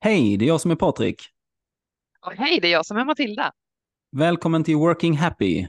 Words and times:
Hej, 0.00 0.36
det 0.36 0.44
är 0.44 0.46
jag 0.46 0.60
som 0.60 0.70
är 0.70 0.76
Patrik. 0.76 1.22
Och 2.20 2.32
hej, 2.32 2.60
det 2.60 2.68
är 2.68 2.72
jag 2.72 2.86
som 2.86 2.96
är 2.96 3.04
Matilda. 3.04 3.52
Välkommen 4.16 4.64
till 4.64 4.76
Working 4.76 5.16
Happy. 5.16 5.68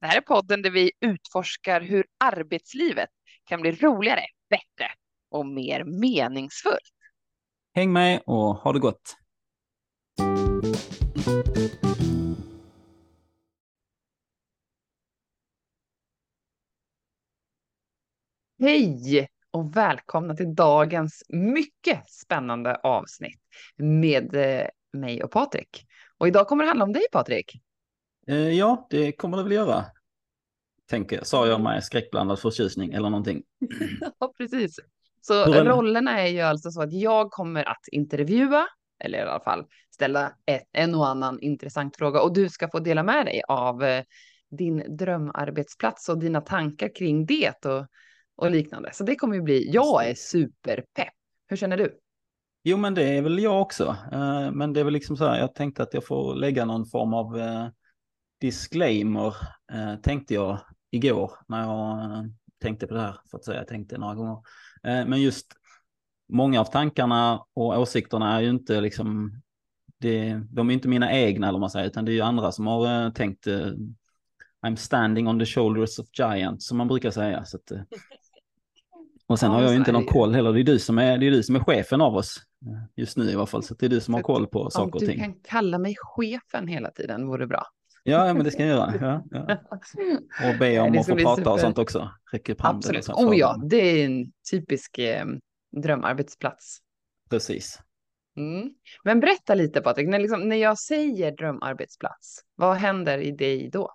Det 0.00 0.06
här 0.06 0.16
är 0.16 0.20
podden 0.20 0.62
där 0.62 0.70
vi 0.70 0.92
utforskar 1.00 1.80
hur 1.80 2.06
arbetslivet 2.24 3.08
kan 3.44 3.60
bli 3.60 3.72
roligare, 3.72 4.24
bättre 4.50 4.92
och 5.30 5.46
mer 5.46 5.84
meningsfullt. 5.84 6.94
Häng 7.74 7.92
med 7.92 8.22
och 8.26 8.54
ha 8.54 8.72
det 8.72 8.78
gott. 8.78 9.16
Hej 18.62 19.28
och 19.50 19.76
välkomna 19.76 20.36
till 20.36 20.54
dagens 20.54 21.22
mycket 21.28 22.10
spännande 22.10 22.74
avsnitt 22.74 23.40
med 23.76 24.34
eh, 24.34 24.66
mig 24.92 25.22
och 25.22 25.30
Patrik. 25.30 25.86
Och 26.18 26.28
idag 26.28 26.46
kommer 26.46 26.64
det 26.64 26.68
handla 26.68 26.84
om 26.84 26.92
dig 26.92 27.02
Patrik. 27.12 27.62
Eh, 28.26 28.36
ja, 28.36 28.86
det 28.90 29.12
kommer 29.12 29.36
det 29.36 29.42
väl 29.42 29.52
göra. 29.52 29.84
Tänker 30.90 31.16
jag, 31.16 31.26
sa 31.26 31.46
jag 31.46 31.60
med 31.60 31.84
skräckblandad 31.84 32.38
förtjusning 32.38 32.92
eller 32.92 33.10
någonting. 33.10 33.42
ja, 34.18 34.32
precis. 34.36 34.80
Så 35.20 35.44
Hur 35.44 35.64
rollerna 35.64 36.20
är 36.20 36.26
ju 36.26 36.40
alltså 36.40 36.70
så 36.70 36.82
att 36.82 36.92
jag 36.92 37.30
kommer 37.30 37.68
att 37.68 37.88
intervjua, 37.92 38.66
eller 39.04 39.18
i 39.18 39.22
alla 39.22 39.40
fall 39.40 39.66
ställa 39.90 40.32
ett, 40.46 40.62
en 40.72 40.94
och 40.94 41.08
annan 41.08 41.40
intressant 41.40 41.96
fråga 41.96 42.20
och 42.20 42.34
du 42.34 42.48
ska 42.48 42.68
få 42.68 42.78
dela 42.78 43.02
med 43.02 43.26
dig 43.26 43.42
av 43.48 43.84
eh, 43.84 44.04
din 44.50 44.96
drömarbetsplats 44.96 46.08
och 46.08 46.18
dina 46.18 46.40
tankar 46.40 46.94
kring 46.94 47.26
det 47.26 47.66
och, 47.66 47.86
och 48.40 48.50
liknande. 48.50 48.90
Så 48.92 49.04
det 49.04 49.16
kommer 49.16 49.34
ju 49.34 49.42
bli, 49.42 49.70
jag 49.70 50.08
är 50.08 50.14
superpepp. 50.14 51.14
Hur 51.46 51.56
känner 51.56 51.76
du? 51.76 51.98
Jo, 52.64 52.76
men 52.76 52.94
det 52.94 53.02
är 53.02 53.22
väl 53.22 53.38
jag 53.38 53.62
också. 53.62 53.96
Eh, 54.12 54.50
Men 54.50 54.72
det 54.72 54.80
är 54.80 54.84
väl 54.84 54.92
liksom 54.92 55.16
så 55.16 55.26
här, 55.26 55.38
jag 55.38 55.54
tänkte 55.54 55.82
att 55.82 55.94
jag 55.94 56.06
får 56.06 56.34
lägga 56.34 56.64
någon 56.64 56.86
form 56.86 57.14
av 57.14 57.38
eh, 57.38 57.68
disclaimer, 58.40 59.36
eh, 59.72 59.96
tänkte 59.96 60.34
jag 60.34 60.58
igår 60.90 61.32
när 61.48 61.60
jag 61.60 62.30
tänkte 62.62 62.86
på 62.86 62.94
det 62.94 63.00
här, 63.00 63.16
för 63.30 63.38
att 63.38 63.44
säga, 63.44 63.58
jag 63.58 63.68
tänkte 63.68 63.98
några 63.98 64.14
gånger. 64.14 64.38
Men 64.82 65.22
just 65.22 65.46
många 66.28 66.60
av 66.60 66.64
tankarna 66.64 67.44
och 67.54 67.78
åsikterna 67.78 68.36
är 68.36 68.40
ju 68.40 68.50
inte 68.50 68.80
liksom, 68.80 69.32
det, 69.98 70.42
de 70.50 70.70
är 70.70 70.74
inte 70.74 70.88
mina 70.88 71.12
egna 71.12 71.48
eller 71.48 71.58
man 71.58 71.70
säger, 71.70 71.86
utan 71.86 72.04
det 72.04 72.12
är 72.12 72.14
ju 72.14 72.20
andra 72.20 72.52
som 72.52 72.66
har 72.66 73.10
tänkt 73.10 73.46
I'm 74.66 74.76
standing 74.76 75.28
on 75.28 75.38
the 75.38 75.46
shoulders 75.46 75.98
of 75.98 76.06
giants, 76.12 76.66
som 76.66 76.78
man 76.78 76.88
brukar 76.88 77.10
säga. 77.10 77.44
Så 77.44 77.56
att, 77.56 77.72
och 79.30 79.38
sen 79.38 79.50
Ja, 79.50 79.56
har 79.56 79.62
jag 79.62 79.72
ju 79.72 79.76
inte 79.76 79.92
någon 79.92 80.06
det 80.06 80.12
koll 80.12 80.34
heller, 80.34 80.52
det 80.52 80.60
är 80.60 80.64
du 80.64 80.78
som 80.78 80.98
är, 80.98 81.18
det 81.18 81.26
är, 81.26 81.30
du 81.30 81.42
som 81.42 81.56
är 81.56 81.60
chefen 81.60 82.00
av 82.00 82.16
oss 82.16 82.42
just 82.96 83.16
nu 83.16 83.30
i 83.30 83.34
alla 83.34 83.46
fall, 83.46 83.62
så 83.62 83.74
det 83.74 83.86
är 83.86 83.90
du 83.90 84.00
som 84.00 84.14
har 84.14 84.22
koll 84.22 84.46
på 84.46 84.62
Om 84.62 84.70
saker 84.70 84.94
och 84.94 85.00
du 85.00 85.06
ting. 85.06 85.18
kan 85.18 85.34
kalla 85.34 85.78
mig 85.78 85.94
chefen 85.98 86.66
hela 86.66 86.90
tiden 86.90 87.26
vore 87.26 87.46
bra. 87.46 87.66
Ja, 88.02 88.34
men 88.34 88.44
det 88.44 88.50
ska 88.50 88.66
jag 88.66 88.76
göra. 88.76 88.94
Ja, 89.00 89.24
ja. 89.30 89.56
Och 90.52 90.58
be 90.58 90.80
om 90.80 90.98
att 90.98 91.06
få 91.06 91.16
prata 91.16 91.30
och 91.30 91.58
super. 91.58 91.58
sånt 91.58 91.78
också. 91.78 92.10
Räcker 92.32 92.52
upp 92.52 92.60
handen 92.60 92.90
och 92.90 92.96
Absolut. 92.96 93.28
Oh 93.28 93.38
ja, 93.38 93.62
det 93.70 93.76
är 93.76 94.06
en 94.06 94.32
typisk 94.50 94.98
eh, 94.98 95.26
drömarbetsplats. 95.82 96.78
Precis. 97.30 97.78
Mm. 98.36 98.70
Men 99.04 99.20
berätta 99.20 99.54
lite 99.54 99.80
Patrik, 99.80 100.08
när, 100.08 100.18
liksom, 100.18 100.48
när 100.48 100.56
jag 100.56 100.78
säger 100.78 101.32
drömarbetsplats, 101.32 102.44
vad 102.54 102.76
händer 102.76 103.18
i 103.18 103.30
dig 103.30 103.70
då? 103.72 103.94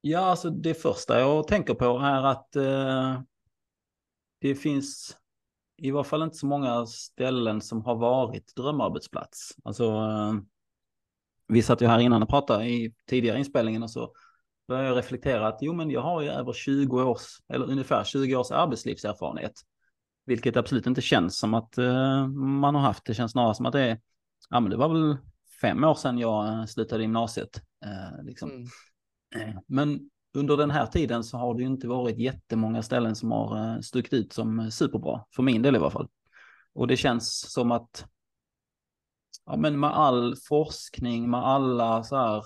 Ja, 0.00 0.20
alltså 0.20 0.50
det 0.50 0.74
första 0.74 1.20
jag 1.20 1.48
tänker 1.48 1.74
på 1.74 1.98
är 1.98 2.22
att 2.22 2.56
eh, 2.56 3.20
det 4.48 4.54
finns 4.54 5.16
i 5.76 5.90
varje 5.90 6.04
fall 6.04 6.22
inte 6.22 6.36
så 6.36 6.46
många 6.46 6.86
ställen 6.86 7.60
som 7.60 7.84
har 7.84 7.94
varit 7.94 8.56
drömarbetsplats. 8.56 9.56
Alltså, 9.64 9.84
eh, 9.84 10.34
vi 11.48 11.62
satt 11.62 11.82
ju 11.82 11.86
här 11.86 11.98
innan 11.98 12.22
och 12.22 12.28
pratade 12.28 12.64
i 12.64 12.94
tidigare 13.06 13.38
inspelningen 13.38 13.82
och 13.82 13.90
så 13.90 14.12
började 14.68 14.88
jag 14.88 14.96
reflektera 14.96 15.48
att 15.48 15.58
jo, 15.60 15.72
men 15.72 15.90
jag 15.90 16.00
har 16.00 16.22
ju 16.22 16.28
över 16.28 16.52
20 16.52 17.02
års, 17.02 17.22
eller 17.48 17.70
ungefär 17.70 18.04
20 18.04 18.36
års 18.36 18.50
arbetslivserfarenhet. 18.50 19.52
Vilket 20.26 20.56
absolut 20.56 20.86
inte 20.86 21.02
känns 21.02 21.38
som 21.38 21.54
att 21.54 21.78
eh, 21.78 22.26
man 22.28 22.74
har 22.74 22.82
haft. 22.82 23.04
Det 23.04 23.14
känns 23.14 23.32
snarare 23.32 23.54
som 23.54 23.66
att 23.66 23.72
det 23.72 23.80
är, 23.80 24.00
ja 24.50 24.60
men 24.60 24.70
det 24.70 24.76
var 24.76 24.88
väl 24.88 25.16
fem 25.60 25.84
år 25.84 25.94
sedan 25.94 26.18
jag 26.18 26.48
eh, 26.48 26.64
slutade 26.64 27.02
gymnasiet. 27.02 27.62
Liksom. 28.22 28.50
Mm. 28.50 29.58
Men 29.66 30.10
under 30.36 30.56
den 30.56 30.70
här 30.70 30.86
tiden 30.86 31.24
så 31.24 31.36
har 31.38 31.54
det 31.54 31.60
ju 31.60 31.66
inte 31.68 31.88
varit 31.88 32.18
jättemånga 32.18 32.82
ställen 32.82 33.16
som 33.16 33.30
har 33.30 33.74
eh, 33.74 33.80
stuckit 33.80 34.12
ut 34.12 34.32
som 34.32 34.60
eh, 34.60 34.68
superbra, 34.68 35.24
för 35.36 35.42
min 35.42 35.62
del 35.62 35.74
i 35.74 35.78
alla 35.78 35.90
fall. 35.90 36.08
Och 36.74 36.86
det 36.86 36.96
känns 36.96 37.52
som 37.52 37.72
att, 37.72 38.06
ja 39.46 39.56
men 39.56 39.80
med 39.80 39.90
all 39.90 40.34
forskning, 40.48 41.30
med 41.30 41.40
alla 41.40 42.02
så 42.02 42.16
här, 42.16 42.44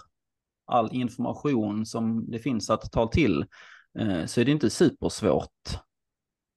all 0.66 0.88
information 0.92 1.86
som 1.86 2.30
det 2.30 2.38
finns 2.38 2.70
att 2.70 2.92
ta 2.92 3.06
till, 3.06 3.44
eh, 3.98 4.24
så 4.24 4.40
är 4.40 4.44
det 4.44 4.50
inte 4.50 4.70
supersvårt. 4.70 5.78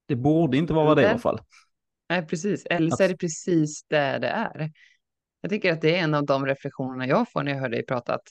Det 0.05 0.15
borde 0.15 0.57
inte 0.57 0.73
vara 0.73 0.95
det 0.95 1.01
i 1.01 1.05
alla 1.05 1.19
fall. 1.19 1.39
Nej, 2.09 2.27
precis. 2.27 2.65
Eller 2.65 2.91
så 2.91 3.03
är 3.03 3.09
det 3.09 3.17
precis 3.17 3.83
där 3.87 4.19
det 4.19 4.27
är. 4.27 4.71
Jag 5.41 5.49
tycker 5.51 5.73
att 5.73 5.81
det 5.81 5.95
är 5.95 6.03
en 6.03 6.13
av 6.13 6.25
de 6.25 6.45
reflektionerna 6.45 7.07
jag 7.07 7.31
får 7.31 7.43
när 7.43 7.51
jag 7.51 7.59
hör 7.59 7.69
dig 7.69 7.85
prata, 7.85 8.13
att 8.13 8.27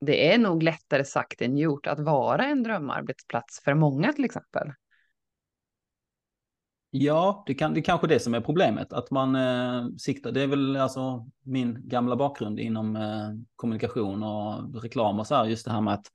det 0.00 0.32
är 0.32 0.38
nog 0.38 0.62
lättare 0.62 1.04
sagt 1.04 1.42
än 1.42 1.56
gjort 1.58 1.86
att 1.86 2.00
vara 2.00 2.44
en 2.44 2.62
drömarbetsplats 2.62 3.60
för 3.64 3.74
många 3.74 4.12
till 4.12 4.24
exempel. 4.24 4.72
Ja, 6.90 7.44
det, 7.46 7.54
kan, 7.54 7.74
det 7.74 7.80
är 7.80 7.82
kanske 7.82 8.06
det 8.06 8.20
som 8.20 8.34
är 8.34 8.40
problemet. 8.40 8.92
Att 8.92 9.10
man 9.10 9.36
eh, 9.36 9.88
siktar, 9.98 10.32
det 10.32 10.42
är 10.42 10.46
väl 10.46 10.76
alltså 10.76 11.26
min 11.42 11.88
gamla 11.88 12.16
bakgrund 12.16 12.60
inom 12.60 12.96
eh, 12.96 13.28
kommunikation 13.56 14.22
och 14.22 14.82
reklam 14.82 15.18
och 15.18 15.26
så 15.26 15.34
här. 15.34 15.44
Just 15.44 15.64
det 15.64 15.72
här 15.72 15.80
med 15.80 15.94
att 15.94 16.06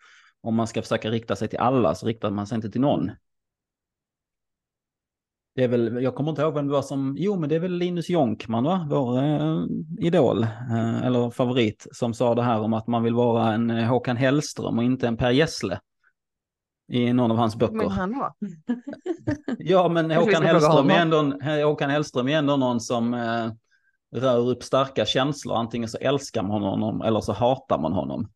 om 0.41 0.56
man 0.56 0.67
ska 0.67 0.81
försöka 0.81 1.12
rikta 1.12 1.35
sig 1.35 1.47
till 1.47 1.59
alla 1.59 1.96
så 1.96 2.07
riktar 2.07 2.31
man 2.31 2.47
sig 2.47 2.56
inte 2.56 2.69
till 2.69 2.81
någon. 2.81 3.12
Det 5.55 5.63
är 5.63 5.67
väl, 5.67 6.03
jag 6.03 6.16
kommer 6.16 6.29
inte 6.29 6.41
ihåg 6.41 6.53
vem 6.53 6.67
det 6.67 6.73
var 6.73 6.81
som, 6.81 7.16
jo 7.19 7.39
men 7.39 7.49
det 7.49 7.55
är 7.55 7.59
väl 7.59 7.71
Linus 7.77 8.09
Jonkman 8.09 8.63
va, 8.63 8.88
vår 8.89 9.17
eh, 9.23 9.63
idol, 9.99 10.43
eh, 10.43 11.03
eller 11.03 11.29
favorit, 11.29 11.88
som 11.91 12.13
sa 12.13 12.35
det 12.35 12.43
här 12.43 12.59
om 12.59 12.73
att 12.73 12.88
man 12.88 13.03
vill 13.03 13.13
vara 13.13 13.53
en 13.53 13.69
eh, 13.69 13.85
Håkan 13.88 14.17
Hellström 14.17 14.77
och 14.77 14.83
inte 14.83 15.07
en 15.07 15.17
Per 15.17 15.31
Gessle. 15.31 15.79
I 16.91 17.13
någon 17.13 17.31
av 17.31 17.38
hans 17.38 17.55
böcker. 17.55 17.73
Men 17.75 17.89
han 17.89 18.11
då? 18.11 18.33
Ja, 19.59 19.89
men 19.89 20.11
Håkan 20.25 20.43
Hellström, 20.43 20.89
är 20.89 20.99
ändå, 21.01 21.17
en- 21.17 21.63
Håkan 21.63 21.89
Hellström 21.89 22.27
är 22.27 22.37
ändå 22.37 22.57
någon 22.57 22.79
som 22.79 23.13
eh, 23.13 23.51
rör 24.16 24.49
upp 24.49 24.63
starka 24.63 25.05
känslor. 25.05 25.55
Antingen 25.55 25.89
så 25.89 25.97
älskar 25.97 26.43
man 26.43 26.61
honom 26.61 27.01
eller 27.01 27.22
så 27.22 27.33
hatar 27.33 27.79
man 27.79 27.93
honom. 27.93 28.29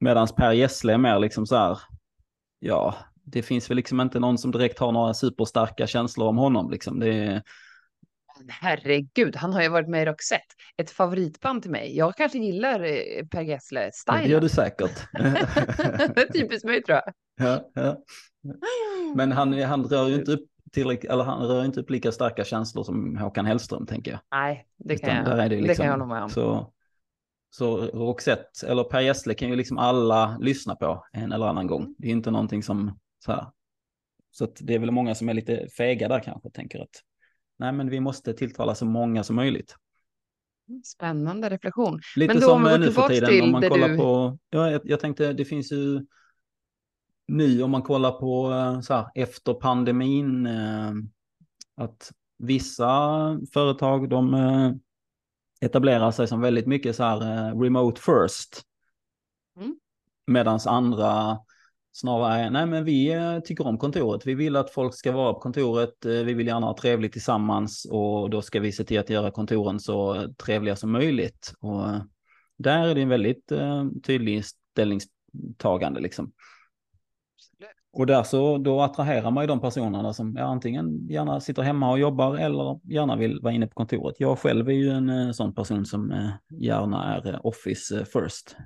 Medan 0.00 0.26
Per 0.36 0.52
Gessle 0.52 0.92
är 0.92 0.98
mer 0.98 1.18
liksom 1.18 1.46
så 1.46 1.56
här, 1.56 1.78
ja, 2.58 2.94
det 3.24 3.42
finns 3.42 3.70
väl 3.70 3.76
liksom 3.76 4.00
inte 4.00 4.20
någon 4.20 4.38
som 4.38 4.50
direkt 4.50 4.78
har 4.78 4.92
några 4.92 5.14
superstarka 5.14 5.86
känslor 5.86 6.28
om 6.28 6.36
honom. 6.36 6.70
Liksom. 6.70 7.00
Det 7.00 7.42
Herregud, 8.48 9.36
han 9.36 9.52
har 9.52 9.62
ju 9.62 9.68
varit 9.68 9.88
med 9.88 10.02
i 10.02 10.06
Roxette. 10.06 10.54
Ett 10.76 10.90
favoritband 10.90 11.62
till 11.62 11.70
mig. 11.70 11.96
Jag 11.96 12.16
kanske 12.16 12.38
gillar 12.38 12.80
eh, 12.80 13.26
Per 13.30 13.44
det 14.22 14.28
gör 14.28 14.40
du 14.40 14.48
säkert. 14.48 15.08
det 16.14 16.22
är 16.22 16.32
typiskt 16.32 16.64
mig 16.64 16.82
tror 16.82 17.00
jag. 17.04 17.14
ja, 17.48 17.70
ja. 17.74 17.98
Men 19.14 19.32
han, 19.32 19.62
han 19.62 19.84
rör 19.84 20.08
ju 20.08 20.14
inte 20.14 20.32
upp 20.32 20.46
tillräckligt, 20.72 21.12
eller 21.12 21.24
han 21.24 21.46
rör 21.46 21.64
inte 21.64 21.80
upp 21.80 21.90
lika 21.90 22.12
starka 22.12 22.44
känslor 22.44 22.84
som 22.84 23.16
Håkan 23.16 23.46
Hellström 23.46 23.86
tänker 23.86 24.10
jag. 24.10 24.20
Nej, 24.30 24.66
det 24.76 24.98
kan, 24.98 25.10
Utan 25.10 25.16
jag, 25.16 25.24
där 25.24 25.44
är 25.44 25.48
det, 25.48 25.56
det 25.56 25.62
liksom, 25.62 25.76
kan 25.76 25.86
jag 25.86 25.92
hålla 25.92 26.14
med 26.14 26.22
om. 26.22 26.30
Så, 26.30 26.72
så 27.50 27.76
Roxette 27.76 28.66
eller 28.66 28.84
Per 28.84 29.00
Gessle 29.00 29.34
kan 29.34 29.48
ju 29.48 29.56
liksom 29.56 29.78
alla 29.78 30.38
lyssna 30.40 30.76
på 30.76 31.06
en 31.12 31.32
eller 31.32 31.46
annan 31.46 31.66
gång. 31.66 31.82
Mm. 31.82 31.94
Det 31.98 32.06
är 32.06 32.12
inte 32.12 32.30
någonting 32.30 32.62
som 32.62 32.98
så 33.24 33.32
här. 33.32 33.46
Så 34.30 34.48
det 34.60 34.74
är 34.74 34.78
väl 34.78 34.90
många 34.90 35.14
som 35.14 35.28
är 35.28 35.34
lite 35.34 35.68
fega 35.76 36.08
där 36.08 36.20
kanske, 36.20 36.50
tänker 36.50 36.82
att 36.82 37.02
nej 37.58 37.72
men 37.72 37.90
vi 37.90 38.00
måste 38.00 38.34
tilltala 38.34 38.74
så 38.74 38.86
många 38.86 39.24
som 39.24 39.36
möjligt. 39.36 39.76
Spännande 40.84 41.50
reflektion. 41.50 42.00
Lite 42.16 42.34
Men 42.34 42.42
då 42.42 42.52
om 42.52 42.64
som 42.64 42.80
nu 42.80 42.92
för 42.92 43.08
tiden 43.08 43.42
om 43.42 43.50
man 43.50 43.62
kollar 43.62 43.88
du- 43.88 43.96
på, 43.96 44.38
ja, 44.50 44.70
jag, 44.70 44.80
jag 44.84 45.00
tänkte 45.00 45.32
det 45.32 45.44
finns 45.44 45.72
ju 45.72 46.06
nu 47.26 47.62
om 47.62 47.70
man 47.70 47.82
kollar 47.82 48.12
på 48.12 48.52
eh, 48.52 48.80
så 48.80 48.94
här 48.94 49.06
efter 49.14 49.54
pandemin, 49.54 50.46
eh, 50.46 50.92
att 51.76 52.12
vissa 52.38 52.90
företag 53.52 54.08
de 54.08 54.34
eh, 54.34 54.72
etablerar 55.60 56.10
sig 56.10 56.28
som 56.28 56.40
väldigt 56.40 56.66
mycket 56.66 56.96
så 56.96 57.02
här 57.02 57.20
eh, 57.20 57.60
remote 57.60 58.00
first. 58.00 58.62
Mm. 59.56 59.76
Medan 60.26 60.60
andra 60.66 61.38
snarare 61.94 62.50
nej 62.50 62.66
men 62.66 62.84
vi 62.84 63.12
eh, 63.12 63.40
tycker 63.40 63.66
om 63.66 63.78
kontoret, 63.78 64.26
vi 64.26 64.34
vill 64.34 64.56
att 64.56 64.70
folk 64.70 64.94
ska 64.94 65.12
vara 65.12 65.32
på 65.32 65.40
kontoret, 65.40 66.04
eh, 66.04 66.12
vi 66.12 66.34
vill 66.34 66.46
gärna 66.46 66.66
ha 66.66 66.76
trevligt 66.76 67.12
tillsammans 67.12 67.86
och 67.90 68.30
då 68.30 68.42
ska 68.42 68.60
vi 68.60 68.72
se 68.72 68.84
till 68.84 68.98
att 68.98 69.10
göra 69.10 69.30
kontoren 69.30 69.80
så 69.80 70.26
trevliga 70.44 70.76
som 70.76 70.92
möjligt. 70.92 71.54
Och 71.60 71.88
eh, 71.88 72.02
där 72.56 72.88
är 72.88 72.94
det 72.94 73.02
en 73.02 73.08
väldigt 73.08 73.52
tydlig 74.06 74.44
ställningstagande 74.44 76.00
liksom. 76.00 76.32
Och 77.92 78.06
där 78.06 78.22
så 78.22 78.58
då 78.58 78.80
attraherar 78.80 79.30
man 79.30 79.42
ju 79.44 79.48
de 79.48 79.60
personerna 79.60 80.12
som 80.12 80.36
ja, 80.36 80.44
antingen 80.44 81.08
gärna 81.08 81.40
sitter 81.40 81.62
hemma 81.62 81.90
och 81.90 81.98
jobbar 81.98 82.36
eller 82.36 82.80
gärna 82.84 83.16
vill 83.16 83.40
vara 83.42 83.52
inne 83.52 83.66
på 83.66 83.74
kontoret. 83.74 84.16
Jag 84.18 84.38
själv 84.38 84.68
är 84.68 84.72
ju 84.72 84.90
en 84.90 85.34
sån 85.34 85.54
person 85.54 85.86
som 85.86 86.30
gärna 86.50 87.16
är 87.16 87.46
office 87.46 88.04
first 88.04 88.56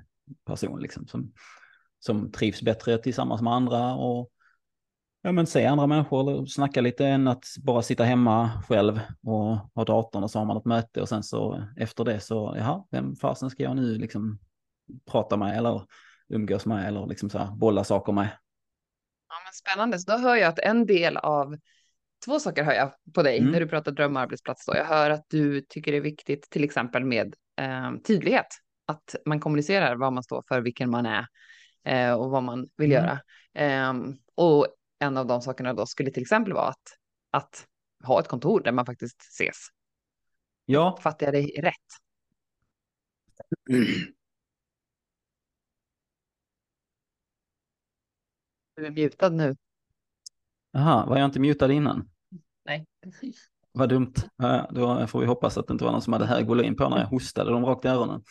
person, 0.45 0.79
liksom, 0.81 1.07
som, 1.07 1.31
som 1.99 2.31
trivs 2.31 2.61
bättre 2.61 2.97
tillsammans 2.97 3.41
med 3.41 3.53
andra 3.53 3.93
och 3.93 4.31
ja, 5.21 5.31
men 5.31 5.47
se 5.47 5.65
andra 5.65 5.87
människor 5.87 6.21
eller 6.21 6.45
snacka 6.45 6.81
lite 6.81 7.07
än 7.07 7.27
att 7.27 7.45
bara 7.63 7.81
sitta 7.81 8.03
hemma 8.03 8.63
själv 8.67 8.99
och 9.23 9.57
ha 9.75 9.85
datorn 9.85 10.23
och 10.23 10.31
så 10.31 10.39
har 10.39 10.45
man 10.45 10.57
ett 10.57 10.65
möte 10.65 11.01
och 11.01 11.09
sen 11.09 11.23
så 11.23 11.63
efter 11.77 12.03
det 12.03 12.19
så, 12.19 12.55
jaha, 12.57 12.83
vem 12.91 13.15
fasen 13.15 13.49
ska 13.49 13.63
jag 13.63 13.75
nu 13.75 13.97
liksom 13.97 14.39
prata 15.11 15.37
med 15.37 15.57
eller 15.57 15.85
umgås 16.29 16.65
med 16.65 16.87
eller 16.87 17.07
liksom 17.07 17.29
så 17.29 17.37
här 17.37 17.51
bolla 17.51 17.83
saker 17.83 18.13
med. 18.13 18.29
Ja, 19.29 19.35
men 19.45 19.53
spännande, 19.53 19.99
så 19.99 20.11
då 20.11 20.17
hör 20.17 20.35
jag 20.35 20.49
att 20.49 20.59
en 20.59 20.85
del 20.85 21.17
av 21.17 21.57
Två 22.25 22.39
saker 22.39 22.63
hör 22.63 22.73
jag 22.73 22.91
på 23.13 23.23
dig 23.23 23.37
mm. 23.37 23.51
när 23.51 23.59
du 23.59 23.67
pratar 23.67 23.91
drömarbetsplats. 23.91 24.65
Då. 24.65 24.75
Jag 24.75 24.85
hör 24.85 25.09
att 25.09 25.25
du 25.29 25.61
tycker 25.61 25.91
det 25.91 25.97
är 25.97 26.01
viktigt 26.01 26.49
till 26.49 26.63
exempel 26.63 27.05
med 27.05 27.35
eh, 27.61 27.91
tydlighet. 28.07 28.47
Att 28.85 29.15
man 29.25 29.39
kommunicerar 29.39 29.95
vad 29.95 30.13
man 30.13 30.23
står 30.23 30.43
för, 30.47 30.61
vilken 30.61 30.89
man 30.89 31.05
är 31.05 31.27
eh, 31.89 32.13
och 32.13 32.29
vad 32.29 32.43
man 32.43 32.69
vill 32.77 32.91
mm. 32.91 33.03
göra. 33.03 33.19
Eh, 33.53 33.93
och 34.35 34.67
en 34.99 35.17
av 35.17 35.27
de 35.27 35.41
sakerna 35.41 35.73
då 35.73 35.85
skulle 35.85 36.11
till 36.11 36.21
exempel 36.21 36.53
vara 36.53 36.67
att, 36.67 36.97
att 37.31 37.67
ha 38.03 38.19
ett 38.19 38.27
kontor 38.27 38.61
där 38.61 38.71
man 38.71 38.85
faktiskt 38.85 39.21
ses. 39.21 39.57
Ja. 40.65 40.97
Fattar 41.01 41.25
jag 41.25 41.33
dig 41.33 41.61
rätt? 41.61 41.73
Du 48.75 48.85
är 48.85 48.91
mutad 48.91 49.29
nu. 49.29 49.55
Jaha, 50.71 51.05
var 51.05 51.17
jag 51.17 51.25
inte 51.25 51.39
mutad 51.39 51.71
innan? 51.71 52.09
Nej. 52.65 52.85
Vad 53.71 53.89
dumt. 53.89 54.13
då 54.69 55.07
får 55.07 55.19
vi 55.19 55.25
hoppas 55.25 55.57
att 55.57 55.67
det 55.67 55.71
inte 55.71 55.85
var 55.85 55.91
någon 55.91 56.01
som 56.01 56.13
hade 56.13 56.25
hög 56.25 56.47
volym 56.47 56.75
på 56.75 56.89
när 56.89 56.97
jag 56.97 57.05
hostade 57.05 57.51
dem 57.51 57.65
rakt 57.65 57.85
i 57.85 57.87
öronen. 57.87 58.23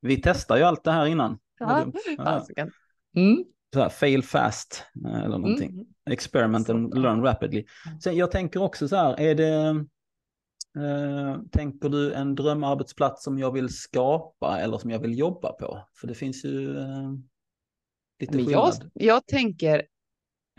Vi 0.00 0.22
testar 0.22 0.56
ju 0.56 0.62
allt 0.62 0.84
det 0.84 0.92
här 0.92 1.06
innan. 1.06 1.38
Ja, 1.58 1.86
mm. 3.14 3.44
Så 3.74 3.80
här, 3.80 3.88
fail 3.88 4.22
fast 4.22 4.84
eh, 5.06 5.20
eller 5.20 5.38
någonting. 5.38 5.70
Mm. 5.70 5.86
Experiment 6.10 6.70
and 6.70 6.98
learn 6.98 7.22
rapidly. 7.22 7.64
Sen, 8.02 8.16
jag 8.16 8.30
tänker 8.30 8.62
också 8.62 8.88
så 8.88 8.96
här, 8.96 9.20
är 9.20 9.34
det... 9.34 9.84
Eh, 10.78 11.38
tänker 11.52 11.88
du 11.88 12.12
en 12.12 12.34
drömarbetsplats 12.34 13.24
som 13.24 13.38
jag 13.38 13.52
vill 13.52 13.68
skapa 13.68 14.60
eller 14.60 14.78
som 14.78 14.90
jag 14.90 14.98
vill 14.98 15.18
jobba 15.18 15.52
på? 15.52 15.88
För 15.94 16.06
det 16.06 16.14
finns 16.14 16.44
ju 16.44 16.78
eh, 16.78 17.12
lite 18.20 18.32
skillnad. 18.32 18.90
Jag, 18.94 19.04
jag 19.04 19.26
tänker 19.26 19.86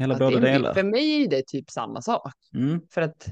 eller 0.02 0.20
båda 0.20 0.40
delar? 0.40 0.74
För 0.74 0.84
mig 0.84 1.24
är 1.24 1.30
det 1.30 1.48
typ 1.48 1.70
samma 1.70 2.02
sak. 2.02 2.34
Mm. 2.54 2.82
För 2.90 3.02
att, 3.02 3.28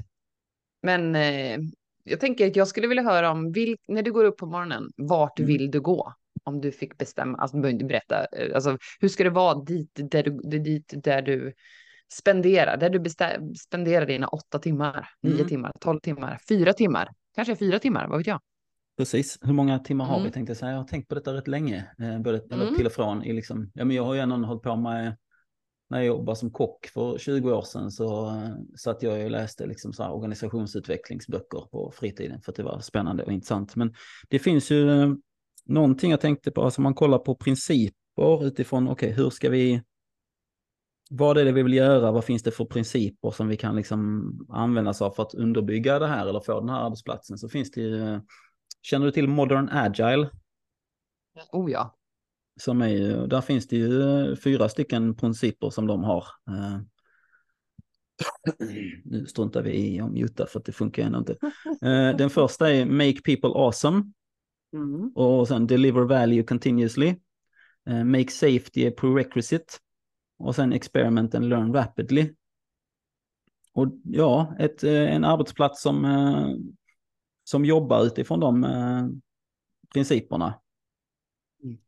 men 0.82 1.14
eh, 1.14 1.58
jag 2.04 2.20
tänker 2.20 2.46
att 2.46 2.56
jag 2.56 2.68
skulle 2.68 2.86
vilja 2.86 3.02
höra 3.02 3.30
om, 3.30 3.52
vil, 3.52 3.76
när 3.88 4.02
du 4.02 4.12
går 4.12 4.24
upp 4.24 4.36
på 4.36 4.46
morgonen, 4.46 4.90
vart 4.96 5.38
mm. 5.38 5.46
vill 5.46 5.70
du 5.70 5.80
gå? 5.80 6.12
Om 6.44 6.60
du 6.60 6.72
fick 6.72 6.98
bestämma, 6.98 7.38
alltså 7.38 7.56
du 7.56 7.60
behöver 7.62 7.72
inte 7.72 7.84
berätta, 7.84 8.24
eh, 8.24 8.54
alltså 8.54 8.78
hur 9.00 9.08
ska 9.08 9.24
det 9.24 9.30
vara 9.30 9.54
dit 9.54 10.00
där 10.10 10.22
du, 10.22 10.58
dit 10.58 10.94
där 10.96 11.22
du 11.22 11.52
spenderar, 12.12 12.76
där 12.76 12.90
du 12.90 13.10
spenderar 13.58 14.06
dina 14.06 14.28
åtta 14.28 14.58
timmar, 14.58 15.08
nio 15.22 15.34
mm. 15.34 15.48
timmar, 15.48 15.72
tolv 15.80 16.00
timmar, 16.00 16.38
fyra 16.48 16.72
timmar, 16.72 17.08
kanske 17.34 17.56
fyra 17.56 17.78
timmar, 17.78 18.08
vad 18.08 18.18
vet 18.18 18.26
jag? 18.26 18.40
Precis, 18.96 19.38
hur 19.42 19.52
många 19.52 19.78
timmar 19.78 20.04
har 20.04 20.16
vi 20.16 20.20
mm. 20.20 20.32
tänkte 20.32 20.50
jag 20.50 20.56
säga. 20.56 20.72
Jag 20.72 20.78
har 20.78 20.84
tänkt 20.84 21.08
på 21.08 21.14
detta 21.14 21.34
rätt 21.34 21.48
länge, 21.48 21.86
eh, 21.98 22.18
både 22.18 22.42
mm. 22.52 22.76
till 22.76 22.86
och 22.86 22.92
från. 22.92 23.24
I 23.24 23.32
liksom, 23.32 23.70
ja, 23.74 23.84
men 23.84 23.96
jag 23.96 24.04
har 24.04 24.14
ju 24.14 24.20
ändå 24.20 24.36
hållit 24.36 24.62
på 24.62 24.76
med 24.76 25.16
när 25.90 25.98
jag 25.98 26.06
jobbade 26.06 26.36
som 26.36 26.50
kock 26.50 26.86
för 26.86 27.18
20 27.18 27.52
år 27.52 27.62
sedan 27.62 27.90
så 27.90 28.28
eh, 28.28 28.50
satt 28.76 29.02
jag 29.02 29.24
och 29.24 29.30
läste 29.30 29.66
liksom 29.66 29.92
så 29.92 30.08
organisationsutvecklingsböcker 30.08 31.68
på 31.70 31.92
fritiden 31.96 32.40
för 32.40 32.52
att 32.52 32.56
det 32.56 32.62
var 32.62 32.80
spännande 32.80 33.22
och 33.22 33.32
intressant. 33.32 33.76
Men 33.76 33.94
det 34.28 34.38
finns 34.38 34.70
ju 34.70 35.16
någonting 35.64 36.10
jag 36.10 36.20
tänkte 36.20 36.50
på, 36.50 36.62
alltså 36.62 36.80
man 36.80 36.94
kollar 36.94 37.18
på 37.18 37.34
principer 37.34 38.46
utifrån, 38.46 38.88
okej, 38.88 39.12
okay, 39.12 39.22
hur 39.24 39.30
ska 39.30 39.50
vi, 39.50 39.82
vad 41.10 41.38
är 41.38 41.44
det 41.44 41.52
vi 41.52 41.62
vill 41.62 41.74
göra, 41.74 42.12
vad 42.12 42.24
finns 42.24 42.42
det 42.42 42.50
för 42.50 42.64
principer 42.64 43.30
som 43.30 43.48
vi 43.48 43.56
kan 43.56 43.76
liksom 43.76 44.30
använda 44.48 44.90
oss 44.90 45.02
av 45.02 45.10
för 45.10 45.22
att 45.22 45.34
underbygga 45.34 45.98
det 45.98 46.06
här 46.06 46.26
eller 46.26 46.40
få 46.40 46.60
den 46.60 46.68
här 46.68 46.86
arbetsplatsen, 46.86 47.38
så 47.38 47.48
finns 47.48 47.70
det 47.70 47.80
ju, 47.80 48.20
känner 48.82 49.06
du 49.06 49.12
till 49.12 49.28
Modern 49.28 49.68
Agile? 49.72 50.30
Oh 51.52 51.70
ja. 51.70 51.96
Som 52.60 52.82
är, 52.82 53.26
där 53.26 53.40
finns 53.40 53.68
det 53.68 53.76
ju 53.76 54.36
fyra 54.36 54.68
stycken 54.68 55.14
principer 55.16 55.70
som 55.70 55.86
de 55.86 56.04
har. 56.04 56.24
Eh, 56.48 56.80
nu 59.04 59.26
struntar 59.26 59.62
vi 59.62 59.94
i 59.94 60.00
att 60.00 60.12
muta 60.12 60.46
för 60.46 60.58
att 60.58 60.64
det 60.64 60.72
funkar 60.72 61.02
ändå 61.02 61.18
inte. 61.18 61.36
Eh, 61.82 62.16
den 62.16 62.30
första 62.30 62.70
är 62.70 62.86
Make 62.86 63.20
people 63.24 63.50
awesome. 63.50 64.12
Mm. 64.74 65.12
Och 65.14 65.48
sen 65.48 65.66
Deliver 65.66 66.02
value 66.02 66.42
continuously. 66.42 67.16
Eh, 67.86 68.04
make 68.04 68.30
safety 68.30 68.88
a 68.88 68.92
prerequisite. 68.96 69.74
Och 70.38 70.54
sen 70.54 70.72
Experiment 70.72 71.34
and 71.34 71.48
learn 71.48 71.72
rapidly. 71.72 72.34
Och 73.72 73.88
ja, 74.04 74.56
ett, 74.58 74.84
en 74.84 75.24
arbetsplats 75.24 75.82
som, 75.82 76.06
som 77.44 77.64
jobbar 77.64 78.04
utifrån 78.04 78.40
de 78.40 78.66
principerna 79.92 80.54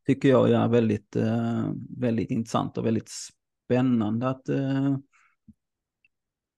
tycker 0.06 0.28
jag 0.28 0.50
är 0.50 0.68
väldigt, 0.68 1.16
eh, 1.16 1.70
väldigt 1.98 2.30
intressant 2.30 2.78
och 2.78 2.86
väldigt 2.86 3.10
spännande 3.64 4.28
att, 4.28 4.48
eh, 4.48 4.96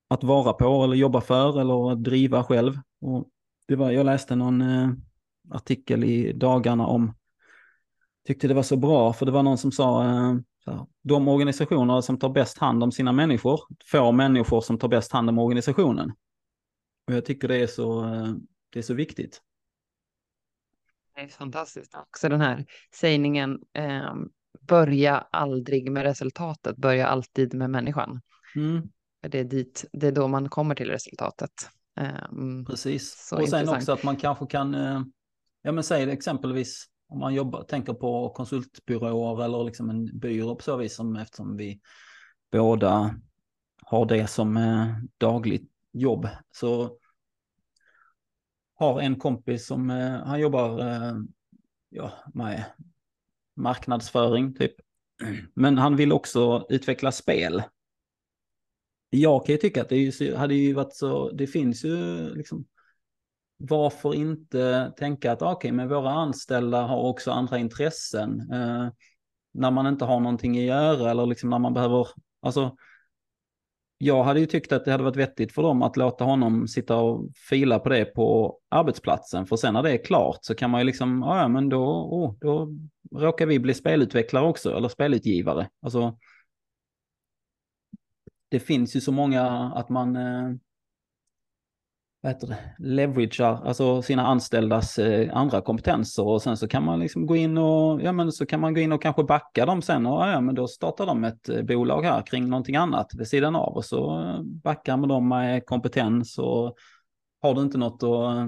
att 0.09 0.25
vara 0.25 0.53
på 0.53 0.85
eller 0.85 0.97
jobba 0.97 1.21
för 1.21 1.61
eller 1.61 1.97
driva 1.97 2.45
själv. 2.45 2.75
Och 3.01 3.29
det 3.67 3.77
var, 3.77 3.91
jag 3.91 4.07
läste 4.07 4.37
någon 4.37 4.61
eh, 4.61 4.91
artikel 5.51 6.05
i 6.05 6.33
dagarna 6.33 6.87
om, 6.87 7.15
tyckte 8.27 8.49
det 8.49 8.55
var 8.55 8.63
så 8.63 8.77
bra, 8.77 9.13
för 9.13 9.27
det 9.27 9.33
var 9.33 9.43
någon 9.43 9.59
som 9.59 9.73
sa, 9.73 10.05
de 11.03 11.29
organisationer 11.29 12.01
som 12.01 12.19
tar 12.19 12.29
bäst 12.29 12.59
hand 12.59 12.83
om 12.83 12.93
sina 12.93 13.13
människor 13.13 13.61
får 13.91 14.13
människor 14.13 14.61
som 14.61 14.79
tar 14.79 14.89
bäst 14.89 15.13
hand 15.13 15.29
om 15.29 15.39
organisationen. 15.39 16.13
Och 17.07 17.15
jag 17.15 17.25
tycker 17.25 17.49
det 17.49 17.57
är 17.57 17.67
så, 17.67 18.03
det 18.71 18.79
är 18.79 18.83
så 18.83 18.95
viktigt. 18.95 19.43
Det 21.15 21.21
är 21.21 21.29
fantastiskt. 21.29 21.95
Också 21.95 22.29
den 22.29 22.41
här 22.41 22.67
sägningen, 22.95 23.59
eh, 23.73 24.15
börja 24.61 25.27
aldrig 25.31 25.91
med 25.91 26.03
resultatet, 26.03 26.77
börja 26.77 27.07
alltid 27.07 27.55
med 27.55 27.71
människan. 27.71 28.21
Mm. 28.57 28.89
Det, 29.29 29.39
är 29.39 29.45
dit, 29.45 29.85
det 29.93 30.07
är 30.07 30.13
då 30.13 30.29
man 30.29 30.49
kommer 30.49 30.75
till 30.75 30.91
resultatet. 30.91 31.51
Eh, 32.01 32.65
Precis, 32.67 33.33
och 33.37 33.49
sen 33.49 33.69
också 33.69 33.93
att 33.93 34.03
man 34.03 34.17
kanske 34.17 34.47
kan, 34.47 34.75
eh, 34.75 35.03
ja 35.69 35.73
men 35.73 35.85
säg 35.85 36.11
exempelvis 36.11 36.87
om 37.09 37.19
man 37.19 37.35
jobbar, 37.35 37.63
tänker 37.63 37.93
på 37.93 38.31
konsultbyråer 38.31 39.45
eller 39.45 39.65
liksom 39.65 39.91
en 39.91 40.19
byrå 40.19 40.55
på 40.55 40.63
så 40.63 40.77
vis 40.77 40.95
som 40.95 41.17
eftersom 41.17 41.57
vi 41.57 41.81
båda 42.53 43.21
har 43.83 44.07
det 44.07 44.27
som 44.27 44.57
eh, 44.57 44.87
dagligt 45.19 45.71
jobb 45.93 46.29
så 46.51 46.99
har 48.75 49.01
en 49.01 49.17
kompis 49.17 49.67
som 49.67 49.91
eh, 49.91 50.11
han 50.11 50.41
jobbar 50.41 50.81
eh, 50.81 51.15
ja, 51.89 52.13
med 52.35 52.65
marknadsföring 53.57 54.55
typ. 54.55 54.75
Men 55.55 55.79
han 55.79 55.97
vill 55.97 56.13
också 56.13 56.67
utveckla 56.69 57.13
spel. 57.13 57.63
Jag 59.11 59.47
kan 59.47 59.53
ju 59.53 59.59
tycka 59.59 59.83
att 59.83 59.89
det 59.89 60.37
hade 60.37 60.55
ju 60.55 60.73
varit 60.73 60.95
så, 60.95 61.31
det 61.31 61.47
finns 61.47 61.85
ju 61.85 62.29
liksom, 62.35 62.65
varför 63.59 64.15
inte 64.15 64.93
tänka 64.99 65.33
att 65.33 65.43
okej, 65.43 65.55
okay, 65.55 65.73
men 65.73 65.89
våra 65.89 66.11
anställda 66.11 66.83
har 66.83 67.03
också 67.03 67.31
andra 67.31 67.59
intressen. 67.59 68.53
Eh, 68.53 68.89
när 69.53 69.71
man 69.71 69.87
inte 69.87 70.05
har 70.05 70.21
någonting 70.21 70.59
att 70.59 70.65
göra 70.65 71.11
eller 71.11 71.27
liksom 71.27 71.51
när 71.51 71.59
man 71.59 71.75
behöver, 71.75 72.09
alltså 72.43 72.77
jag 73.99 74.25
hade 74.25 74.41
ju 74.41 74.47
tyckt 74.47 74.73
att 74.73 74.85
det 74.85 74.91
hade 74.91 75.05
varit 75.05 75.17
vettigt 75.17 75.53
för 75.53 75.63
dem 75.63 75.83
att 75.83 75.97
låta 75.97 76.25
honom 76.25 76.69
sitta 76.69 76.97
och 76.97 77.31
fila 77.49 77.79
på 77.79 77.89
det 77.89 78.05
på 78.05 78.59
arbetsplatsen. 78.69 79.47
För 79.47 79.57
sen 79.57 79.75
när 79.75 79.83
det 79.83 79.93
är 79.93 80.05
klart 80.05 80.39
så 80.41 80.55
kan 80.55 80.71
man 80.71 80.81
ju 80.81 80.85
liksom, 80.85 81.23
ja 81.27 81.49
men 81.49 81.69
då, 81.69 81.85
oh, 81.87 82.35
då 82.41 82.75
råkar 83.17 83.47
vi 83.47 83.59
bli 83.59 83.75
spelutvecklare 83.75 84.47
också, 84.47 84.77
eller 84.77 84.89
spelutgivare. 84.89 85.69
Alltså, 85.83 86.19
det 88.49 88.61
finns 88.61 88.97
ju 88.97 89.01
så 89.01 89.13
många 89.13 89.73
att 89.75 89.89
man, 89.89 90.17
eh, 90.17 90.55
vad 92.21 92.33
heter 92.33 92.47
det, 92.47 92.59
leveragear, 92.79 93.67
alltså 93.67 94.03
sina 94.03 94.27
anställdas 94.27 94.99
eh, 94.99 95.37
andra 95.37 95.61
kompetenser. 95.61 96.27
Och 96.27 96.43
sen 96.43 96.57
så 96.57 96.69
kan 96.69 96.85
man 96.85 97.01
liksom 97.01 97.27
gå 97.27 97.37
in 97.37 97.59
och, 97.59 98.03
ja 98.03 98.13
men 98.13 98.33
så 98.33 98.47
kan 98.47 98.61
man 98.61 98.75
gå 98.75 98.81
in 98.81 98.93
och 98.93 99.03
kanske 99.03 99.25
backa 99.25 99.67
dem 99.67 99.83
sen. 99.83 100.07
Och 100.07 100.29
ja 100.29 100.41
men 100.41 100.55
då 100.55 100.69
startar 100.69 101.07
de 101.07 101.25
ett 101.25 101.49
eh, 101.49 101.63
bolag 101.63 102.03
här 102.03 102.23
kring 102.23 102.49
någonting 102.49 102.77
annat 102.77 103.11
vid 103.15 103.29
sidan 103.29 103.57
av. 103.57 103.77
Och 103.77 103.85
så 103.85 104.23
eh, 104.23 104.43
backar 104.43 104.97
man 104.97 105.09
dem 105.09 105.29
med 105.29 105.67
kompetens 105.67 106.39
och 106.39 106.77
har 107.41 107.55
du 107.55 107.61
inte 107.63 107.79
något 107.79 108.03
att 108.03 108.37
eh, 108.37 108.47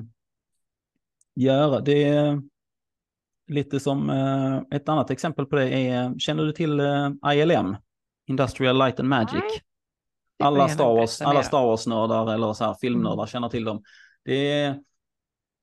göra, 1.35 1.81
det 1.81 2.05
är 2.05 2.43
lite 3.47 3.81
som 3.81 4.11
ett 4.71 4.89
annat 4.89 5.11
exempel 5.11 5.47
på 5.47 5.57
det 5.57 5.89
är, 5.89 6.19
känner 6.19 6.45
du 6.45 6.53
till 6.53 6.81
ILM? 7.35 7.77
Industrial 8.27 8.79
Light 8.79 9.01
and 9.01 9.09
Magic. 9.09 9.33
Nej, 9.33 9.63
alla 10.41 10.69
Star 10.69 10.95
Wars, 10.95 11.21
alla. 11.23 11.43
Star 11.43 11.67
Wars-nördar 11.67 12.35
eller 12.35 12.53
så 12.53 12.65
här 12.65 12.75
filmnördar 12.81 13.15
Mm. 13.23 13.27
känner 13.27 13.49
till 13.49 13.65
dem. 13.65 13.83
Det 14.25 14.77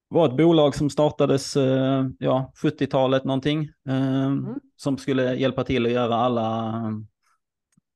var 0.07 0.25
ett 0.29 0.37
bolag 0.37 0.75
som 0.75 0.89
startades, 0.89 1.55
eh, 1.55 2.05
ja, 2.19 2.51
70-talet 2.55 3.23
någonting. 3.23 3.63
eh, 3.89 4.25
Mm. 4.25 4.59
Som 4.75 4.97
skulle 4.97 5.35
hjälpa 5.35 5.63
till 5.63 5.85
att 5.85 5.91
göra 5.91 6.15
alla, 6.15 6.71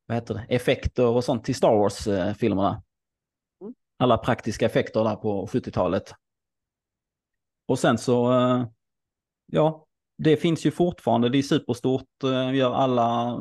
vad 0.06 0.16
heter 0.18 0.34
det, 0.34 0.46
effekter 0.56 1.06
och 1.08 1.24
sånt 1.24 1.44
till 1.44 1.56
Star 1.56 1.76
Wars-filmerna. 1.76 2.84
Mm. 3.62 3.74
Alla 3.98 4.18
praktiska 4.18 4.66
effekter 4.66 5.04
där 5.04 5.16
på 5.16 5.48
70-talet. 5.48 6.14
Och 7.68 7.80
sen 7.80 7.98
så, 7.98 8.34
eh, 8.34 8.66
ja, 9.46 9.86
det 10.18 10.38
finns 10.38 10.66
ju 10.66 10.72
fortfarande, 10.72 11.30
det 11.30 11.38
är 11.38 11.42
superstort, 11.44 12.24
eh, 12.24 12.54
gör 12.56 12.74
alla, 12.74 13.40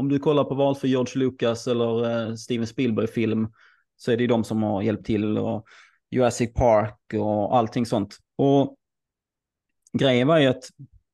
om 0.00 0.08
du 0.08 0.18
kollar 0.18 0.44
på 0.44 0.54
val 0.54 0.76
för 0.76 0.88
George 0.88 1.18
Lucas 1.18 1.66
eller 1.66 2.28
eh, 2.28 2.34
Steven 2.34 2.66
Spielberg-film, 2.66 3.48
så 3.96 4.12
är 4.12 4.16
det 4.16 4.22
ju 4.22 4.26
de 4.26 4.44
som 4.44 4.62
har 4.62 4.82
hjälpt 4.82 5.06
till 5.06 5.38
och 5.38 5.66
Jurassic 6.10 6.52
Park 6.54 6.98
och 7.14 7.56
allting 7.56 7.86
sånt. 7.86 8.16
Och 8.36 8.76
grejen 9.98 10.28
var 10.28 10.38
ju 10.38 10.46
att 10.46 10.64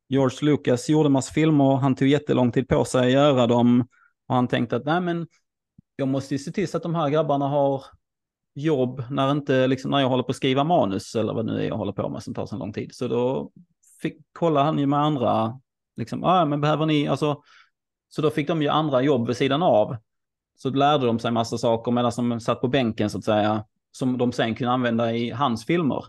George 0.08 0.38
Lucas 0.42 0.88
gjorde 0.88 1.08
massa 1.08 1.32
filmer 1.32 1.64
och 1.64 1.80
han 1.80 1.94
tog 1.94 2.08
jättelång 2.08 2.52
tid 2.52 2.68
på 2.68 2.84
sig 2.84 3.06
att 3.06 3.12
göra 3.12 3.46
dem. 3.46 3.86
Och 4.28 4.34
han 4.34 4.48
tänkte 4.48 4.76
att 4.76 4.84
nej 4.84 5.00
men, 5.00 5.26
jag 5.96 6.08
måste 6.08 6.34
ju 6.34 6.38
se 6.38 6.50
till 6.50 6.68
så 6.68 6.76
att 6.76 6.82
de 6.82 6.94
här 6.94 7.10
grabbarna 7.10 7.48
har 7.48 7.84
jobb 8.54 9.02
när, 9.10 9.30
inte, 9.30 9.66
liksom, 9.66 9.90
när 9.90 10.00
jag 10.00 10.08
håller 10.08 10.22
på 10.22 10.30
att 10.30 10.36
skriva 10.36 10.64
manus 10.64 11.14
eller 11.14 11.34
vad 11.34 11.46
nu 11.46 11.60
är 11.60 11.68
jag 11.68 11.76
håller 11.76 11.92
på 11.92 12.08
med 12.08 12.22
som 12.22 12.34
tar 12.34 12.46
så 12.46 12.56
lång 12.56 12.72
tid. 12.72 12.94
Så 12.94 13.08
då 13.08 13.50
fick, 14.02 14.16
kollade 14.32 14.66
han 14.66 14.78
ju 14.78 14.86
med 14.86 14.98
andra, 14.98 15.60
liksom, 15.96 16.24
ah, 16.24 16.44
men 16.44 16.60
behöver 16.60 16.86
ni, 16.86 17.08
alltså, 17.08 17.42
så 18.08 18.22
då 18.22 18.30
fick 18.30 18.48
de 18.48 18.62
ju 18.62 18.68
andra 18.68 19.02
jobb 19.02 19.26
vid 19.26 19.36
sidan 19.36 19.62
av. 19.62 19.96
Så 20.56 20.70
lärde 20.70 21.06
de 21.06 21.18
sig 21.18 21.30
massa 21.30 21.58
saker 21.58 21.92
medan 21.92 22.12
de 22.16 22.40
satt 22.40 22.60
på 22.60 22.68
bänken 22.68 23.10
så 23.10 23.18
att 23.18 23.24
säga, 23.24 23.64
som 23.92 24.18
de 24.18 24.32
sen 24.32 24.54
kunde 24.54 24.72
använda 24.72 25.12
i 25.12 25.30
hans 25.30 25.64
filmer. 25.64 26.04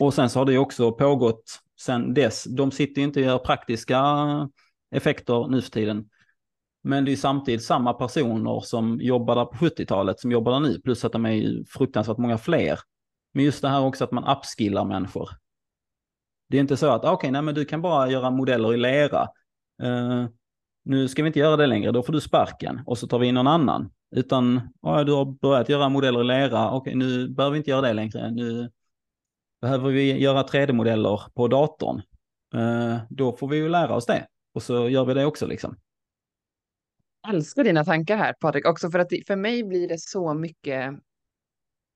Och 0.00 0.14
sen 0.14 0.30
så 0.30 0.38
har 0.38 0.46
det 0.46 0.52
ju 0.52 0.58
också 0.58 0.92
pågått 0.92 1.60
sen 1.80 2.14
dess. 2.14 2.44
De 2.44 2.70
sitter 2.70 3.00
ju 3.00 3.06
inte 3.06 3.20
och 3.20 3.26
gör 3.26 3.38
praktiska 3.38 4.00
effekter 4.90 5.48
nu 5.48 5.62
för 5.62 5.70
tiden. 5.70 6.08
Men 6.82 7.04
det 7.04 7.12
är 7.12 7.16
samtidigt 7.16 7.64
samma 7.64 7.92
personer 7.92 8.60
som 8.60 9.00
jobbade 9.00 9.44
på 9.44 9.52
70-talet 9.52 10.20
som 10.20 10.32
jobbar 10.32 10.52
där 10.52 10.60
nu, 10.60 10.80
plus 10.80 11.04
att 11.04 11.12
de 11.12 11.26
är 11.26 11.30
ju 11.30 11.64
fruktansvärt 11.64 12.18
många 12.18 12.38
fler. 12.38 12.78
Men 13.32 13.44
just 13.44 13.62
det 13.62 13.68
här 13.68 13.80
också 13.80 14.04
att 14.04 14.12
man 14.12 14.36
upskillar 14.36 14.84
människor. 14.84 15.30
Det 16.48 16.56
är 16.56 16.60
inte 16.60 16.76
så 16.76 16.90
att, 16.90 17.04
ah, 17.04 17.12
okej, 17.12 17.30
nej 17.30 17.42
men 17.42 17.54
du 17.54 17.64
kan 17.64 17.82
bara 17.82 18.10
göra 18.10 18.30
modeller 18.30 18.74
i 18.74 18.76
lera. 18.76 19.28
Eh, 19.82 20.26
nu 20.84 21.08
ska 21.08 21.22
vi 21.22 21.26
inte 21.26 21.38
göra 21.38 21.56
det 21.56 21.66
längre, 21.66 21.92
då 21.92 22.02
får 22.02 22.12
du 22.12 22.20
sparken 22.20 22.80
och 22.86 22.98
så 22.98 23.06
tar 23.06 23.18
vi 23.18 23.26
in 23.26 23.34
någon 23.34 23.46
annan. 23.46 23.90
Utan, 24.16 24.60
ja, 24.82 25.04
du 25.04 25.12
har 25.12 25.24
börjat 25.24 25.68
göra 25.68 25.88
modeller 25.88 26.20
i 26.20 26.24
lera, 26.24 26.70
okej, 26.70 26.94
nu 26.94 27.28
behöver 27.28 27.52
vi 27.52 27.58
inte 27.58 27.70
göra 27.70 27.80
det 27.80 27.92
längre. 27.92 28.30
Nu 28.30 28.70
behöver 29.60 29.90
vi 29.90 30.18
göra 30.18 30.42
3D-modeller 30.42 31.20
på 31.34 31.48
datorn. 31.48 32.02
Eh, 32.54 32.98
då 33.10 33.36
får 33.36 33.48
vi 33.48 33.56
ju 33.56 33.68
lära 33.68 33.94
oss 33.94 34.06
det. 34.06 34.26
Och 34.54 34.62
så 34.62 34.88
gör 34.88 35.04
vi 35.04 35.14
det 35.14 35.24
också 35.24 35.46
liksom. 35.46 35.76
Jag 37.22 37.34
älskar 37.34 37.64
dina 37.64 37.84
tankar 37.84 38.16
här 38.16 38.32
Patrik, 38.32 38.66
också 38.66 38.90
för 38.90 38.98
att 38.98 39.08
det, 39.08 39.26
för 39.26 39.36
mig 39.36 39.64
blir 39.64 39.88
det 39.88 40.00
så 40.00 40.34
mycket 40.34 40.94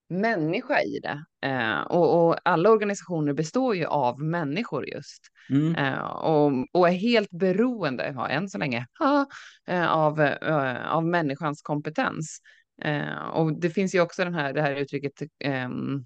människa 0.09 0.83
i 0.83 1.00
det. 1.03 1.25
Eh, 1.49 1.81
och, 1.81 2.29
och 2.29 2.37
alla 2.45 2.71
organisationer 2.71 3.33
består 3.33 3.77
ju 3.77 3.85
av 3.85 4.21
människor 4.21 4.88
just. 4.88 5.23
Mm. 5.50 5.75
Eh, 5.75 6.00
och, 6.00 6.53
och 6.73 6.88
är 6.88 6.93
helt 6.93 7.31
beroende, 7.31 8.12
ja, 8.17 8.29
än 8.29 8.49
så 8.49 8.59
länge, 8.59 8.87
ha, 8.99 9.27
eh, 9.67 9.93
av, 9.93 10.21
eh, 10.21 10.93
av 10.93 11.07
människans 11.07 11.62
kompetens. 11.62 12.38
Eh, 12.83 13.19
och 13.19 13.61
det 13.61 13.71
finns 13.71 13.95
ju 13.95 14.00
också 14.00 14.25
den 14.25 14.35
här, 14.35 14.53
det 14.53 14.62
här 14.62 14.75
uttrycket, 14.77 15.12
ehm, 15.45 16.05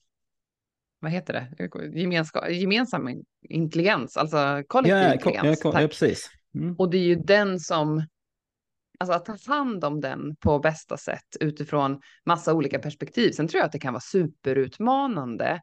vad 1.01 1.11
heter 1.11 1.33
det, 1.33 1.99
Gemenska, 2.01 2.51
gemensam 2.51 3.23
intelligens, 3.49 4.17
alltså 4.17 4.63
kollektiv 4.67 4.97
Ja, 4.97 5.03
ja, 5.05 5.15
intelligens. 5.15 5.61
ja, 5.65 5.73
tack. 5.73 5.83
ja, 5.83 5.89
precis. 5.89 6.31
Mm. 6.55 6.77
Och 6.79 6.91
det 6.91 6.99
är 6.99 7.03
ju 7.03 7.15
den 7.15 7.61
som, 7.61 8.07
alltså 9.11 9.33
att 9.33 9.47
ta 9.47 9.53
hand 9.53 9.85
om 9.85 10.01
den 10.01 10.37
på 10.37 10.59
bästa 10.59 10.97
sätt 10.97 11.37
utifrån 11.41 12.01
massa 12.27 12.55
olika 12.55 12.79
perspektiv. 12.79 13.33
Sen 13.33 13.49
tror 13.49 13.59
jag 13.59 13.67
att 13.67 13.73
det 13.73 13.79
kan 13.79 13.93
vara 13.93 14.01
superutmanande 14.01 15.61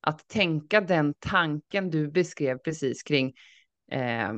att 0.00 0.28
tänka 0.28 0.80
den 0.80 1.14
tanken 1.18 1.90
du 1.90 2.10
beskrev 2.10 2.58
precis 2.58 3.02
kring 3.02 3.32
eh, 3.90 4.32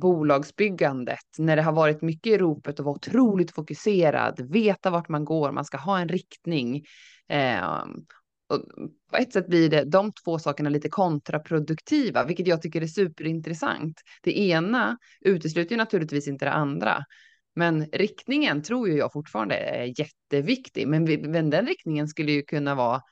bolagsbyggandet, 0.00 1.38
när 1.38 1.56
det 1.56 1.62
har 1.62 1.72
varit 1.72 2.02
mycket 2.02 2.32
i 2.32 2.38
ropet 2.38 2.78
och 2.78 2.84
vara 2.84 2.94
otroligt 2.94 3.50
fokuserad, 3.50 4.50
veta 4.50 4.90
vart 4.90 5.08
man 5.08 5.24
går, 5.24 5.52
man 5.52 5.64
ska 5.64 5.76
ha 5.76 5.98
en 5.98 6.08
riktning. 6.08 6.84
Eh, 7.28 7.84
och 8.48 8.60
på 9.10 9.16
ett 9.16 9.32
sätt 9.32 9.48
blir 9.48 9.70
det 9.70 9.84
de 9.84 10.12
två 10.12 10.38
sakerna 10.38 10.70
lite 10.70 10.88
kontraproduktiva, 10.88 12.24
vilket 12.24 12.46
jag 12.46 12.62
tycker 12.62 12.82
är 12.82 12.86
superintressant. 12.86 14.00
Det 14.22 14.38
ena 14.38 14.98
utesluter 15.20 15.70
ju 15.70 15.76
naturligtvis 15.76 16.28
inte 16.28 16.44
det 16.44 16.52
andra. 16.52 17.04
Men 17.54 17.86
riktningen 17.92 18.62
tror 18.62 18.88
ju 18.88 18.96
jag 18.96 19.12
fortfarande 19.12 19.56
är 19.56 20.00
jätteviktig. 20.00 20.88
Men, 20.88 21.04
vi, 21.04 21.18
men 21.18 21.50
den 21.50 21.66
riktningen 21.66 22.08
skulle 22.08 22.32
ju 22.32 22.42
kunna 22.42 22.74
vara 22.74 23.02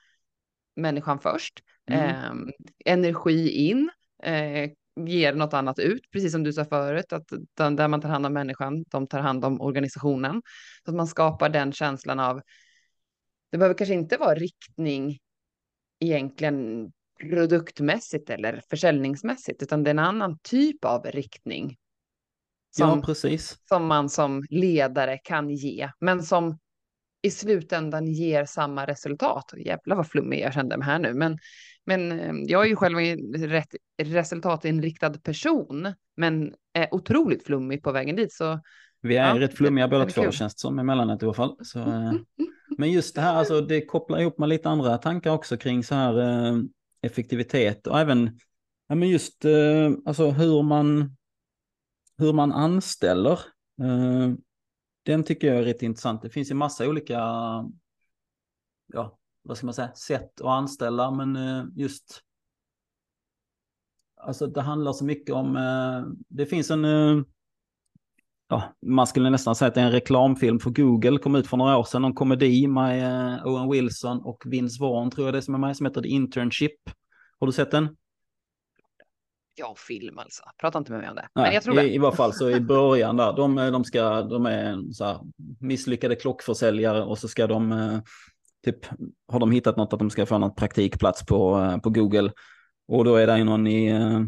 människan 0.75 1.19
först, 1.19 1.59
Mm. 1.91 2.47
eh, 2.47 2.53
energi 2.85 3.49
in, 3.49 3.89
eh, 4.23 4.71
ger 5.05 5.33
något 5.33 5.53
annat 5.53 5.79
ut, 5.79 6.11
precis 6.11 6.31
som 6.31 6.43
du 6.43 6.53
sa 6.53 6.65
förut, 6.65 7.13
att 7.13 7.27
där 7.55 7.87
man 7.87 8.01
tar 8.01 8.09
hand 8.09 8.25
om 8.25 8.33
människan, 8.33 8.83
de 8.87 9.07
tar 9.07 9.19
hand 9.19 9.45
om 9.45 9.61
organisationen. 9.61 10.41
Så 10.85 10.91
att 10.91 10.95
man 10.95 11.07
skapar 11.07 11.49
den 11.49 11.71
känslan 11.71 12.19
av, 12.19 12.41
det 13.51 13.57
behöver 13.57 13.75
kanske 13.77 13.93
inte 13.93 14.17
vara 14.17 14.35
riktning 14.35 15.19
egentligen 15.99 16.91
produktmässigt 17.19 18.29
eller 18.29 18.61
försäljningsmässigt, 18.69 19.63
utan 19.63 19.83
det 19.83 19.89
är 19.89 19.93
en 19.93 19.99
annan 19.99 20.39
typ 20.39 20.85
av 20.85 21.05
riktning 21.05 21.77
som, 22.77 22.89
Ja, 22.89 23.05
precis. 23.05 23.57
som 23.69 23.85
man 23.85 24.09
som 24.09 24.43
ledare 24.49 25.17
kan 25.17 25.49
ge, 25.49 25.89
men 25.99 26.23
som 26.23 26.57
i 27.21 27.31
slutändan 27.31 28.07
ger 28.07 28.45
samma 28.45 28.85
resultat. 28.85 29.53
Jävlar 29.57 29.95
vad 29.95 30.07
flummig 30.07 30.39
jag 30.41 30.53
kände 30.53 30.77
mig 30.77 30.85
här 30.85 30.99
nu, 30.99 31.13
men, 31.13 31.37
men 31.85 32.11
eh, 32.19 32.33
jag 32.45 32.63
är 32.65 32.69
ju 32.69 32.75
själv 32.75 32.99
en 32.99 33.33
rätt 33.47 33.75
resultatinriktad 34.03 35.13
person, 35.13 35.93
men 36.17 36.53
är 36.73 36.93
otroligt 36.93 37.43
flummig 37.45 37.83
på 37.83 37.91
vägen 37.91 38.15
dit. 38.15 38.33
Så 38.33 38.59
Vi 39.01 39.17
är 39.17 39.35
Ja, 39.35 39.39
rätt 39.39 39.53
flummiga 39.57 39.87
båda 39.87 40.05
två, 40.05 40.31
känns 40.31 40.55
det 40.55 40.59
som, 40.59 40.79
emellanåt 40.79 41.21
i 41.23 41.25
alla 41.25 41.33
fall. 41.33 41.55
Så, 41.63 41.79
eh, 41.79 42.09
Mm, 42.09 42.25
men 42.77 42.91
just 42.91 43.15
det 43.15 43.21
här, 43.21 43.33
alltså, 43.35 43.61
det 43.61 43.85
kopplar 43.85 44.19
ihop 44.19 44.37
med 44.37 44.49
lite 44.49 44.69
andra 44.69 44.97
tankar 44.97 45.31
också 45.31 45.57
kring 45.57 45.83
så 45.83 45.95
här 45.95 46.19
eh, 46.19 46.57
effektivitet 47.01 47.87
och 47.87 47.99
även 47.99 48.39
ja, 48.87 48.95
men 48.95 49.09
just 49.09 49.45
alltså 50.05 50.29
hur 50.31 50.63
man, 50.63 51.15
hur 52.17 52.33
man 52.33 52.51
anställer. 52.51 53.39
Eh, 53.81 54.33
den 55.05 55.23
tycker 55.23 55.47
jag 55.47 55.57
är 55.57 55.63
rätt 55.63 55.81
intressant. 55.81 56.21
Det 56.21 56.29
finns 56.29 56.51
ju 56.51 56.55
massa 56.55 56.87
olika, 56.87 57.19
ja, 58.93 59.17
vad 59.41 59.57
ska 59.57 59.65
man 59.65 59.73
säga, 59.73 59.93
sätt 59.93 60.41
att 60.41 60.47
anställa, 60.47 61.11
men 61.11 61.35
eh, 61.35 61.65
just 61.75 62.23
Alltså 64.25 64.47
det 64.47 64.61
handlar 64.61 64.93
så 64.93 65.05
mycket 65.05 65.35
om, 65.35 65.57
eh, 65.57 66.13
det 66.29 66.45
finns 66.45 66.71
en, 66.71 66.85
eh, 66.85 67.23
ja, 68.49 68.73
man 68.85 69.07
skulle 69.07 69.29
nästan 69.29 69.55
säga 69.55 69.67
att 69.67 69.75
det 69.75 69.81
är 69.81 69.85
en 69.85 69.91
reklamfilm 69.91 70.59
för 70.59 70.69
Google, 70.69 71.17
kom 71.17 71.35
ut 71.35 71.47
för 71.47 71.57
några 71.57 71.77
år 71.77 71.83
sedan, 71.83 72.03
en 72.05 72.13
komedi 72.13 72.67
med 72.67 73.35
eh, 73.35 73.47
Owen 73.47 73.69
Wilson 73.69 74.21
och 74.21 74.43
Vince 74.45 74.81
Vaughn 74.81 75.11
tror 75.11 75.27
jag 75.27 75.33
det 75.33 75.37
är 75.37 75.41
som 75.41 75.53
är 75.53 75.59
med, 75.59 75.77
som 75.77 75.85
heter 75.85 76.01
The 76.01 76.07
Internship. 76.07 76.75
Har 77.39 77.47
du 77.47 77.53
sett 77.53 77.71
den? 77.71 77.97
Ja, 79.55 79.75
film 79.77 80.19
alltså. 80.19 80.43
Prata 80.61 80.77
inte 80.77 80.91
med 80.91 81.01
mig 81.01 81.09
om 81.09 81.15
det. 81.15 81.27
Nej, 81.35 81.45
men 81.45 81.53
jag 81.53 81.63
tror 81.63 81.75
det. 81.75 81.83
i, 81.83 81.95
I 81.95 81.97
varje 81.97 82.15
fall 82.15 82.33
så 82.33 82.49
i 82.49 82.59
början 82.59 83.17
där, 83.17 83.33
de, 83.33 83.55
de, 83.55 83.83
ska, 83.83 84.21
de 84.21 84.45
är 84.45 84.93
så 84.93 85.05
här 85.05 85.19
misslyckade 85.59 86.15
klockförsäljare 86.15 87.03
och 87.03 87.17
så 87.17 87.27
ska 87.27 87.47
de, 87.47 87.71
eh, 87.71 87.99
typ, 88.65 88.85
har 89.27 89.39
de 89.39 89.51
hittat 89.51 89.77
något 89.77 89.93
att 89.93 89.99
de 89.99 90.09
ska 90.09 90.25
få 90.25 90.37
någon 90.37 90.55
praktikplats 90.55 91.25
på, 91.25 91.59
eh, 91.59 91.77
på 91.77 91.89
Google. 91.89 92.31
Och 92.87 93.05
då 93.05 93.15
är 93.15 93.27
det 93.27 93.37
ju 93.37 93.43
någon 93.43 93.67
i, 93.67 93.87
eh, 93.87 94.21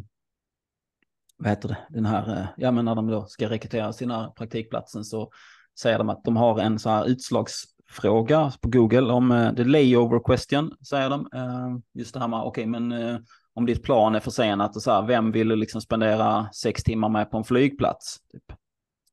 vad 1.38 1.50
heter 1.50 1.70
det, 1.70 1.78
den 1.90 2.06
här, 2.06 2.40
eh, 2.40 2.48
ja 2.58 2.72
men 2.72 2.86
när 2.86 2.96
de 2.96 3.08
då 3.08 3.26
ska 3.26 3.50
rekrytera 3.50 3.94
sina 3.94 4.30
praktikplatsen 4.30 5.04
så 5.04 5.32
säger 5.80 5.98
de 5.98 6.10
att 6.10 6.24
de 6.24 6.38
har 6.38 6.60
en 6.60 6.80
så 6.80 6.90
här 6.90 7.06
utslagsfråga 7.06 8.52
på 8.62 8.70
Google 8.70 9.14
om 9.14 9.32
eh, 9.32 9.54
the 9.54 9.64
layover 9.64 10.20
question, 10.20 10.76
säger 10.90 11.10
de. 11.10 11.28
Eh, 11.36 11.78
Just 11.94 12.14
det 12.14 12.20
här 12.20 12.28
med, 12.28 12.40
okej 12.40 12.66
men 12.66 12.92
eh, 12.92 13.18
om 13.56 13.66
ditt 13.66 13.84
plan 13.84 14.16
är 14.16 14.20
försenat 14.20 14.76
och 14.76 14.82
så 14.82 14.92
här, 14.92 15.08
vem 15.08 15.32
vill 15.32 15.48
du 15.48 15.56
liksom 15.56 15.82
spendera 15.82 16.50
sex 16.54 16.84
timmar 16.84 17.10
med 17.10 17.32
på 17.32 17.38
en 17.38 17.44
flygplats? 17.44 18.18
Typ. 18.32 18.52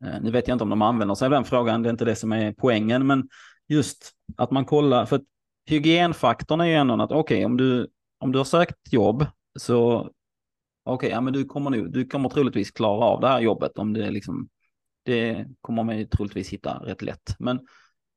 Eh, 0.05 0.21
Nu 0.23 0.31
vet 0.31 0.49
jag 0.49 0.55
inte 0.55 0.65
om 0.65 0.71
de 0.71 0.83
använder 0.83 1.15
sig 1.15 1.27
av 1.27 1.31
den 1.31 1.45
frågan, 1.45 1.83
det 1.83 1.89
är 1.89 1.91
inte 1.91 2.05
det 2.05 2.17
som 2.17 2.33
är 2.33 2.53
poängen, 2.53 3.07
men 3.07 3.29
just 3.69 4.13
att 4.37 4.51
man 4.51 4.65
kollar, 4.65 5.07
för 5.07 5.17
att 5.17 5.23
hygienfaktorn 5.67 6.61
är 6.61 6.65
ju 6.65 6.75
ändå 6.75 7.03
att 7.03 7.13
okej, 7.13 7.45
om, 7.45 7.57
du, 7.57 7.89
om 8.19 8.33
du 8.33 8.39
har 8.39 8.45
sökt 8.45 8.93
jobb 8.93 9.27
så 9.59 10.11
okej, 10.85 11.11
ja 11.11 11.21
men 11.21 11.33
du 11.33 11.45
kommer 11.45 11.71
nu, 11.71 11.89
du 11.89 12.07
kommer 12.07 12.29
troligtvis 12.29 12.71
klara 12.71 13.05
av 13.05 13.21
det 13.21 13.29
här 13.29 13.41
jobbet 13.41 13.79
om 13.79 13.93
det 13.93 14.11
liksom 14.11 14.49
Det 15.05 15.47
kommer 15.61 15.83
man 15.83 15.99
ju 15.99 16.05
troligtvis 16.07 16.51
hitta 16.51 16.75
rätt 16.75 17.03
lätt. 17.03 17.37
Men 17.39 17.61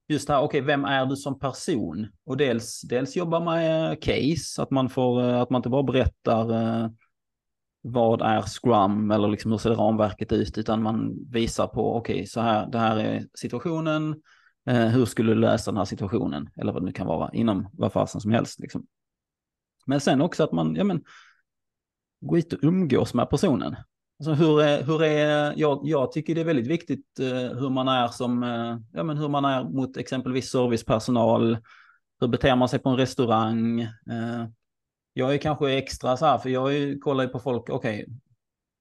just 0.07 0.29
här, 0.29 0.37
okej, 0.37 0.45
okay, 0.45 0.61
vem 0.61 0.85
är 0.85 1.05
du 1.05 1.15
som 1.15 1.39
person? 1.39 2.07
Och 2.25 2.37
dels, 2.37 2.81
dels 2.81 3.15
jobba 3.15 3.39
med 3.39 4.01
case, 4.03 4.61
att 4.61 4.71
man, 4.71 4.89
får, 4.89 5.23
eh, 5.23 5.41
att 5.41 5.49
man 5.49 5.59
inte 5.59 5.69
bara 5.69 5.83
berättar 5.83 6.51
eh, 6.51 6.89
vad 7.81 8.21
är 8.21 8.41
Scrum 8.41 9.11
eller 9.11 9.27
liksom 9.27 9.51
hur 9.51 9.57
ser 9.57 9.69
det 9.69 9.75
ramverket 9.75 10.31
ut, 10.31 10.57
utan 10.57 10.83
man 10.83 11.15
visar 11.31 11.67
på, 11.67 11.95
okej, 11.95 12.15
okay, 12.15 12.25
så 12.25 12.41
här, 12.41 12.67
det 12.67 12.77
här 12.77 12.97
är 12.97 13.27
situationen, 13.33 14.21
eh, 14.65 14.87
hur 14.87 15.05
skulle 15.05 15.33
du 15.33 15.39
lösa 15.39 15.71
den 15.71 15.77
här 15.77 15.85
situationen, 15.85 16.49
eller 16.55 16.73
vad 16.73 16.81
det 16.81 16.85
nu 16.85 16.91
kan 16.91 17.07
vara, 17.07 17.29
inom 17.33 17.69
vad 17.73 17.93
fasen 17.93 18.21
som 18.21 18.31
helst. 18.31 18.59
Liksom. 18.59 18.85
Men 19.85 20.01
sen 20.01 20.21
också 20.21 20.43
att 20.43 20.51
man, 20.51 20.75
ja 20.75 20.83
men, 20.83 21.03
gå 22.21 22.37
ut 22.37 22.53
och 22.53 22.59
umgås 22.61 23.13
med 23.13 23.29
personen. 23.29 23.75
Alltså 24.19 24.33
hur 24.33 24.61
är, 24.61 24.83
hur 24.83 25.03
är 25.03 25.53
jag, 25.57 25.79
jag 25.83 26.11
tycker 26.11 26.35
det 26.35 26.41
är 26.41 26.45
väldigt 26.45 26.67
viktigt 26.67 27.19
eh, 27.19 27.57
hur 27.59 27.69
man 27.69 27.87
är 27.87 28.07
som, 28.07 28.43
eh, 28.43 28.77
ja 28.93 29.03
men 29.03 29.17
hur 29.17 29.29
man 29.29 29.45
är 29.45 29.63
mot 29.63 29.97
exempelvis 29.97 30.51
servicepersonal, 30.51 31.57
hur 32.19 32.27
beter 32.27 32.55
man 32.55 32.69
sig 32.69 32.79
på 32.79 32.89
en 32.89 32.97
restaurang. 32.97 33.81
Eh, 33.81 34.45
jag 35.13 35.33
är 35.33 35.37
kanske 35.37 35.71
extra 35.71 36.17
så 36.17 36.25
här, 36.25 36.37
för 36.37 36.49
jag 36.49 36.75
är, 36.75 36.99
kollar 36.99 37.23
ju 37.23 37.29
på 37.29 37.39
folk, 37.39 37.69
okej, 37.69 38.03
okay, 38.03 38.15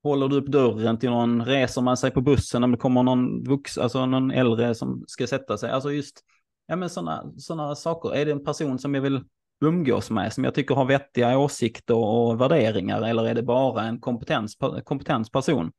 håller 0.03 0.29
du 0.29 0.37
upp 0.37 0.47
dörren 0.47 0.99
till 0.99 1.11
någon, 1.11 1.45
reser 1.45 1.83
man 1.83 1.97
sig 1.97 2.11
på 2.11 2.21
bussen 2.21 2.65
om 2.65 2.71
det 2.71 2.79
kommer 2.79 3.03
någon 3.03 3.45
vuxen, 3.45 3.83
alltså 3.83 4.07
någon 4.07 4.31
äldre 4.31 4.75
som 4.75 5.05
ska 5.07 5.27
sätta 5.27 5.59
sig, 5.59 5.71
alltså 5.71 5.93
just, 5.93 6.21
ja 6.67 6.77
men 6.77 6.91
sådana 6.91 7.75
saker, 7.75 8.15
är 8.15 8.25
det 8.25 8.33
en 8.33 8.45
person 8.45 8.79
som 8.79 8.95
jag 8.95 9.03
vill 9.03 9.25
umgås 9.67 10.11
med 10.11 10.33
som 10.33 10.45
jag 10.45 10.55
tycker 10.55 10.75
har 10.75 10.85
vettiga 10.85 11.39
åsikter 11.39 11.95
och 11.95 12.41
värderingar 12.41 13.03
eller 13.03 13.25
är 13.25 13.35
det 13.35 13.43
bara 13.43 13.83
en 13.83 14.01
kompetens, 14.01 14.57
kompetens 14.85 15.31
person? 15.31 15.73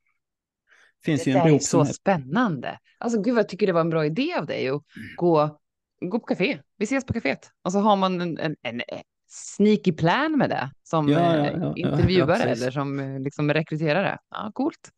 Finns 1.04 1.24
det 1.24 1.30
ju 1.30 1.36
en 1.36 1.54
är 1.54 1.58
så 1.58 1.80
heter... 1.82 1.92
spännande. 1.92 2.78
Alltså 2.98 3.22
gud 3.22 3.38
jag 3.38 3.48
tycker 3.48 3.66
det 3.66 3.72
var 3.72 3.80
en 3.80 3.90
bra 3.90 4.06
idé 4.06 4.34
av 4.38 4.46
dig 4.46 4.68
att 4.68 4.82
gå, 5.16 5.58
gå 6.00 6.18
på 6.18 6.26
café. 6.26 6.58
Vi 6.76 6.84
ses 6.84 7.06
på 7.06 7.12
kaféet. 7.12 7.50
Och 7.62 7.72
så 7.72 7.78
har 7.78 7.96
man 7.96 8.20
en, 8.20 8.38
en, 8.38 8.56
en 8.62 8.82
sneaky 9.28 9.92
plan 9.92 10.38
med 10.38 10.50
det 10.50 10.70
som 10.82 11.08
ja, 11.08 11.36
ja, 11.36 11.50
ja, 11.60 11.72
intervjuare 11.76 12.42
eller 12.42 12.70
som 12.70 13.00
eh, 13.00 13.20
liksom 13.20 13.52
rekryterare. 13.52 14.18
Ja, 14.30 14.50
coolt. 14.54 14.90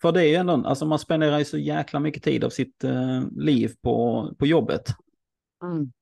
För 0.00 0.12
det 0.12 0.22
är 0.22 0.28
ju 0.28 0.34
ändå, 0.34 0.52
alltså 0.66 0.86
man 0.86 0.98
spenderar 0.98 1.38
ju 1.38 1.44
så 1.44 1.58
jäkla 1.58 2.00
mycket 2.00 2.22
tid 2.22 2.44
av 2.44 2.50
sitt 2.50 2.84
uh, 2.84 3.22
liv 3.36 3.74
på, 3.82 4.28
på 4.38 4.46
jobbet. 4.46 4.82
Mm. 5.62 5.92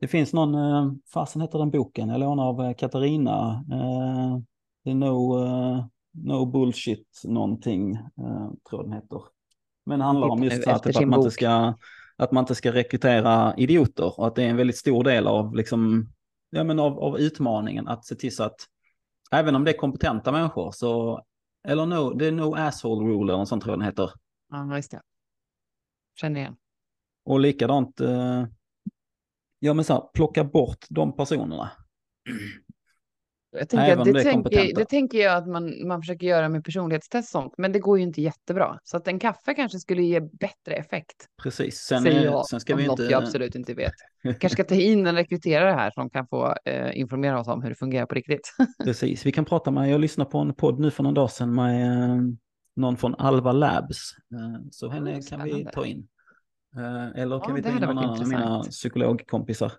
Det 0.00 0.08
finns 0.08 0.32
någon, 0.32 0.54
eh, 0.54 0.92
fasen 1.14 1.42
heter 1.42 1.58
den 1.58 1.70
boken, 1.70 2.08
jag 2.08 2.20
lånar 2.20 2.44
av 2.44 2.62
eh, 2.64 2.74
Katarina. 2.74 3.64
Eh, 3.72 4.38
det 4.84 4.90
är 4.90 4.94
no, 4.94 5.88
no 6.12 6.46
bullshit 6.46 7.22
någonting, 7.24 7.98
tror 8.68 8.80
jag 8.80 8.84
den 8.84 8.92
heter. 8.92 9.22
Men 9.86 9.98
det 9.98 10.04
handlar 10.04 10.28
om 10.28 10.42
just 10.42 10.68
att, 10.68 10.86
att, 10.86 11.06
man 11.06 11.20
inte 11.20 11.30
ska, 11.30 11.74
att 12.16 12.32
man 12.32 12.42
inte 12.42 12.54
ska 12.54 12.72
rekrytera 12.72 13.56
idioter 13.56 14.20
och 14.20 14.26
att 14.26 14.34
det 14.34 14.42
är 14.42 14.48
en 14.48 14.56
väldigt 14.56 14.76
stor 14.76 15.04
del 15.04 15.26
av, 15.26 15.54
liksom, 15.54 16.08
ja, 16.50 16.64
men 16.64 16.78
av, 16.78 16.98
av 16.98 17.18
utmaningen 17.18 17.88
att 17.88 18.04
se 18.04 18.14
till 18.14 18.36
så 18.36 18.44
att 18.44 18.56
även 19.30 19.54
om 19.54 19.64
det 19.64 19.70
är 19.70 19.78
kompetenta 19.78 20.32
människor 20.32 20.70
så, 20.72 21.22
eller 21.68 21.86
no, 21.86 22.14
det 22.14 22.26
är 22.26 22.32
no 22.32 22.54
asshole 22.54 23.06
rule 23.06 23.32
eller 23.32 23.38
något 23.38 23.48
sånt 23.48 23.62
tror 23.62 23.72
jag 23.72 23.78
den 23.78 23.86
heter. 23.86 24.10
Ja, 24.50 24.76
just 24.76 24.90
det. 24.90 25.00
Känner 26.20 26.40
igen. 26.40 26.56
Och 27.24 27.40
likadant, 27.40 28.00
eh, 28.00 28.44
ja 29.64 29.74
men 29.74 29.84
så 29.84 29.92
här, 29.92 30.02
plocka 30.14 30.44
bort 30.44 30.86
de 30.90 31.16
personerna. 31.16 31.70
Jag 33.50 33.68
tänker, 33.68 33.96
det, 33.96 34.12
det, 34.12 34.22
tänker, 34.22 34.74
det 34.74 34.84
tänker 34.84 35.18
jag 35.18 35.36
att 35.36 35.48
man, 35.48 35.88
man 35.88 36.02
försöker 36.02 36.26
göra 36.26 36.48
med 36.48 36.64
personlighetstest 36.64 37.30
sånt, 37.30 37.54
men 37.58 37.72
det 37.72 37.78
går 37.78 37.98
ju 37.98 38.04
inte 38.04 38.22
jättebra. 38.22 38.78
Så 38.84 38.96
att 38.96 39.08
en 39.08 39.18
kaffe 39.18 39.54
kanske 39.54 39.78
skulle 39.78 40.02
ge 40.02 40.20
bättre 40.20 40.74
effekt. 40.74 41.28
Precis, 41.42 41.76
sen, 41.76 42.06
är, 42.06 42.24
jag, 42.24 42.46
sen 42.46 42.60
ska 42.60 42.76
vi 42.76 42.82
inte... 42.82 43.02
Något 43.02 43.10
jag 43.10 43.22
absolut 43.22 43.54
inte 43.54 43.74
vet. 43.74 43.92
kanske 44.22 44.48
ska 44.48 44.64
ta 44.64 44.74
in 44.74 45.06
en 45.06 45.14
rekryterare 45.14 45.70
här 45.70 45.90
som 45.90 46.10
kan 46.10 46.26
få 46.26 46.54
eh, 46.64 46.98
informera 46.98 47.40
oss 47.40 47.48
om 47.48 47.62
hur 47.62 47.68
det 47.68 47.76
fungerar 47.76 48.06
på 48.06 48.14
riktigt. 48.14 48.54
Precis, 48.84 49.26
vi 49.26 49.32
kan 49.32 49.44
prata 49.44 49.70
med, 49.70 49.90
jag 49.90 50.00
lyssnade 50.00 50.30
på 50.30 50.38
en 50.38 50.54
podd 50.54 50.80
nu 50.80 50.90
för 50.90 51.02
någon 51.02 51.14
dag 51.14 51.30
sedan 51.30 51.54
med 51.54 52.02
eh, 52.10 52.22
någon 52.76 52.96
från 52.96 53.14
Alva 53.14 53.52
Labs. 53.52 54.14
Eh, 54.34 54.62
så 54.70 54.88
henne 54.88 55.22
kan 55.22 55.44
vi 55.44 55.66
ta 55.72 55.86
in. 55.86 56.08
Eh, 56.76 57.22
eller 57.22 57.38
kan 57.38 57.48
ja, 57.48 57.54
vi 57.54 57.62
ta 57.62 57.68
in 57.68 57.74
någon 57.74 57.98
annan 57.98 58.20
av 58.20 58.28
mina 58.28 58.62
psykologkompisar? 58.62 59.72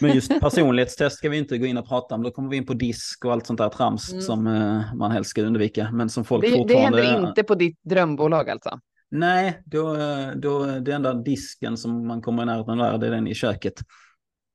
Men 0.00 0.14
just 0.14 0.40
personlighetstest 0.40 1.16
ska 1.16 1.28
vi 1.28 1.38
inte 1.38 1.58
gå 1.58 1.66
in 1.66 1.78
och 1.78 1.88
prata 1.88 2.14
om. 2.14 2.22
Då 2.22 2.30
kommer 2.30 2.50
vi 2.50 2.56
in 2.56 2.66
på 2.66 2.74
disk 2.74 3.24
och 3.24 3.32
allt 3.32 3.46
sånt 3.46 3.58
där 3.58 3.68
trams 3.68 4.12
mm. 4.12 4.22
som 4.22 4.46
uh, 4.46 4.94
man 4.94 5.10
helst 5.10 5.30
ska 5.30 5.42
undvika. 5.42 5.90
Men 5.92 6.08
som 6.08 6.24
folk 6.24 6.44
det, 6.44 6.50
fortfarande... 6.50 6.98
Det 6.98 7.06
händer 7.06 7.28
inte 7.28 7.42
på 7.42 7.54
ditt 7.54 7.78
drömbolag 7.82 8.50
alltså? 8.50 8.80
Nej, 9.10 9.62
då, 9.64 9.96
då 10.36 10.64
det 10.64 10.92
enda 10.92 11.14
disken 11.14 11.76
som 11.76 12.06
man 12.06 12.22
kommer 12.22 12.42
i 12.42 12.46
närheten 12.46 12.80
av 12.80 13.00
det 13.00 13.06
är 13.06 13.10
den 13.10 13.26
i 13.26 13.34
köket. 13.34 13.74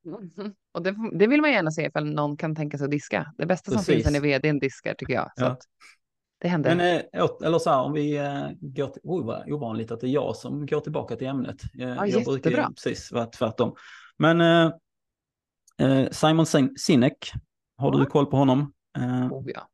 Mm. 0.06 0.54
Och 0.74 0.84
det, 0.84 0.96
det, 1.14 1.28
vill 1.28 1.42
man 1.42 1.52
gärna 1.52 1.72
se 1.72 1.86
ifall 1.86 2.06
någon 2.06 2.38
kan 2.38 2.56
tänka 2.56 2.78
sig 2.78 2.86
att 2.86 2.92
diska. 2.92 3.34
Det 3.38 3.46
bästa 3.46 3.72
Precis. 3.72 3.86
som 3.86 3.94
finns 3.94 4.08
är 4.08 4.12
när 4.12 4.20
vdn 4.20 4.60
diskar 4.60 4.94
tycker 4.94 5.14
jag. 5.14 5.32
Ja. 5.36 5.58
Det 6.44 6.50
händer. 6.50 6.76
Men, 6.76 6.98
eh, 6.98 7.28
eller 7.44 7.60
så 7.60 7.70
här, 7.70 7.82
om 7.82 7.94
vi 7.94 8.18
eh, 8.18 8.48
går 8.62 8.88
till, 8.88 9.02
oj 9.04 9.24
vad 9.24 9.52
ovanligt 9.52 9.92
att 9.92 10.00
det 10.00 10.08
är 10.08 10.12
jag 10.12 10.36
som 10.36 10.66
går 10.66 10.80
tillbaka 10.80 11.16
till 11.16 11.28
ämnet. 11.28 11.62
Ja, 11.74 11.88
jag 11.88 12.08
jättebra. 12.08 12.32
brukar 12.34 12.68
precis 12.68 13.12
vara 13.12 13.26
tvärtom. 13.26 13.76
Men 14.18 14.42
eh, 15.82 16.10
Simon 16.12 16.46
Sinek, 16.78 17.32
har 17.78 17.92
du 17.92 18.06
koll 18.06 18.26
på 18.26 18.38
honom? 18.38 18.74
Oh, 19.32 19.44
ja. 19.46 19.68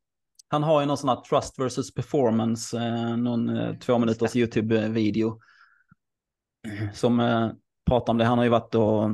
Han 0.48 0.62
har 0.62 0.80
ju 0.80 0.86
någon 0.86 0.96
sån 0.96 1.08
här 1.08 1.20
trust 1.20 1.58
versus 1.58 1.94
performance, 1.94 2.96
någon 3.16 3.78
två 3.78 3.98
minuters 3.98 4.36
YouTube-video 4.36 5.40
som 6.92 7.18
pratar 7.86 8.12
om 8.12 8.18
det. 8.18 8.24
Han 8.24 8.38
har 8.38 8.44
ju 8.44 8.50
varit 8.50 8.74
och 8.74 9.10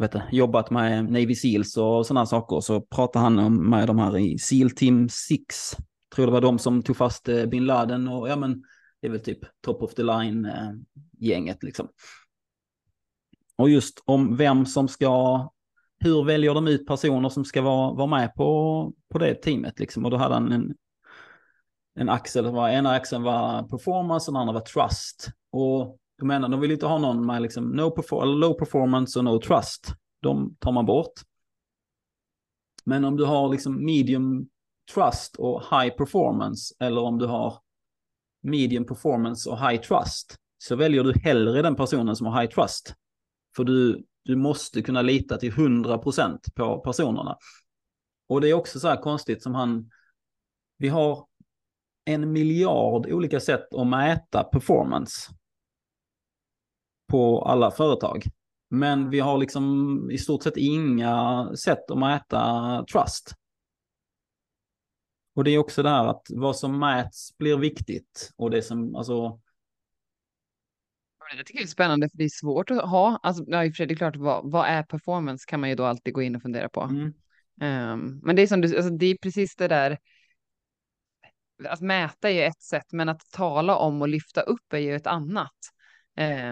vet 0.00 0.12
du, 0.12 0.22
jobbat 0.30 0.70
med 0.70 1.04
Navy 1.04 1.34
Seals 1.34 1.76
och 1.76 2.06
sådana 2.06 2.26
saker. 2.26 2.60
Så 2.60 2.80
pratar 2.80 3.20
han 3.20 3.38
om 3.38 3.70
med 3.70 3.86
de 3.86 3.98
här 3.98 4.18
i 4.18 4.38
Seal 4.38 4.70
Team 4.70 5.08
6 5.08 5.76
tror 6.14 6.26
det 6.26 6.32
var 6.32 6.40
de 6.40 6.58
som 6.58 6.82
tog 6.82 6.96
fast 6.96 7.28
eh, 7.28 7.46
bin 7.46 7.66
Laden 7.66 8.08
och 8.08 8.28
ja 8.28 8.36
men 8.36 8.64
det 9.00 9.06
är 9.06 9.10
väl 9.10 9.20
typ 9.20 9.38
top 9.60 9.82
of 9.82 9.94
the 9.94 10.02
line 10.02 10.44
eh, 10.44 10.72
gänget 11.18 11.62
liksom. 11.62 11.88
Och 13.56 13.70
just 13.70 14.02
om 14.04 14.36
vem 14.36 14.66
som 14.66 14.88
ska, 14.88 15.48
hur 15.98 16.24
väljer 16.24 16.54
de 16.54 16.68
ut 16.68 16.86
personer 16.86 17.28
som 17.28 17.44
ska 17.44 17.62
vara, 17.62 17.92
vara 17.92 18.06
med 18.06 18.34
på, 18.34 18.92
på 19.08 19.18
det 19.18 19.34
teamet 19.34 19.78
liksom. 19.78 20.04
Och 20.04 20.10
då 20.10 20.16
hade 20.16 20.34
han 20.34 20.52
en, 20.52 20.74
en 21.94 22.08
axel, 22.08 22.50
var, 22.50 22.68
ena 22.68 22.90
axeln 22.90 23.22
var 23.22 23.62
performance 23.62 24.30
och 24.30 24.34
den 24.34 24.40
andra 24.40 24.54
var 24.54 24.60
trust. 24.60 25.28
Och 25.50 25.98
de 26.18 26.28
menar, 26.28 26.48
de 26.48 26.60
vill 26.60 26.70
inte 26.70 26.86
ha 26.86 26.98
någon 26.98 27.26
med 27.26 27.42
liksom 27.42 27.64
no 27.64 27.90
perfor 27.90 28.26
low 28.26 28.54
performance 28.54 29.18
och 29.18 29.24
no 29.24 29.40
trust. 29.40 29.94
De 30.22 30.56
tar 30.58 30.72
man 30.72 30.86
bort. 30.86 31.12
Men 32.84 33.04
om 33.04 33.16
du 33.16 33.24
har 33.24 33.48
liksom 33.48 33.84
medium 33.84 34.48
trust 34.94 35.36
och 35.36 35.62
high 35.70 35.96
performance 35.96 36.74
eller 36.80 37.00
om 37.00 37.18
du 37.18 37.26
har 37.26 37.58
medium 38.42 38.86
performance 38.86 39.50
och 39.50 39.58
high 39.68 39.80
trust 39.80 40.36
så 40.58 40.76
väljer 40.76 41.04
du 41.04 41.12
hellre 41.20 41.62
den 41.62 41.76
personen 41.76 42.16
som 42.16 42.26
har 42.26 42.40
high 42.40 42.54
trust. 42.54 42.94
För 43.56 43.64
du, 43.64 44.04
du 44.24 44.36
måste 44.36 44.82
kunna 44.82 45.02
lita 45.02 45.36
till 45.36 45.52
100% 45.52 46.38
på 46.56 46.78
personerna. 46.78 47.36
Och 48.28 48.40
det 48.40 48.48
är 48.48 48.54
också 48.54 48.80
så 48.80 48.88
här 48.88 49.02
konstigt 49.02 49.42
som 49.42 49.54
han, 49.54 49.90
vi 50.78 50.88
har 50.88 51.26
en 52.04 52.32
miljard 52.32 53.06
olika 53.06 53.40
sätt 53.40 53.74
att 53.74 53.86
mäta 53.86 54.44
performance 54.44 55.32
på 57.10 57.42
alla 57.42 57.70
företag. 57.70 58.24
Men 58.70 59.10
vi 59.10 59.20
har 59.20 59.38
liksom 59.38 60.10
i 60.10 60.18
stort 60.18 60.42
sett 60.42 60.56
inga 60.56 61.48
sätt 61.56 61.90
att 61.90 61.98
mäta 61.98 62.84
trust. 62.92 63.34
Och 65.34 65.44
det 65.44 65.50
är 65.50 65.58
också 65.58 65.82
det 65.82 65.90
här 65.90 66.06
att 66.06 66.26
vad 66.28 66.56
som 66.56 66.78
mäts 66.78 67.38
blir 67.38 67.56
viktigt. 67.56 68.32
Och 68.36 68.50
det 68.50 68.62
som, 68.62 68.96
alltså... 68.96 69.40
Jag 71.36 71.46
tycker 71.46 71.60
det 71.60 71.64
är 71.64 71.68
spännande 71.68 72.08
för 72.08 72.18
det 72.18 72.24
är 72.24 72.28
svårt 72.28 72.70
att 72.70 72.90
ha. 72.90 73.20
Alltså, 73.22 73.44
ja, 73.46 73.64
i 73.64 73.68
och 73.68 73.72
för 73.72 73.76
sig, 73.76 73.86
det 73.86 73.94
är 73.94 73.96
klart, 73.96 74.16
vad, 74.16 74.50
vad 74.50 74.66
är 74.66 74.82
performance 74.82 75.44
kan 75.48 75.60
man 75.60 75.68
ju 75.68 75.74
då 75.74 75.84
alltid 75.84 76.14
gå 76.14 76.22
in 76.22 76.36
och 76.36 76.42
fundera 76.42 76.68
på. 76.68 76.80
Mm. 76.80 77.12
Um, 77.60 78.20
men 78.22 78.36
det 78.36 78.42
är 78.42 78.46
som 78.46 78.60
du, 78.60 78.76
alltså, 78.76 78.90
det 78.90 79.06
är 79.06 79.16
precis 79.22 79.56
det 79.56 79.68
där. 79.68 79.98
Att 81.68 81.80
mäta 81.80 82.30
är 82.30 82.34
ju 82.34 82.42
ett 82.42 82.62
sätt, 82.62 82.92
men 82.92 83.08
att 83.08 83.20
tala 83.32 83.76
om 83.76 84.02
och 84.02 84.08
lyfta 84.08 84.40
upp 84.40 84.72
är 84.72 84.78
ju 84.78 84.94
ett 84.94 85.06
annat. 85.06 85.56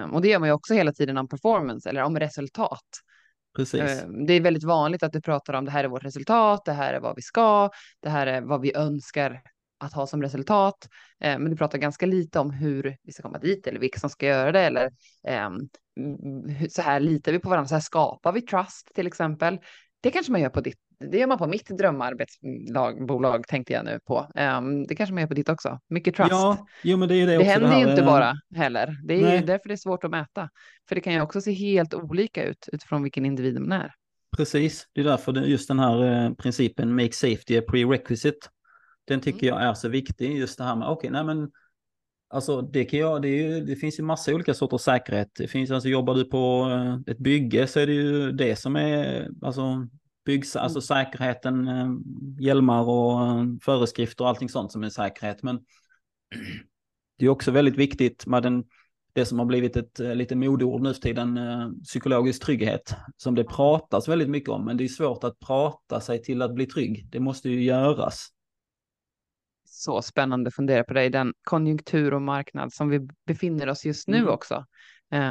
Um, 0.04 0.14
och 0.14 0.22
det 0.22 0.28
gör 0.28 0.38
man 0.38 0.48
ju 0.48 0.52
också 0.52 0.74
hela 0.74 0.92
tiden 0.92 1.18
om 1.18 1.28
performance 1.28 1.88
eller 1.88 2.02
om 2.02 2.18
resultat. 2.18 2.88
Precis. 3.56 3.80
Ehm, 3.80 4.26
det 4.26 4.32
är 4.32 4.40
väldigt 4.40 4.64
vanligt 4.64 5.02
att 5.02 5.12
du 5.12 5.20
pratar 5.20 5.54
om 5.54 5.64
det 5.64 5.70
här 5.70 5.84
är 5.84 5.88
vårt 5.88 6.04
resultat, 6.04 6.64
det 6.64 6.72
här 6.72 6.94
är 6.94 7.00
vad 7.00 7.16
vi 7.16 7.22
ska, 7.22 7.70
det 8.02 8.08
här 8.08 8.26
är 8.26 8.40
vad 8.40 8.60
vi 8.60 8.76
önskar 8.76 9.42
att 9.80 9.92
ha 9.92 10.06
som 10.06 10.22
resultat. 10.22 10.88
Eh, 11.20 11.38
men 11.38 11.50
du 11.50 11.56
pratar 11.56 11.78
ganska 11.78 12.06
lite 12.06 12.38
om 12.38 12.50
hur 12.50 12.96
vi 13.02 13.12
ska 13.12 13.22
komma 13.22 13.38
dit 13.38 13.66
eller 13.66 13.80
vilka 13.80 14.00
som 14.00 14.10
ska 14.10 14.26
göra 14.26 14.52
det 14.52 14.60
eller 14.60 14.90
ehm, 15.28 15.68
så 16.70 16.82
här 16.82 17.00
litar 17.00 17.32
vi 17.32 17.38
på 17.38 17.48
varandra, 17.48 17.68
så 17.68 17.74
här 17.74 17.82
skapar 17.82 18.32
vi 18.32 18.42
trust 18.42 18.90
till 18.94 19.06
exempel 19.06 19.58
det 20.00 20.10
kanske 20.10 20.32
man 20.32 20.40
gör 20.40 20.48
på 20.48 20.60
ditt, 20.60 20.78
det 21.10 21.18
gör 21.18 21.26
man 21.26 21.38
på 21.38 21.46
mitt 21.46 21.68
drömarbetsbolag 21.68 23.46
tänkte 23.48 23.72
jag 23.72 23.84
nu 23.84 24.00
på. 24.06 24.30
Um, 24.34 24.86
det 24.86 24.94
kanske 24.94 25.14
man 25.14 25.20
gör 25.20 25.28
på 25.28 25.34
ditt 25.34 25.48
också. 25.48 25.80
Mycket 25.88 26.14
trust. 26.14 26.30
Ja, 26.30 26.66
jo, 26.82 26.96
men 26.96 27.08
det 27.08 27.14
är 27.14 27.26
det, 27.26 27.36
det 27.38 27.44
händer 27.44 27.68
det 27.68 27.74
här, 27.74 27.82
ju 27.82 27.90
inte 27.90 28.02
eh, 28.02 28.06
bara 28.06 28.34
heller. 28.54 28.96
Det 29.04 29.14
är 29.14 29.22
Nej. 29.22 29.40
ju 29.40 29.46
därför 29.46 29.68
det 29.68 29.74
är 29.74 29.76
svårt 29.76 30.04
att 30.04 30.10
mäta. 30.10 30.50
För 30.88 30.94
det 30.94 31.00
kan 31.00 31.12
ju 31.12 31.20
också 31.20 31.40
se 31.40 31.52
helt 31.52 31.94
olika 31.94 32.44
ut 32.44 32.68
utifrån 32.72 33.02
vilken 33.02 33.26
individ 33.26 33.60
man 33.60 33.72
är. 33.72 33.94
Precis, 34.36 34.86
det 34.92 35.00
är 35.00 35.04
därför 35.04 35.32
just 35.32 35.68
den 35.68 35.78
här 35.78 36.24
eh, 36.26 36.34
principen 36.34 36.94
make 36.94 37.12
safety 37.12 37.58
a 37.58 37.62
prerequisite. 37.68 38.48
Den 39.06 39.20
tycker 39.20 39.46
Mm. 39.46 39.58
jag 39.58 39.68
är 39.70 39.74
så 39.74 39.88
viktig, 39.88 40.36
just 40.36 40.58
det 40.58 40.64
här 40.64 40.76
med, 40.76 40.88
okej, 40.88 41.10
nej 41.10 41.24
men, 41.24 41.50
alltså 42.28 42.62
det 42.62 42.84
kan 42.84 42.98
jag, 42.98 43.22
det, 43.22 43.28
ju, 43.28 43.64
det 43.64 43.76
finns 43.76 43.98
ju 43.98 44.02
massa 44.02 44.34
olika 44.34 44.54
sorters 44.54 44.80
säkerhet. 44.80 45.28
Det 45.34 45.48
finns, 45.48 45.70
alltså 45.70 45.88
jobbar 45.88 46.14
du 46.14 46.24
på 46.24 46.70
eh, 46.70 47.12
ett 47.12 47.18
bygge 47.18 47.66
så 47.66 47.80
är 47.80 47.86
det 47.86 47.92
ju 47.92 48.32
det 48.32 48.56
som 48.56 48.76
är, 48.76 49.28
alltså, 49.42 49.86
byggs, 50.24 50.56
alltså 50.56 50.80
säkerheten, 50.80 51.68
eh, 51.68 51.90
hjälmar 52.40 52.88
och 52.88 53.26
eh, 53.26 53.44
föreskrifter 53.62 54.24
och 54.24 54.28
allting 54.28 54.48
sånt 54.48 54.72
som 54.72 54.84
är 54.84 54.88
säkerhet. 54.88 55.42
Men 55.42 55.60
det 57.18 57.24
är 57.24 57.28
också 57.28 57.50
väldigt 57.50 57.76
viktigt 57.76 58.26
med 58.26 58.42
den, 58.42 58.64
det 59.12 59.24
som 59.24 59.38
har 59.38 59.46
blivit 59.46 59.76
ett 59.76 59.98
lite 59.98 60.36
modeord 60.36 60.82
nu 60.82 60.94
för 60.94 61.00
tiden, 61.00 61.40
psykologisk 61.84 62.42
trygghet, 62.42 62.94
som 63.16 63.34
det 63.34 63.44
pratas 63.44 64.08
väldigt 64.08 64.28
mycket 64.28 64.50
om, 64.50 64.64
men 64.64 64.76
det 64.76 64.84
är 64.84 64.88
svårt 64.88 65.24
att 65.24 65.38
prata 65.38 66.00
sig 66.00 66.22
till 66.22 66.42
att 66.42 66.54
bli 66.54 66.66
trygg. 66.66 67.08
Det 67.10 67.20
måste 67.20 67.50
ju 67.50 67.64
göras. 67.64 68.28
Så 69.78 70.02
spännande 70.02 70.48
att 70.48 70.54
fundera 70.54 70.84
på 70.84 70.94
det 70.94 71.04
i 71.04 71.08
den 71.08 71.34
konjunktur 71.42 72.14
och 72.14 72.22
marknad 72.22 72.72
som 72.72 72.88
vi 72.88 73.08
befinner 73.26 73.68
oss 73.68 73.84
just 73.86 74.08
nu 74.08 74.16
Mm. 74.18 74.28
också. 74.28 74.64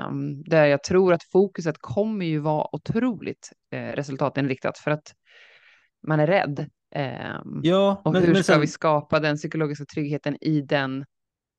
Um, 0.10 0.44
där 0.44 0.66
jag 0.66 0.84
tror 0.84 1.14
att 1.14 1.24
fokuset 1.24 1.76
kommer 1.80 2.26
ju 2.26 2.40
vara 2.40 2.76
otroligt 2.76 3.50
eh, 3.72 3.92
resultatinriktat 3.92 4.78
för 4.78 4.92
att 4.92 5.14
man 6.08 6.20
är 6.20 6.28
rädd. 6.28 6.70
Ehm, 6.96 7.62
Ja, 7.64 8.02
och 8.06 8.14
men, 8.14 8.22
hur 8.24 8.34
men 8.34 8.44
ska 8.44 8.54
sen, 8.54 8.62
vi 8.62 8.68
skapa 8.68 9.20
den 9.20 9.36
psykologiska 9.38 9.86
tryggheten 9.86 10.38
i 10.42 10.62
den 10.62 11.06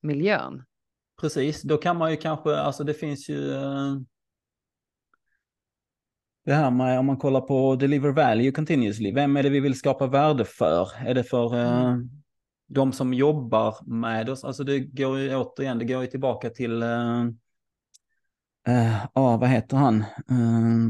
miljön? 0.01 0.63
precis, 1.21 1.61
då 1.61 1.77
kan 1.77 1.97
man 1.97 2.11
ju 2.11 2.17
kanske, 2.17 2.55
alltså 2.55 2.83
det 2.83 2.93
finns 2.93 3.29
ju 3.29 3.53
eh, 3.53 3.95
det 6.45 6.53
här 6.53 6.71
med 6.71 6.99
om 6.99 7.05
man 7.05 7.17
kollar 7.17 7.41
på 7.41 7.75
deliver 7.75 8.11
value 8.11 8.51
continuously, 8.51 9.11
vem 9.13 9.37
är 9.37 9.43
det 9.43 9.49
vi 9.49 9.59
vill 9.59 9.79
skapa 9.79 10.07
värde 10.07 10.45
för? 10.45 10.87
Är 11.05 11.13
det 11.13 11.23
för 11.23 11.55
eh, 11.55 11.95
de 12.69 12.93
som 12.93 13.13
jobbar 13.13 13.75
med 13.85 14.29
oss? 14.29 14.43
Alltså 14.43 14.63
det 14.63 14.79
går 14.79 15.19
ju 15.19 15.35
återigen, 15.35 15.79
det 15.79 15.85
går 15.85 16.01
ju 16.01 16.07
tillbaka 16.07 16.49
till, 16.49 16.81
eh, 16.83 17.21
eh, 18.67 19.05
ja 19.13 19.37
vad 19.37 19.49
heter 19.49 19.77
han? 19.77 19.99
Eh, 20.29 20.87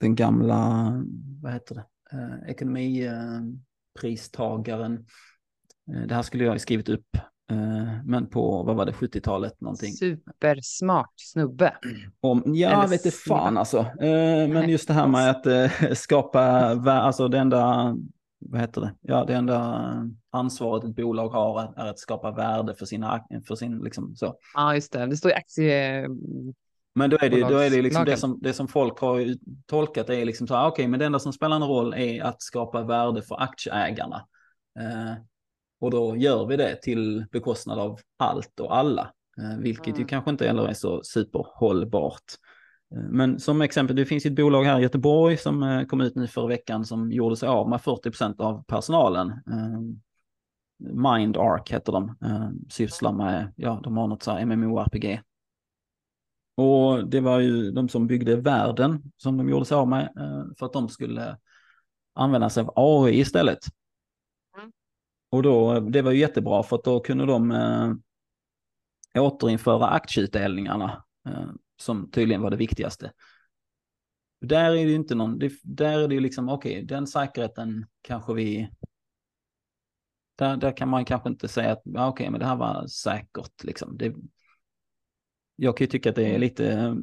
den 0.00 0.14
gamla, 0.14 0.92
vad 1.42 1.52
heter 1.52 1.74
det? 1.74 1.84
Eh, 2.12 2.50
ekonomipristagaren. 2.50 5.06
Eh, 5.94 6.00
det 6.06 6.14
här 6.14 6.22
skulle 6.22 6.44
jag 6.44 6.60
skrivit 6.60 6.88
upp, 6.88 7.16
men 8.04 8.26
på, 8.26 8.62
vad 8.62 8.76
var 8.76 8.86
det, 8.86 8.92
70-talet 8.92 9.60
någonting. 9.60 9.92
Supersmart 9.92 11.12
snubbe. 11.16 11.76
Om, 12.20 12.42
ja, 12.46 12.70
Eller 12.70 12.88
vet 12.88 13.04
inte 13.04 13.16
fan 13.16 13.48
snubbe. 13.48 13.60
alltså. 13.60 13.86
Men 14.52 14.68
just 14.68 14.88
det 14.88 14.94
här 14.94 15.06
med 15.06 15.30
att 15.30 15.46
eh, 15.46 15.70
skapa, 15.94 16.42
alltså 16.90 17.28
det 17.28 17.38
enda, 17.38 17.96
vad 18.48 18.60
heter 18.60 18.80
det? 18.80 18.94
Ja, 19.00 19.24
det 19.24 19.34
enda 19.34 19.84
ansvaret 20.30 20.84
ett 20.84 20.96
bolag 20.96 21.28
har 21.28 21.74
är, 21.76 21.90
att 21.90 21.98
skapa 21.98 22.30
värde 22.30 22.74
för 22.74 22.86
sina, 22.86 23.24
för 23.48 23.54
sin, 23.54 23.78
liksom 23.78 24.16
så. 24.16 24.34
Ja, 24.54 24.74
just 24.74 24.92
det. 24.92 25.06
Det 25.06 25.16
står 25.16 25.30
i 25.30 25.34
aktie... 25.34 26.08
Men 26.94 27.10
då 27.10 27.16
är 27.20 27.30
det, 27.30 27.40
då 27.40 27.58
är 27.58 27.70
det 27.70 27.82
liksom 27.82 28.04
det 28.04 28.16
som, 28.16 28.38
det 28.42 28.52
som 28.52 28.68
folk 28.68 28.98
har 28.98 29.18
ju 29.18 29.36
tolkat 29.66 30.10
är 30.10 30.24
liksom 30.24 30.46
så 30.46 30.54
här, 30.54 30.66
okej, 30.66 30.88
men 30.88 31.00
det 31.00 31.06
enda 31.06 31.18
som 31.18 31.32
spelar 31.32 31.56
en 31.56 31.62
roll 31.62 31.94
är 31.94 32.22
att 32.22 32.42
skapa 32.42 32.82
värde 32.82 33.22
för 33.22 33.42
aktieägarna. 33.42 34.26
Eh, 34.78 35.14
och 35.80 35.90
då 35.90 36.16
gör 36.16 36.46
vi 36.46 36.56
det 36.56 36.82
till 36.82 37.26
bekostnad 37.32 37.78
av 37.78 37.98
allt 38.16 38.60
och 38.60 38.76
alla, 38.76 39.12
eh, 39.38 39.58
vilket 39.58 39.86
ju 39.86 39.92
Mm. 39.92 40.06
kanske 40.06 40.30
inte 40.30 40.46
heller 40.46 40.68
är 40.68 40.72
så 40.74 41.02
superhållbart. 41.02 42.22
Eh, 42.94 43.02
Men 43.02 43.40
som 43.40 43.60
exempel, 43.62 43.96
det 43.96 44.06
finns 44.06 44.26
ett 44.26 44.36
bolag 44.36 44.64
här 44.64 44.78
i 44.78 44.82
Göteborg 44.82 45.36
som 45.36 45.62
eh, 45.62 45.84
kom 45.84 46.00
ut 46.00 46.14
nu 46.14 46.26
förra 46.26 46.46
veckan 46.46 46.84
som 46.84 47.12
gjorde 47.12 47.36
sig 47.36 47.48
av 47.48 47.68
med 47.68 47.80
40% 47.80 48.40
av 48.40 48.64
personalen. 48.64 49.30
Eh, 49.30 49.80
MindArk 50.78 51.72
heter 51.72 51.92
de, 51.92 52.16
sysslar 52.70 53.12
med, 53.12 53.52
ja, 53.56 53.80
de 53.84 53.96
har 53.96 54.06
något 54.08 54.22
så 54.22 54.30
här 54.30 54.46
MMORPG. 54.46 55.20
Och 56.56 57.08
det 57.08 57.20
var 57.20 57.40
ju 57.40 57.70
de 57.70 57.88
som 57.88 58.06
byggde 58.06 58.36
världen 58.36 59.12
som 59.16 59.36
de 59.36 59.48
gjorde 59.48 59.64
sig 59.64 59.76
av 59.76 59.88
med 59.88 60.12
för 60.58 60.66
att 60.66 60.72
de 60.72 60.88
skulle 60.88 61.38
använda 62.14 62.50
sig 62.50 62.60
av 62.62 62.72
AI 62.76 63.20
istället. 63.20 63.58
Mm. 64.58 64.72
Och 65.30 65.42
då, 65.42 65.80
det 65.80 66.02
var 66.02 66.10
ju 66.10 66.20
jättebra 66.20 66.62
för 66.62 66.76
att 66.76 66.84
då 66.84 67.00
kunde 67.00 67.26
de 67.26 67.50
eh, 67.50 67.92
återinföra 69.22 69.86
aktieutdelningarna 69.86 71.04
som 71.76 72.10
tydligen 72.10 72.42
var 72.42 72.50
det 72.50 72.56
viktigaste. 72.56 73.12
Där 74.40 74.70
är 74.70 74.84
det 74.84 74.90
ju 74.90 74.94
inte 74.94 75.14
någon, 75.14 75.38
det, 75.38 75.52
där 75.62 75.98
är 75.98 76.08
det 76.08 76.14
ju 76.14 76.20
liksom, 76.20 76.48
okej, 76.48 76.82
den 76.82 77.06
säkerheten 77.06 77.86
kanske 78.02 78.34
vi, 78.34 78.70
där, 80.36 80.56
där 80.56 80.76
kan 80.76 80.88
man 80.88 81.04
kanske 81.04 81.28
inte 81.28 81.48
säga 81.48 81.72
att, 81.72 81.82
ja, 81.84 82.08
okej, 82.08 82.30
men 82.30 82.40
det 82.40 82.46
här 82.46 82.56
var 82.56 82.86
säkert 82.86 83.64
liksom. 83.64 83.96
Det, 83.98 84.14
jag 85.56 85.76
kan 85.76 85.84
ju 85.84 85.90
tycka 85.90 86.10
att 86.10 86.16
det 86.16 86.34
är 86.34 86.38
lite, 86.38 86.96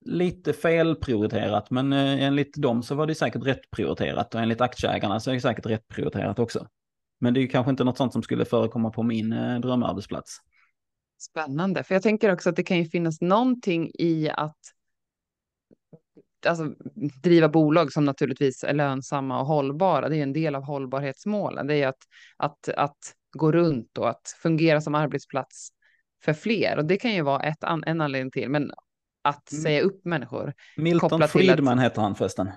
lite 0.00 0.52
felprioriterat, 0.52 1.70
men 1.70 1.92
eh, 1.92 2.22
enligt 2.22 2.56
dem 2.56 2.82
så 2.82 2.94
var 2.94 3.06
det 3.06 3.14
säkert 3.14 3.46
rätt 3.46 3.70
prioriterat 3.70 4.34
och 4.34 4.40
enligt 4.40 4.60
aktieägarna 4.60 5.20
så 5.20 5.30
är 5.30 5.34
det 5.34 5.40
säkert 5.40 5.66
rätt 5.66 5.88
prioriterat 5.88 6.38
också. 6.38 6.68
Men 7.20 7.34
det 7.34 7.40
är 7.40 7.42
ju 7.42 7.48
kanske 7.48 7.70
inte 7.70 7.84
något 7.84 7.96
sånt 7.96 8.12
som 8.12 8.22
skulle 8.22 8.44
förekomma 8.44 8.90
på 8.90 9.02
min 9.02 9.32
eh, 9.32 9.60
drömarbetsplats. 9.60 10.40
Spännande, 11.18 11.82
för 11.82 11.94
jag 11.94 12.02
tänker 12.02 12.32
också 12.32 12.50
att 12.50 12.56
det 12.56 12.62
kan 12.62 12.78
ju 12.78 12.84
finnas 12.84 13.20
någonting 13.20 13.90
i 13.94 14.30
att 14.30 14.56
alltså, 16.46 16.74
driva 17.22 17.48
bolag 17.48 17.92
som 17.92 18.04
naturligtvis 18.04 18.64
är 18.64 18.72
lönsamma 18.74 19.40
och 19.40 19.46
hållbara. 19.46 20.08
Det 20.08 20.16
är 20.16 20.22
en 20.22 20.32
del 20.32 20.54
av 20.54 20.62
hållbarhetsmålen. 20.62 21.66
Det 21.66 21.76
är 21.82 21.88
att, 21.88 22.02
att, 22.36 22.68
att 22.68 22.98
gå 23.36 23.52
runt 23.52 23.98
och 23.98 24.08
att 24.08 24.34
fungera 24.42 24.80
som 24.80 24.94
arbetsplats 24.94 25.68
för 26.24 26.32
fler. 26.32 26.76
Och 26.78 26.84
det 26.84 26.96
kan 26.96 27.14
ju 27.14 27.22
vara 27.22 27.42
ett, 27.42 27.62
en 27.86 28.00
anledning 28.00 28.30
till, 28.30 28.48
men 28.50 28.70
att 29.22 29.52
Mm. 29.52 29.62
säga 29.62 29.80
upp 29.80 30.04
människor. 30.04 30.54
Milton 30.76 31.10
till 31.10 31.22
att- 31.22 31.30
Friedman 31.30 31.78
heter 31.78 32.02
han 32.02 32.14
förresten. 32.14 32.50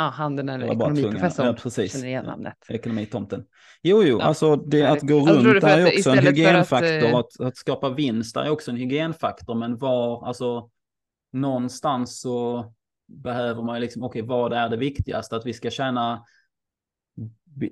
Ah, 0.00 0.10
han 0.10 0.36
den 0.36 0.46
där 0.46 0.64
ekonomiprofessorn. 0.64 1.46
Ja, 1.46 1.52
precis. 1.52 1.92
Känner 1.92 2.06
igen 2.06 2.24
namnet. 2.24 2.54
Ekonomitomten. 2.68 3.44
Jo, 3.82 4.02
jo, 4.04 4.18
Ja, 4.20 4.24
alltså 4.24 4.56
det 4.56 4.84
att 4.84 5.02
gå 5.02 5.14
runt 5.20 5.60
där 5.60 5.78
är 5.78 5.86
också 5.86 6.10
en 6.10 6.16
för 6.16 6.28
att, 6.28 6.36
hygienfaktor. 6.36 7.08
eh, 7.08 7.16
Att, 7.16 7.40
att 7.40 7.56
skapa 7.56 7.90
vinst 7.90 8.34
där 8.34 8.42
är 8.42 8.50
också 8.50 8.70
en 8.70 8.76
hygienfaktor. 8.76 9.54
Men 9.54 9.76
var, 9.76 10.26
alltså 10.26 10.70
någonstans 11.32 12.20
så 12.20 12.64
behöver 13.08 13.62
man 13.62 13.76
ju 13.76 13.80
liksom, 13.80 14.02
okej, 14.02 14.22
vad 14.22 14.52
är 14.52 14.68
det 14.68 14.76
viktigaste? 14.76 15.36
Att 15.36 15.46
vi 15.46 15.52
ska 15.52 15.70
tjäna 15.70 16.24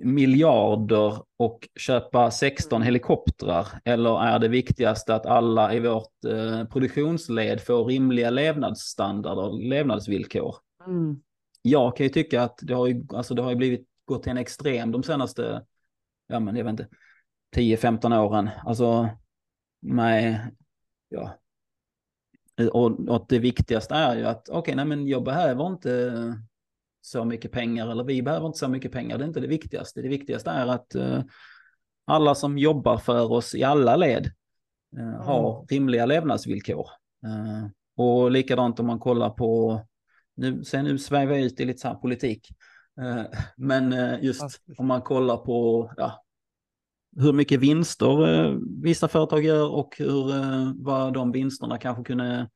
miljarder 0.01 1.13
och 1.37 1.67
köpa 1.79 2.31
16 2.31 2.81
helikoptrar? 2.81 3.67
Eller 3.85 4.23
är 4.23 4.39
det 4.39 4.47
viktigaste 4.47 5.15
att 5.15 5.25
alla 5.25 5.73
i 5.73 5.79
vårt 5.79 6.25
eh, 6.27 6.63
produktionsled 6.65 7.61
får 7.61 7.85
rimliga 7.85 8.29
levnadsstandarder, 8.29 9.69
levnadsvillkor? 9.69 10.55
Mm. 10.87 11.19
Jag 11.61 11.97
kan 11.97 12.03
ju 12.03 12.09
tycka 12.09 12.41
att 12.41 12.59
det 12.61 12.73
har 12.73 12.87
ju, 12.87 13.05
alltså 13.09 13.33
det 13.33 13.41
har 13.41 13.49
ju 13.49 13.55
blivit 13.55 13.87
gått 14.05 14.23
till 14.23 14.31
en 14.31 14.37
extrem 14.37 14.91
de 14.91 15.03
senaste, 15.03 15.65
ja 16.27 16.39
men 16.39 16.55
jag 16.55 16.63
vet 16.63 16.71
inte, 16.71 16.87
10-15 17.55 18.19
åren. 18.19 18.49
Alltså 18.65 19.09
med, 19.81 20.51
ja. 21.09 21.37
Och, 22.71 23.09
och 23.09 23.25
det 23.29 23.39
viktigaste 23.39 23.95
är 23.95 24.15
ju 24.15 24.25
att, 24.25 24.49
okej, 24.49 24.75
nej 24.75 24.85
men 24.85 25.07
jag 25.07 25.23
behöver 25.23 25.67
inte 25.67 26.13
så 27.01 27.25
mycket 27.25 27.51
pengar, 27.51 27.87
eller 27.87 28.03
vi 28.03 28.21
behöver 28.21 28.47
inte 28.47 28.59
så 28.59 28.67
mycket 28.67 28.91
pengar, 28.91 29.17
det 29.17 29.23
är 29.23 29.27
inte 29.27 29.39
det 29.39 29.47
viktigaste. 29.47 30.01
Det 30.01 30.07
viktigaste 30.07 30.49
är 30.49 30.67
att 30.67 30.95
eh, 30.95 31.21
alla 32.05 32.35
som 32.35 32.57
jobbar 32.57 32.97
för 32.97 33.31
oss 33.31 33.55
i 33.55 33.63
alla 33.63 33.95
led 33.95 34.31
eh, 34.97 35.21
har 35.21 35.65
rimliga 35.69 36.05
levnadsvillkor. 36.05 36.87
Eh, 37.25 37.69
och 37.97 38.31
likadant 38.31 38.79
om 38.79 38.87
man 38.87 38.99
kollar 38.99 39.29
på, 39.29 39.81
nu, 40.37 40.63
sen 40.63 40.85
nu 40.85 40.97
svävar 40.97 41.33
jag 41.33 41.43
ut 41.43 41.59
i 41.59 41.65
lite 41.65 41.79
så 41.79 41.87
här 41.87 41.95
politik, 41.95 42.49
eh, 43.01 43.25
men 43.57 43.93
eh, 43.93 44.23
just 44.23 44.61
om 44.77 44.87
man 44.87 45.01
kollar 45.01 45.37
på 45.37 45.91
ja, 45.97 46.23
hur 47.17 47.33
mycket 47.33 47.59
vinster 47.59 48.27
eh, 48.27 48.57
vissa 48.83 49.07
företag 49.07 49.43
gör 49.43 49.69
och 49.69 49.95
hur, 49.97 50.33
vad 50.83 51.13
de 51.13 51.31
vinsterna 51.31 51.77
kanske 51.77 52.03
kunde 52.03 52.49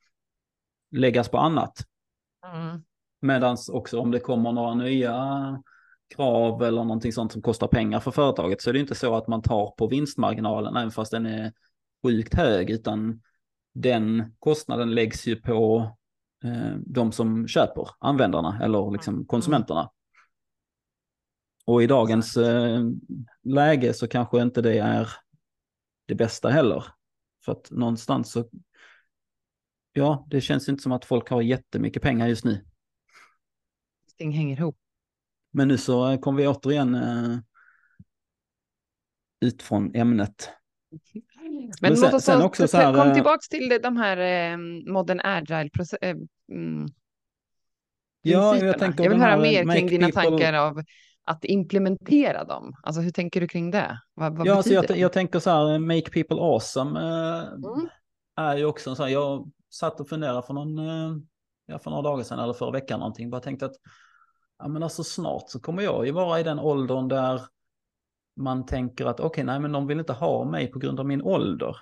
läggas 0.91 1.30
på 1.30 1.38
annat. 1.38 1.86
Mm. 2.56 2.84
Medan 3.22 3.58
också 3.72 4.00
om 4.00 4.12
det 4.12 4.20
kommer 4.20 4.52
några 4.52 4.74
nya 4.74 5.63
krav 6.15 6.63
eller 6.63 6.84
någonting 6.84 7.13
sånt 7.13 7.32
som 7.32 7.41
kostar 7.41 7.67
pengar 7.67 8.00
för 8.00 8.12
företaget 8.12 8.62
så 8.62 8.70
är 8.70 8.74
det 8.74 8.80
inte 8.80 8.96
så 8.96 9.15
att 9.15 9.28
man 9.28 9.41
tar 9.41 9.74
på 9.78 9.88
vinstmarginalen 9.88 10.76
även 10.76 10.91
fast 10.91 11.12
den 11.12 11.26
är 11.26 11.54
sjukt 12.04 12.34
hög 12.34 12.70
utan 12.70 13.22
den 13.74 14.36
kostnaden 14.39 14.96
läggs 14.96 15.28
ju 15.28 15.36
på 15.36 15.91
de 16.78 17.12
som 17.12 17.48
köper, 17.48 17.88
användarna 18.00 18.60
eller 18.64 18.92
liksom 18.92 19.26
konsumenterna. 19.26 19.92
Och 21.66 21.84
i 21.84 21.88
dagens 21.88 22.38
eh, 22.38 22.82
läge 23.44 23.94
så 23.94 24.08
kanske 24.08 24.42
inte 24.42 24.62
det 24.62 24.78
är 24.78 25.10
det 26.06 26.16
bästa 26.16 26.50
heller. 26.50 26.86
För 27.46 27.52
att 27.52 27.72
någonstans 27.72 28.32
så, 28.32 28.50
ja, 29.94 30.28
det 30.30 30.42
känns 30.42 30.70
inte 30.70 30.84
som 30.84 30.92
att 30.92 31.06
folk 31.06 31.30
har 31.30 31.42
jättemycket 31.42 32.02
pengar 32.02 32.28
just 32.28 32.46
nu. 32.46 32.66
Allting 34.06 34.32
hänger 34.32 34.58
ihop. 34.58 34.78
Men 35.52 35.68
nu 35.68 35.78
så 35.78 36.18
kommer 36.18 36.38
vi 36.42 36.48
återigen 36.48 36.96
eh, 36.96 37.40
ut 39.40 39.62
från 39.62 39.96
ämnet. 39.96 40.50
Men, 41.52 41.72
Men 41.82 41.98
sen- 41.98 42.06
låt 42.06 42.14
oss 42.14 42.24
sen 42.24 42.42
också 42.42 42.68
så 42.68 42.78
här, 42.78 42.94
kom 42.94 43.08
eh, 43.08 43.14
tillbaka 43.14 43.40
till 43.50 43.80
de 43.84 43.98
här 43.98 44.18
eh, 44.52 44.58
modern 44.94 45.20
agile 45.24 45.70
eh, 46.02 46.10
mm, 46.52 46.88
Ja, 48.22 48.58
jag 48.58 48.80
tänker 48.80 49.04
jag 49.04 49.12
vill 49.12 49.20
höra 49.20 49.38
mer 49.38 49.74
kring 49.74 49.88
dina 49.88 50.08
people- 50.08 50.14
tankar 50.14 50.54
av 50.54 50.82
att 51.24 51.46
implementera 51.46 52.44
dem. 52.44 52.74
Alltså 52.84 53.02
hur 53.02 53.12
tänker 53.12 53.42
du 53.42 53.48
kring 53.48 53.72
det? 53.72 54.00
Vad, 54.14 54.38
vad 54.38 54.48
Ja, 54.48 54.56
alltså 54.56 54.74
jag, 54.74 54.98
jag 54.98 55.14
tänker 55.14 55.40
så 55.40 55.50
här, 55.50 55.80
make 55.80 56.10
people 56.12 56.38
awesome 56.42 57.00
eh, 57.00 57.48
Mm. 57.48 57.90
är 58.36 58.58
ju 58.58 58.66
också 58.66 58.90
en 58.90 58.96
sån 58.96 59.06
här, 59.06 59.14
jag 59.14 59.52
satt 59.70 60.00
och 60.00 60.10
funderade 60.10 60.42
för 60.42 60.54
någon, 60.54 60.78
eh, 60.80 61.18
ja, 61.66 61.80
för 61.80 61.90
några 61.92 62.04
dagar 62.04 62.24
sedan 62.24 62.40
eller 62.40 62.54
förra 62.54 62.72
veckan 62.72 63.00
någonting, 63.00 63.30
bara 63.30 63.42
tänkte 63.42 63.66
att 63.66 63.76
ja 64.60 64.68
men 64.68 64.84
alltså 64.84 65.04
snart 65.04 65.44
så 65.50 65.60
kommer 65.60 65.84
jag 65.84 66.06
ju 66.06 66.12
vara 66.12 66.40
i 66.40 66.44
den 66.44 66.60
åldern 66.60 67.08
där 67.08 67.42
man 68.42 68.66
tänker 68.66 69.06
att 69.06 69.20
okej, 69.20 69.44
nej 69.44 69.60
men 69.60 69.72
de 69.72 69.88
vill 69.88 70.00
inte 70.00 70.14
ha 70.14 70.46
mig 70.46 70.68
på 70.68 70.80
grund 70.80 71.00
av 71.00 71.06
min 71.06 71.22
ålder. 71.22 71.78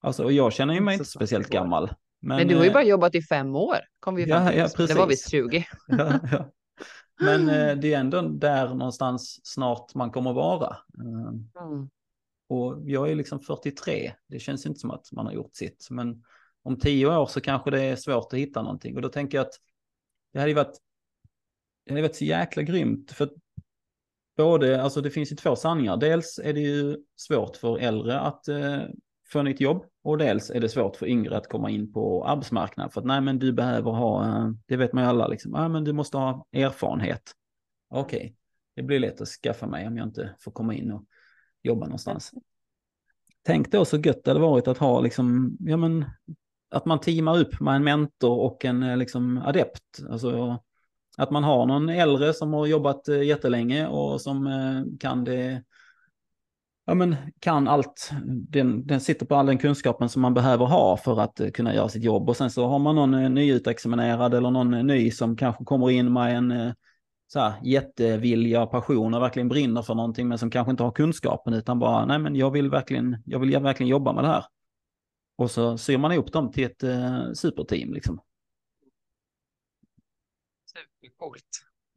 Alltså, 0.00 0.24
och 0.24 0.32
jag 0.32 0.52
känner 0.52 0.74
ju 0.74 0.80
mig 0.80 0.94
inte 0.94 1.04
speciellt 1.04 1.48
gammal. 1.48 1.90
Men, 2.20 2.48
du 2.48 2.56
har 2.56 2.62
ju 2.62 2.68
eh, 2.68 2.74
bara 2.74 2.84
jobbat 2.84 3.14
i 3.14 3.22
fem 3.22 3.56
år. 3.56 3.76
Kom 4.00 4.14
vi 4.14 4.22
ju 4.22 4.28
Ja, 4.28 4.36
fram 4.36 4.48
till 4.48 4.56
ja, 4.56 4.62
just. 4.62 4.76
Det 4.76 4.94
var 4.94 5.06
precis. 5.06 5.24
visst 5.24 5.30
20. 5.30 5.64
ja, 5.86 6.20
ja. 6.32 6.50
Men 7.20 7.48
eh, 7.48 7.76
det 7.80 7.94
är 7.94 8.00
ändå 8.00 8.22
där 8.22 8.74
någonstans 8.74 9.40
snart 9.42 9.94
man 9.94 10.10
kommer 10.10 10.32
vara. 10.32 10.76
Eh, 10.98 11.62
Mm. 11.66 11.88
Och 12.48 12.82
jag 12.84 13.10
är 13.10 13.14
liksom 13.14 13.40
43. 13.40 14.12
Det 14.28 14.38
känns 14.38 14.66
inte 14.66 14.80
som 14.80 14.90
att 14.90 15.12
man 15.12 15.26
har 15.26 15.32
gjort 15.32 15.54
sitt. 15.54 15.86
Men 15.90 16.24
om 16.62 16.78
tio 16.78 17.06
år 17.18 17.26
så 17.26 17.40
kanske 17.40 17.70
det 17.70 17.82
är 17.82 17.96
svårt 17.96 18.32
att 18.32 18.38
hitta 18.38 18.62
någonting. 18.62 18.96
Och 18.96 19.02
då 19.02 19.08
tänker 19.08 19.38
jag 19.38 19.46
att 19.46 19.54
det 20.32 20.38
hade 20.38 20.50
ju 20.50 20.54
varit, 20.54 20.78
det 21.84 21.92
hade 21.92 22.02
varit 22.02 22.16
så 22.16 22.24
jäkla 22.24 22.62
grymt. 22.62 23.12
För 23.12 23.24
att 23.24 23.32
både, 24.36 24.82
alltså 24.82 25.00
det 25.00 25.10
finns 25.10 25.32
ju 25.32 25.36
två 25.36 25.56
sanningar. 25.56 25.96
Dels 25.96 26.40
är 26.44 26.52
det 26.52 26.60
ju 26.60 26.96
svårt 27.16 27.56
för 27.56 27.78
äldre 27.78 28.20
att 28.20 28.48
eh, 28.48 28.82
få 29.32 29.42
nytt 29.42 29.60
jobb. 29.60 29.84
Och 30.02 30.18
dels 30.18 30.50
är 30.50 30.60
det 30.60 30.68
svårt 30.68 30.96
för 30.96 31.06
yngre 31.06 31.36
att 31.36 31.48
komma 31.48 31.70
in 31.70 31.92
på 31.92 32.24
arbetsmarknaden. 32.24 32.90
För 32.90 33.00
att 33.00 33.06
nej 33.06 33.20
men 33.20 33.38
du 33.38 33.52
behöver 33.52 33.90
ha, 33.90 34.24
eh, 34.24 34.50
det 34.66 34.76
vet 34.76 34.92
man 34.92 35.04
ju 35.04 35.10
alla 35.10 35.26
liksom. 35.26 35.52
nej, 35.52 35.68
men 35.68 35.84
du 35.84 35.92
måste 35.92 36.16
ha 36.16 36.46
erfarenhet. 36.52 37.32
Okej, 37.90 38.36
det 38.76 38.82
blir 38.82 38.98
lätt 38.98 39.20
att 39.20 39.28
skaffa 39.28 39.66
mig 39.66 39.86
om 39.86 39.96
jag 39.96 40.06
inte 40.06 40.36
får 40.40 40.52
komma 40.52 40.74
in 40.74 40.92
och 40.92 41.04
jobba 41.62 41.86
någonstans. 41.86 42.32
Tänk 43.42 43.72
då 43.72 43.84
så 43.84 43.98
gött 43.98 44.24
det 44.24 44.30
hade 44.30 44.40
varit 44.40 44.68
att 44.68 44.78
ha 44.78 45.00
liksom, 45.00 45.56
ja 45.60 45.76
men, 45.76 46.04
att 46.70 46.84
man 46.84 47.00
teamar 47.00 47.38
upp 47.38 47.60
med 47.60 47.76
en 47.76 47.84
mentor 47.84 48.38
och 48.38 48.64
en 48.64 48.82
eh, 48.82 48.96
liksom 48.96 49.38
adept. 49.38 50.02
Alltså 50.10 50.58
att 51.16 51.30
man 51.30 51.44
har 51.44 51.66
någon 51.66 51.88
äldre 51.88 52.34
som 52.34 52.52
har 52.52 52.66
jobbat 52.66 53.08
eh, 53.08 53.22
jättelänge 53.22 53.86
och 53.86 54.20
som 54.20 54.46
eh, 54.46 54.98
kan 55.00 55.24
det, 55.24 55.62
ja 56.86 56.94
men 56.94 57.16
kan 57.40 57.68
allt, 57.68 58.10
den, 58.24 58.86
den 58.86 59.00
sitter 59.00 59.26
på 59.26 59.34
all 59.34 59.46
den 59.46 59.58
kunskapen 59.58 60.08
som 60.08 60.22
man 60.22 60.34
behöver 60.34 60.66
ha 60.66 60.96
för 60.96 61.20
att 61.20 61.40
eh, 61.40 61.50
kunna 61.50 61.74
göra 61.74 61.88
sitt 61.88 62.04
jobb. 62.04 62.28
Och 62.28 62.36
sen 62.36 62.50
så 62.50 62.66
har 62.66 62.78
man 62.78 62.94
någon 62.94 63.34
nyutexaminerad 63.34 64.34
eller 64.34 64.50
någon 64.50 64.86
ny 64.86 65.10
som 65.10 65.36
kanske 65.36 65.64
kommer 65.64 65.90
in 65.90 66.12
med 66.12 66.36
en 66.36 66.74
så 67.26 67.40
här, 67.40 67.54
jättevilja 67.62 68.62
och 68.62 68.70
passion 68.70 69.14
och 69.14 69.22
verkligen 69.22 69.48
brinner 69.48 69.82
för 69.82 69.94
någonting 69.94 70.28
men 70.28 70.38
som 70.38 70.50
kanske 70.50 70.70
inte 70.70 70.82
har 70.82 70.92
kunskapen 70.92 71.54
utan 71.54 71.78
bara 71.78 72.06
nej 72.06 72.18
men 72.18 72.36
jag 72.36 72.50
vill 72.50 72.70
verkligen, 72.70 73.16
jag 73.24 73.38
vill 73.38 73.58
verkligen 73.58 73.90
jobba 73.90 74.12
med 74.12 74.24
det 74.24 74.28
här. 74.28 74.44
Och 75.36 75.50
så 75.50 75.78
syr 75.78 75.98
man 75.98 76.12
ihop 76.12 76.32
dem 76.32 76.52
till 76.52 76.64
ett 76.64 76.82
eh, 76.82 77.32
superteam 77.34 77.92
liksom. 77.92 78.20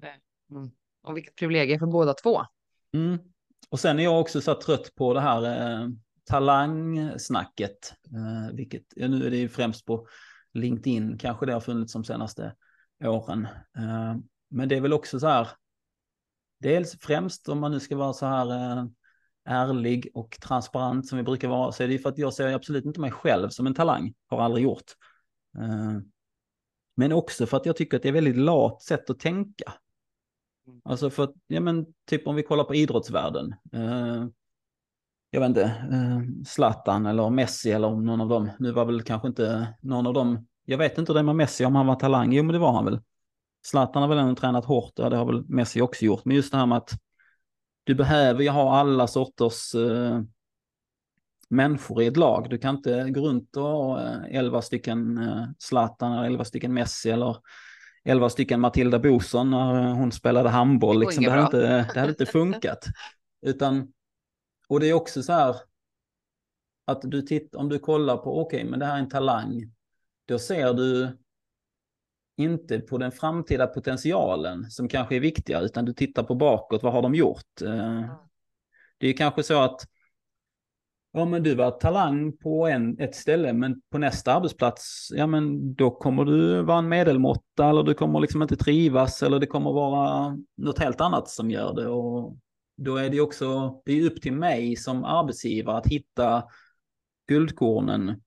Det- 0.01 0.55
Mm. 0.55 0.71
Och 1.03 1.17
vilket 1.17 1.35
privilegium 1.35 1.79
för 1.79 1.87
båda 1.87 2.13
två. 2.13 2.41
Mm. 2.93 3.19
Och 3.69 3.79
sen 3.79 3.99
är 3.99 4.03
jag 4.03 4.19
också 4.21 4.41
så 4.41 4.53
trött 4.55 4.95
på 4.95 5.13
det 5.13 5.21
här 5.21 5.43
eh, 5.43 5.87
talangsnacket, 6.25 7.93
eh, 8.05 8.55
vilket 8.55 8.83
ja, 8.95 9.07
nu 9.07 9.25
är 9.25 9.31
det 9.31 9.37
ju 9.37 9.49
främst 9.49 9.85
på 9.85 10.07
LinkedIn 10.53 11.17
kanske 11.17 11.45
det 11.45 11.53
har 11.53 11.59
funnits 11.59 11.93
de 11.93 12.03
senaste 12.03 12.55
åren. 13.03 13.45
Eh, 13.77 14.15
men 14.49 14.69
det 14.69 14.75
är 14.77 14.81
väl 14.81 14.93
också 14.93 15.19
så 15.19 15.27
här, 15.27 15.47
dels 16.59 16.97
främst 17.01 17.49
om 17.49 17.59
man 17.59 17.71
nu 17.71 17.79
ska 17.79 17.95
vara 17.95 18.13
så 18.13 18.25
här 18.25 18.77
eh, 18.77 18.85
ärlig 19.45 20.09
och 20.13 20.37
transparent 20.41 21.07
som 21.07 21.17
vi 21.17 21.23
brukar 21.23 21.47
vara, 21.47 21.71
så 21.71 21.83
är 21.83 21.87
det 21.87 21.93
ju 21.93 21.99
för 21.99 22.09
att 22.09 22.17
jag 22.17 22.33
ser 22.33 22.53
absolut 22.53 22.85
inte 22.85 22.99
mig 22.99 23.11
själv 23.11 23.49
som 23.49 23.67
en 23.67 23.73
talang, 23.75 24.13
har 24.27 24.41
aldrig 24.41 24.63
gjort. 24.63 24.91
Men 26.99 27.11
också 27.11 27.45
för 27.45 27.57
att 27.57 27.65
jag 27.65 27.75
tycker 27.75 27.97
att 27.97 28.03
det 28.03 28.09
är 28.09 28.13
väldigt 28.13 28.37
lat 28.37 28.81
sätt 28.81 29.09
att 29.09 29.19
tänka. 29.19 29.73
Alltså 30.83 31.09
för 31.09 31.23
att, 31.23 31.33
ja 31.47 31.59
men 31.59 31.85
typ 32.09 32.27
om 32.27 32.35
vi 32.35 32.43
kollar 32.43 32.63
på 32.63 32.75
idrottsvärlden. 32.75 33.55
Eh, 33.73 34.25
jag 35.29 35.39
vet 35.39 35.47
inte, 35.47 35.63
eh, 35.63 36.43
Zlatan 36.45 37.05
eller 37.05 37.29
Messi 37.29 37.71
eller 37.71 37.89
någon 37.89 38.21
av 38.21 38.29
dem. 38.29 38.49
Nu 38.59 38.71
var 38.71 38.85
väl 38.85 39.03
kanske 39.03 39.27
inte 39.27 39.73
någon 39.81 40.07
av 40.07 40.13
dem, 40.13 40.47
jag 40.65 40.77
vet 40.77 40.97
inte 40.97 41.11
hur 41.11 41.13
det 41.13 41.21
är 41.21 41.23
med 41.23 41.35
Messi 41.35 41.65
om 41.65 41.75
han 41.75 41.87
var 41.87 41.95
talang, 41.95 42.33
jo 42.33 42.43
men 42.43 42.53
det 42.53 42.59
var 42.59 42.71
han 42.71 42.85
väl. 42.85 43.01
Zlatan 43.65 44.01
har 44.01 44.09
väl 44.09 44.17
ändå 44.17 44.35
tränat 44.35 44.65
hårt, 44.65 44.93
ja 44.95 45.09
det 45.09 45.17
har 45.17 45.25
väl 45.25 45.43
Messi 45.47 45.81
också 45.81 46.05
gjort. 46.05 46.25
Men 46.25 46.35
just 46.35 46.51
det 46.51 46.57
här 46.57 46.65
med 46.65 46.77
att 46.77 46.93
du 47.83 47.95
behöver 47.95 48.43
ju 48.43 48.49
ha 48.49 48.77
alla 48.77 49.07
sorters 49.07 49.75
eh, 49.75 50.21
människor 51.49 52.01
i 52.01 52.07
ett 52.07 52.17
lag. 52.17 52.49
Du 52.49 52.57
kan 52.57 52.75
inte 52.75 53.09
gå 53.09 53.21
runt 53.21 53.57
och 53.57 53.63
ha 53.63 54.01
eh, 54.01 54.37
11 54.37 54.61
stycken 54.61 55.17
eh, 55.17 55.43
Zlatan 55.59 56.13
eller 56.13 56.25
11 56.25 56.45
stycken 56.45 56.73
Messi 56.73 57.09
eller 57.09 57.37
11 58.03 58.29
stycken 58.29 58.59
Matilda 58.59 58.99
Boson 58.99 59.51
när 59.51 59.75
eh, 59.75 59.95
hon 59.95 60.11
spelade 60.11 60.49
handboll. 60.49 60.99
Det 60.99 61.05
går 61.05 61.11
Liksom. 61.11 61.23
Det, 61.23 61.31
hade 61.31 61.45
inte, 61.45 61.93
det 61.93 61.99
hade 61.99 62.11
inte 62.11 62.25
funkat. 62.25 62.85
Utan, 63.41 63.93
och 64.67 64.79
det 64.79 64.89
är 64.89 64.93
också 64.93 65.23
så 65.23 65.33
här 65.33 65.55
att 66.85 67.01
du 67.01 67.21
tittar, 67.21 67.59
om 67.59 67.69
du 67.69 67.79
kollar 67.79 68.17
på, 68.17 68.41
okej, 68.41 68.63
men 68.63 68.79
det 68.79 68.85
här 68.85 68.95
är 68.95 68.99
en 68.99 69.09
talang, 69.09 69.71
då 70.25 70.39
ser 70.39 70.73
du 70.73 71.17
inte 72.37 72.79
på 72.79 72.97
den 72.97 73.11
framtida 73.11 73.67
potentialen 73.67 74.71
som 74.71 74.87
kanske 74.87 75.15
är 75.15 75.19
viktiga, 75.19 75.61
utan 75.61 75.85
du 75.85 75.93
tittar 75.93 76.23
på 76.23 76.35
bakåt, 76.35 76.83
vad 76.83 76.93
har 76.93 77.01
de 77.01 77.15
gjort? 77.15 77.61
Det 78.97 79.07
är 79.07 79.13
kanske 79.13 79.43
så 79.43 79.61
att 79.61 79.87
Ja 81.11 81.25
men 81.25 81.43
du 81.43 81.55
var 81.55 81.71
talang 81.71 82.37
på 82.37 82.67
en, 82.67 82.99
ett 82.99 83.15
ställe 83.15 83.53
men 83.53 83.81
på 83.91 83.97
nästa 83.97 84.33
arbetsplats, 84.33 85.07
ja 85.11 85.27
men 85.27 85.75
då 85.75 85.91
kommer 85.91 86.25
du 86.25 86.63
vara 86.63 86.77
en 86.77 86.89
medelmåtta 86.89 87.69
eller 87.69 87.83
du 87.83 87.93
kommer 87.93 88.19
liksom 88.19 88.41
inte 88.41 88.55
trivas 88.55 89.23
eller 89.23 89.39
det 89.39 89.47
kommer 89.47 89.71
vara 89.71 90.37
något 90.57 90.79
helt 90.79 91.01
annat 91.01 91.29
som 91.29 91.51
gör 91.51 91.73
det. 91.73 91.87
Och 91.87 92.37
då 92.77 92.97
är 92.97 93.09
det 93.09 93.21
också, 93.21 93.81
det 93.85 93.91
är 93.91 94.05
upp 94.05 94.21
till 94.21 94.33
mig 94.33 94.75
som 94.75 95.03
arbetsgivare 95.03 95.77
att 95.77 95.87
hitta 95.87 96.43
guldkornen 97.27 98.21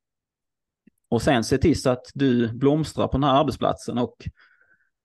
och 1.10 1.22
sen 1.22 1.44
se 1.44 1.58
till 1.58 1.82
så 1.82 1.90
att 1.90 2.06
du 2.14 2.52
blomstrar 2.52 3.08
på 3.08 3.12
den 3.12 3.24
här 3.24 3.40
arbetsplatsen 3.40 3.98
och 3.98 4.16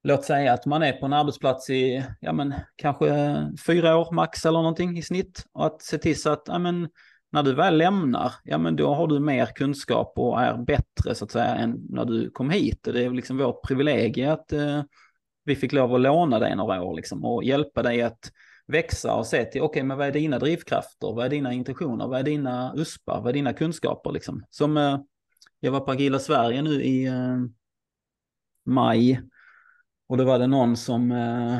låt 0.04 0.24
säga 0.24 0.54
att 0.54 0.66
man 0.66 0.84
är 0.84 0.94
på 0.94 1.06
en 1.06 1.14
arbetsplats 1.14 1.70
i, 1.70 2.06
ja 2.22 2.34
men 2.34 2.54
kanske 2.76 3.36
fyra 3.68 3.98
år 3.98 4.12
max 4.12 4.46
eller 4.46 4.60
någonting 4.60 4.98
i 4.98 5.02
snitt 5.02 5.46
och 5.52 5.66
att 5.66 5.82
se 5.82 5.98
till 5.98 6.22
så 6.22 6.30
att, 6.30 6.44
ja 6.46 6.60
men 6.60 6.90
när 7.32 7.44
du 7.44 7.54
väl 7.54 7.78
lämnar, 7.78 8.34
ja 8.44 8.58
men 8.58 8.76
då 8.76 8.94
har 8.94 9.08
du 9.08 9.20
mer 9.20 9.46
kunskap 9.46 10.14
och 10.16 10.42
är 10.42 10.58
bättre 10.58 11.16
så 11.16 11.26
att 11.26 11.32
säga 11.32 11.56
än 11.56 11.86
när 11.90 12.06
du 12.06 12.30
kom 12.30 12.50
hit. 12.50 12.88
Och 12.88 12.94
det 12.94 13.04
är 13.04 13.10
liksom 13.10 13.38
vårt 13.38 13.68
privilegium 13.68 14.32
att 14.32 14.52
eh, 14.52 14.84
vi 15.44 15.56
fick 15.56 15.74
lov 15.74 15.96
att 15.96 16.02
låna 16.02 16.40
dig 16.40 16.56
några 16.56 16.84
år 16.84 16.96
liksom 16.96 17.26
och 17.26 17.44
hjälpa 17.44 17.84
dig 17.84 18.02
att 18.02 18.32
växa 18.68 19.16
och 19.16 19.26
se 19.26 19.46
till, 19.46 19.62
okej 19.62 19.70
okay, 19.70 19.84
men 19.84 19.98
vad 19.98 20.08
är 20.08 20.12
dina 20.12 20.40
drivkrafter, 20.40 21.14
vad 21.14 21.26
är 21.26 21.30
dina 21.30 21.54
intentioner, 21.54 22.08
vad 22.08 22.20
är 22.20 22.24
dina 22.24 22.74
uspar, 22.78 23.22
vad 23.22 23.30
är 23.30 23.34
dina 23.34 23.54
kunskaper 23.54 24.12
liksom. 24.12 24.44
Som 24.50 24.78
eh, 24.78 25.00
jag 25.60 25.72
var 25.72 25.80
på 25.80 25.92
Agila 25.92 26.20
Sverige 26.20 26.62
nu 26.62 26.84
i 26.84 27.06
eh, 27.06 27.38
maj 28.66 29.22
och 30.08 30.18
då 30.18 30.24
var 30.24 30.40
det 30.40 30.48
någon 30.48 30.78
som 30.78 31.12
eh, 31.12 31.60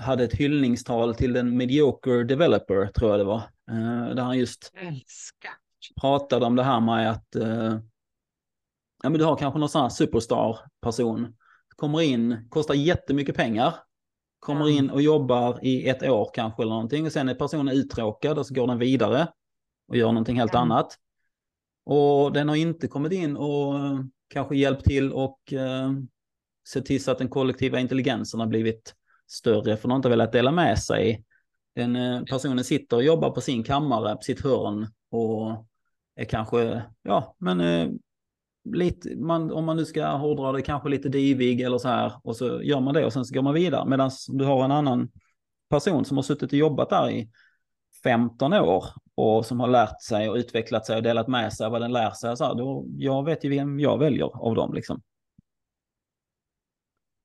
hade 0.00 0.24
ett 0.24 0.34
hyllningstal 0.34 1.14
till 1.14 1.32
den 1.32 1.56
mediocre 1.56 2.24
developer, 2.24 2.86
tror 2.86 3.10
jag 3.10 3.20
det 3.20 3.24
var. 3.24 3.42
Eh, 3.70 4.14
där 4.14 4.22
han 4.22 4.38
just 4.38 4.72
Älskar. 4.74 5.50
pratade 6.00 6.46
om 6.46 6.56
det 6.56 6.62
här 6.62 6.80
med 6.80 7.10
att 7.10 7.36
eh, 7.36 7.78
ja, 9.02 9.08
men 9.10 9.12
du 9.12 9.24
har 9.24 9.36
kanske 9.36 9.58
någon 9.60 9.68
sån 9.68 9.82
här 9.82 9.88
superstar-person. 9.88 11.36
Kommer 11.76 12.00
in, 12.00 12.48
kostar 12.50 12.74
jättemycket 12.74 13.36
pengar. 13.36 13.74
Kommer 14.38 14.60
Mm. 14.66 14.76
in 14.84 14.90
och 14.90 15.02
jobbar 15.02 15.58
i 15.62 15.88
ett 15.88 16.02
år 16.02 16.30
kanske 16.34 16.62
eller 16.62 16.72
någonting. 16.72 17.06
Och 17.06 17.12
sen 17.12 17.28
är 17.28 17.34
personen 17.34 17.68
uttråkad 17.74 18.38
och 18.38 18.46
så 18.46 18.54
går 18.54 18.66
den 18.66 18.78
vidare 18.78 19.28
och 19.88 19.96
gör 19.96 20.06
någonting 20.08 20.36
helt 20.38 20.54
Mm. 20.54 20.62
annat. 20.62 20.98
Och 21.84 22.32
den 22.32 22.48
har 22.48 22.56
inte 22.56 22.88
kommit 22.88 23.12
in 23.12 23.36
och 23.36 23.74
kanske 24.28 24.56
hjälpt 24.56 24.84
till 24.84 25.12
och 25.12 25.52
eh, 25.52 25.92
sett 26.72 26.86
till 26.86 27.04
så 27.04 27.10
att 27.10 27.18
den 27.18 27.28
kollektiva 27.28 27.80
intelligensen 27.80 28.40
har 28.40 28.46
blivit 28.46 28.94
större, 29.26 29.76
för 29.76 29.82
de 29.82 29.90
har 29.90 29.96
inte 29.96 30.08
velat 30.08 30.32
dela 30.32 30.52
med 30.52 30.78
sig. 30.78 31.24
Den 31.76 31.96
eh, 31.96 32.22
personen 32.22 32.64
sitter 32.64 32.96
och 32.96 33.02
jobbar 33.02 33.30
på 33.30 33.40
sin 33.40 33.64
kammare, 33.64 34.16
på 34.16 34.22
sitt 34.22 34.44
hörn 34.44 34.86
och 35.10 35.66
är 36.14 36.24
kanske, 36.24 36.82
ja, 37.02 37.36
men 37.38 37.60
eh, 37.60 37.88
lite, 38.64 39.16
man, 39.16 39.52
om 39.52 39.64
man 39.64 39.76
nu 39.76 39.84
ska 39.84 40.06
hårdra 40.06 40.52
det, 40.52 40.62
kanske 40.62 40.88
lite 40.88 41.08
divig 41.08 41.60
eller 41.60 41.78
så 41.78 41.88
här, 41.88 42.12
och 42.22 42.36
så 42.36 42.62
gör 42.62 42.80
man 42.80 42.94
det 42.94 43.06
och 43.06 43.12
sen 43.12 43.24
så 43.24 43.34
går 43.34 43.42
man 43.42 43.54
vidare. 43.54 43.88
Medan 43.88 44.10
du 44.28 44.44
har 44.44 44.64
en 44.64 44.72
annan 44.72 45.08
person 45.68 46.04
som 46.04 46.16
har 46.16 46.22
suttit 46.22 46.52
och 46.52 46.58
jobbat 46.58 46.90
där 46.90 47.10
i 47.10 47.30
15 48.02 48.52
år 48.52 48.84
och 49.14 49.46
som 49.46 49.60
har 49.60 49.68
lärt 49.68 50.02
sig 50.02 50.28
och 50.28 50.36
utvecklat 50.36 50.86
sig 50.86 50.96
och 50.96 51.02
delat 51.02 51.28
med 51.28 51.52
sig 51.52 51.66
av 51.66 51.72
vad 51.72 51.80
den 51.80 51.92
lär 51.92 52.10
sig. 52.10 52.36
Så 52.36 52.44
här, 52.44 52.54
då, 52.54 52.84
jag 52.96 53.24
vet 53.24 53.44
ju 53.44 53.48
vem 53.48 53.80
jag 53.80 53.98
väljer 53.98 54.46
av 54.46 54.54
dem 54.54 54.74
liksom. 54.74 55.02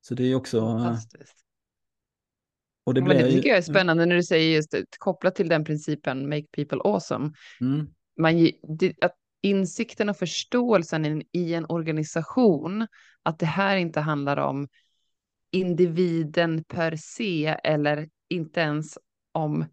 Så 0.00 0.14
det 0.14 0.24
är 0.24 0.34
också... 0.34 0.58
Eh, 0.58 0.78
Fantastiskt. 0.78 1.41
Och 2.84 2.94
det, 2.94 3.02
blir 3.02 3.14
det 3.14 3.28
ju, 3.28 3.36
tycker 3.36 3.48
jag 3.48 3.58
är 3.58 3.62
spännande 3.62 4.06
när 4.06 4.16
du 4.16 4.22
säger 4.22 4.56
just 4.56 4.74
kopplat 4.98 5.34
till 5.34 5.48
den 5.48 5.64
principen 5.64 6.28
make 6.28 6.46
people 6.52 6.78
awesome. 6.84 7.32
Mm, 7.60 7.86
Man, 8.18 8.50
det, 8.78 8.94
att 9.00 9.14
insikten 9.42 10.08
och 10.08 10.16
förståelsen 10.16 11.06
i, 11.06 11.26
i 11.32 11.54
en 11.54 11.66
organisation, 11.68 12.86
att 13.22 13.38
det 13.38 13.46
här 13.46 13.76
inte 13.76 14.00
handlar 14.00 14.36
om 14.36 14.68
individen 15.50 16.64
per 16.64 16.96
se 16.96 17.46
eller 17.64 18.08
inte 18.28 18.60
ens 18.60 18.98
om 19.32 19.66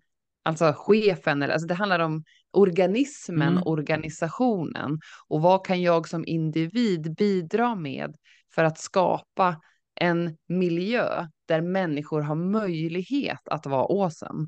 alltså 0.44 0.74
chefen, 0.78 1.42
eller, 1.42 1.54
alltså 1.54 1.68
det 1.68 1.74
handlar 1.74 2.00
om 2.00 2.24
organismen, 2.52 3.54
Mm. 3.54 3.64
organisationen 3.64 5.00
och 5.28 5.42
vad 5.42 5.66
kan 5.66 5.82
jag 5.82 6.08
som 6.08 6.26
individ 6.26 7.16
bidra 7.16 7.76
med 7.76 8.16
för 8.56 8.64
att 8.64 8.78
skapa 8.80 9.62
en 10.00 10.38
miljö 10.48 11.28
där 11.46 11.62
människor 11.62 12.22
har 12.22 12.36
möjlighet 12.36 13.40
att 13.46 13.66
vara 13.66 14.04
awesome. 14.04 14.48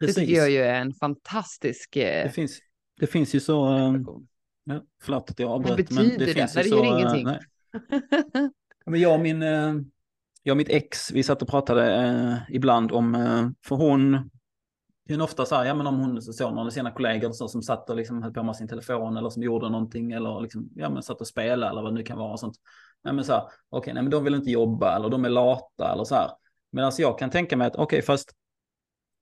Det 0.00 0.12
tycker 0.12 0.32
jag 0.34 0.50
ju 0.50 0.58
är 0.58 0.80
en 0.80 0.94
fantastisk 0.94 1.96
eh, 1.96 2.24
Det 2.24 2.30
finns, 2.30 2.58
det 3.00 3.06
finns 3.06 3.34
ju 3.34 3.40
så... 3.40 3.76
eh. 3.76 3.94
Ja, 4.64 4.82
förlåt 5.02 5.30
att 5.30 5.38
jag 5.38 5.48
Vad 5.48 5.56
avbröt. 5.70 5.76
betyder 5.76 6.26
det? 6.26 6.34
finns 6.34 6.54
Nej, 6.54 6.64
ju 6.64 6.70
det 6.70 6.76
gör 6.76 6.84
så, 6.84 6.94
eh, 6.94 7.00
ingenting. 7.00 7.24
nej. 7.24 7.40
Men 8.86 9.00
jag 9.00 9.14
och 9.14 9.20
min, 9.20 9.42
jag 10.42 10.52
och 10.52 10.56
mitt 10.56 10.68
ex, 10.68 11.12
vi 11.12 11.22
satt 11.22 11.42
och 11.42 11.48
pratade 11.48 12.46
ibland 12.48 12.92
om, 12.92 13.12
för 13.66 13.76
hon, 13.76 14.30
det 15.08 15.14
är 15.14 15.22
ofta 15.22 15.46
så 15.46 15.54
här, 15.54 15.64
ja 15.64 15.74
men 15.74 15.86
om 15.86 16.00
hon 16.00 16.22
såg 16.22 16.54
någon 16.54 16.66
av 16.66 16.70
sina 16.70 16.90
kollegor 16.90 17.32
så, 17.32 17.48
som 17.48 17.62
satt 17.62 17.90
och 17.90 17.96
liksom 17.96 18.22
höll 18.22 18.32
på 18.32 18.42
med 18.42 18.56
sin 18.56 18.68
telefon 18.68 19.16
eller 19.16 19.30
som 19.30 19.42
gjorde 19.42 19.68
någonting 19.70 20.12
eller 20.12 20.40
liksom, 20.40 20.68
ja 20.74 20.90
men 20.90 21.02
satt 21.02 21.20
och 21.20 21.26
spelade 21.26 21.70
eller 21.70 21.82
vad 21.82 21.90
det 21.92 21.94
nu 21.94 22.02
kan 22.02 22.18
vara 22.18 22.32
och 22.32 22.40
sånt. 22.40 22.56
Nej 23.04 23.14
men 23.14 23.24
så 23.24 23.32
här, 23.32 23.42
okej, 23.70 23.94
nej 23.94 24.02
men 24.02 24.10
de 24.10 24.24
vill 24.24 24.34
inte 24.34 24.50
jobba 24.50 24.96
eller 24.96 25.08
de 25.08 25.24
är 25.24 25.28
lata 25.28 25.92
eller 25.92 26.04
så 26.04 26.14
här. 26.14 26.30
Medan 26.72 26.92
jag 26.98 27.18
kan 27.18 27.30
tänka 27.30 27.56
mig 27.56 27.66
att, 27.66 27.76
okej 27.76 28.02
fast 28.02 28.32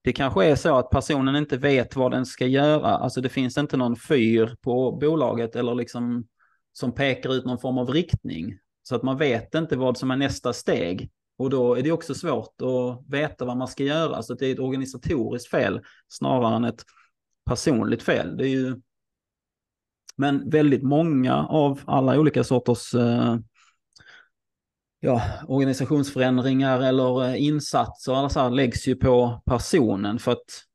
det 0.03 0.13
kanske 0.13 0.45
är 0.45 0.55
så 0.55 0.77
att 0.77 0.89
personen 0.89 1.35
inte 1.35 1.57
vet 1.57 1.95
vad 1.95 2.11
den 2.11 2.25
ska 2.25 2.45
göra. 2.45 2.87
Alltså 2.87 3.21
det 3.21 3.29
finns 3.29 3.57
inte 3.57 3.77
någon 3.77 3.95
fyr 3.95 4.55
på 4.61 4.91
bolaget 4.91 5.55
eller 5.55 5.75
liksom 5.75 6.27
som 6.73 6.91
pekar 6.91 7.33
ut 7.33 7.45
någon 7.45 7.59
form 7.59 7.77
av 7.77 7.89
riktning. 7.89 8.57
Så 8.83 8.95
att 8.95 9.03
man 9.03 9.17
vet 9.17 9.55
inte 9.55 9.77
vad 9.77 9.97
som 9.97 10.11
är 10.11 10.15
nästa 10.15 10.53
steg. 10.53 11.11
Och 11.37 11.49
då 11.49 11.75
är 11.75 11.81
det 11.81 11.91
också 11.91 12.13
svårt 12.13 12.61
att 12.61 13.13
veta 13.13 13.45
vad 13.45 13.57
man 13.57 13.67
ska 13.67 13.83
göra. 13.83 14.23
Så 14.23 14.33
att 14.33 14.39
det 14.39 14.47
är 14.47 14.53
ett 14.53 14.59
organisatoriskt 14.59 15.51
fel 15.51 15.81
snarare 16.07 16.55
än 16.55 16.63
ett 16.63 16.83
personligt 17.45 18.03
fel. 18.03 18.37
Det 18.37 18.43
är 18.43 18.49
ju... 18.49 18.81
Men 20.15 20.49
väldigt 20.49 20.83
många 20.83 21.45
av 21.45 21.79
alla 21.85 22.19
olika 22.19 22.43
sorters 22.43 22.93
eh, 22.93 23.37
ja, 25.03 25.21
organisationsförändringar 25.47 26.79
eller 26.79 27.23
eh, 27.23 27.43
insatser 27.43 28.19
eller 28.19 28.29
så 28.29 28.39
här, 28.39 28.49
läggs 28.49 28.87
ju 28.87 28.95
på 28.95 29.41
personen 29.45 30.19
för 30.19 30.31
att 30.31 30.65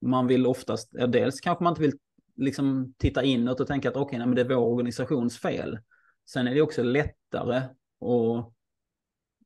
man 0.00 0.26
vill 0.26 0.46
oftast, 0.46 0.88
ja, 0.92 1.06
dels 1.06 1.40
kanske 1.40 1.64
man 1.64 1.70
inte 1.70 1.82
vill 1.82 1.98
liksom 2.36 2.94
titta 2.98 3.22
inåt 3.22 3.60
och 3.60 3.66
tänka 3.66 3.88
att 3.88 3.96
okej, 3.96 4.18
nej, 4.18 4.26
men 4.26 4.36
det 4.36 4.40
är 4.40 4.48
vår 4.48 4.72
organisations 4.72 5.38
fel. 5.38 5.78
Sen 6.28 6.46
är 6.46 6.54
det 6.54 6.62
också 6.62 6.82
lättare 6.82 7.62
och 8.00 8.54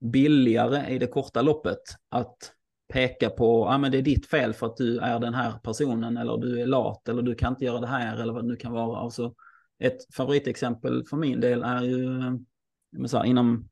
billigare 0.00 0.94
i 0.94 0.98
det 0.98 1.06
korta 1.06 1.42
loppet 1.42 1.82
att 2.08 2.52
peka 2.92 3.30
på, 3.30 3.66
ja 3.70 3.78
men 3.78 3.92
det 3.92 3.98
är 3.98 4.02
ditt 4.02 4.26
fel 4.26 4.52
för 4.52 4.66
att 4.66 4.76
du 4.76 4.98
är 4.98 5.18
den 5.18 5.34
här 5.34 5.52
personen 5.52 6.16
eller 6.16 6.36
du 6.36 6.60
är 6.60 6.66
lat 6.66 7.08
eller 7.08 7.22
du 7.22 7.34
kan 7.34 7.52
inte 7.52 7.64
göra 7.64 7.80
det 7.80 7.86
här 7.86 8.16
eller 8.16 8.32
vad 8.32 8.44
det 8.44 8.48
nu 8.48 8.56
kan 8.56 8.72
vara. 8.72 8.98
Alltså, 8.98 9.34
ett 9.78 10.14
favoritexempel 10.14 11.04
för 11.10 11.16
min 11.16 11.40
del 11.40 11.62
är 11.62 11.82
ju 11.82 12.20
eh, 12.20 13.04
så 13.06 13.16
här, 13.16 13.24
inom, 13.24 13.68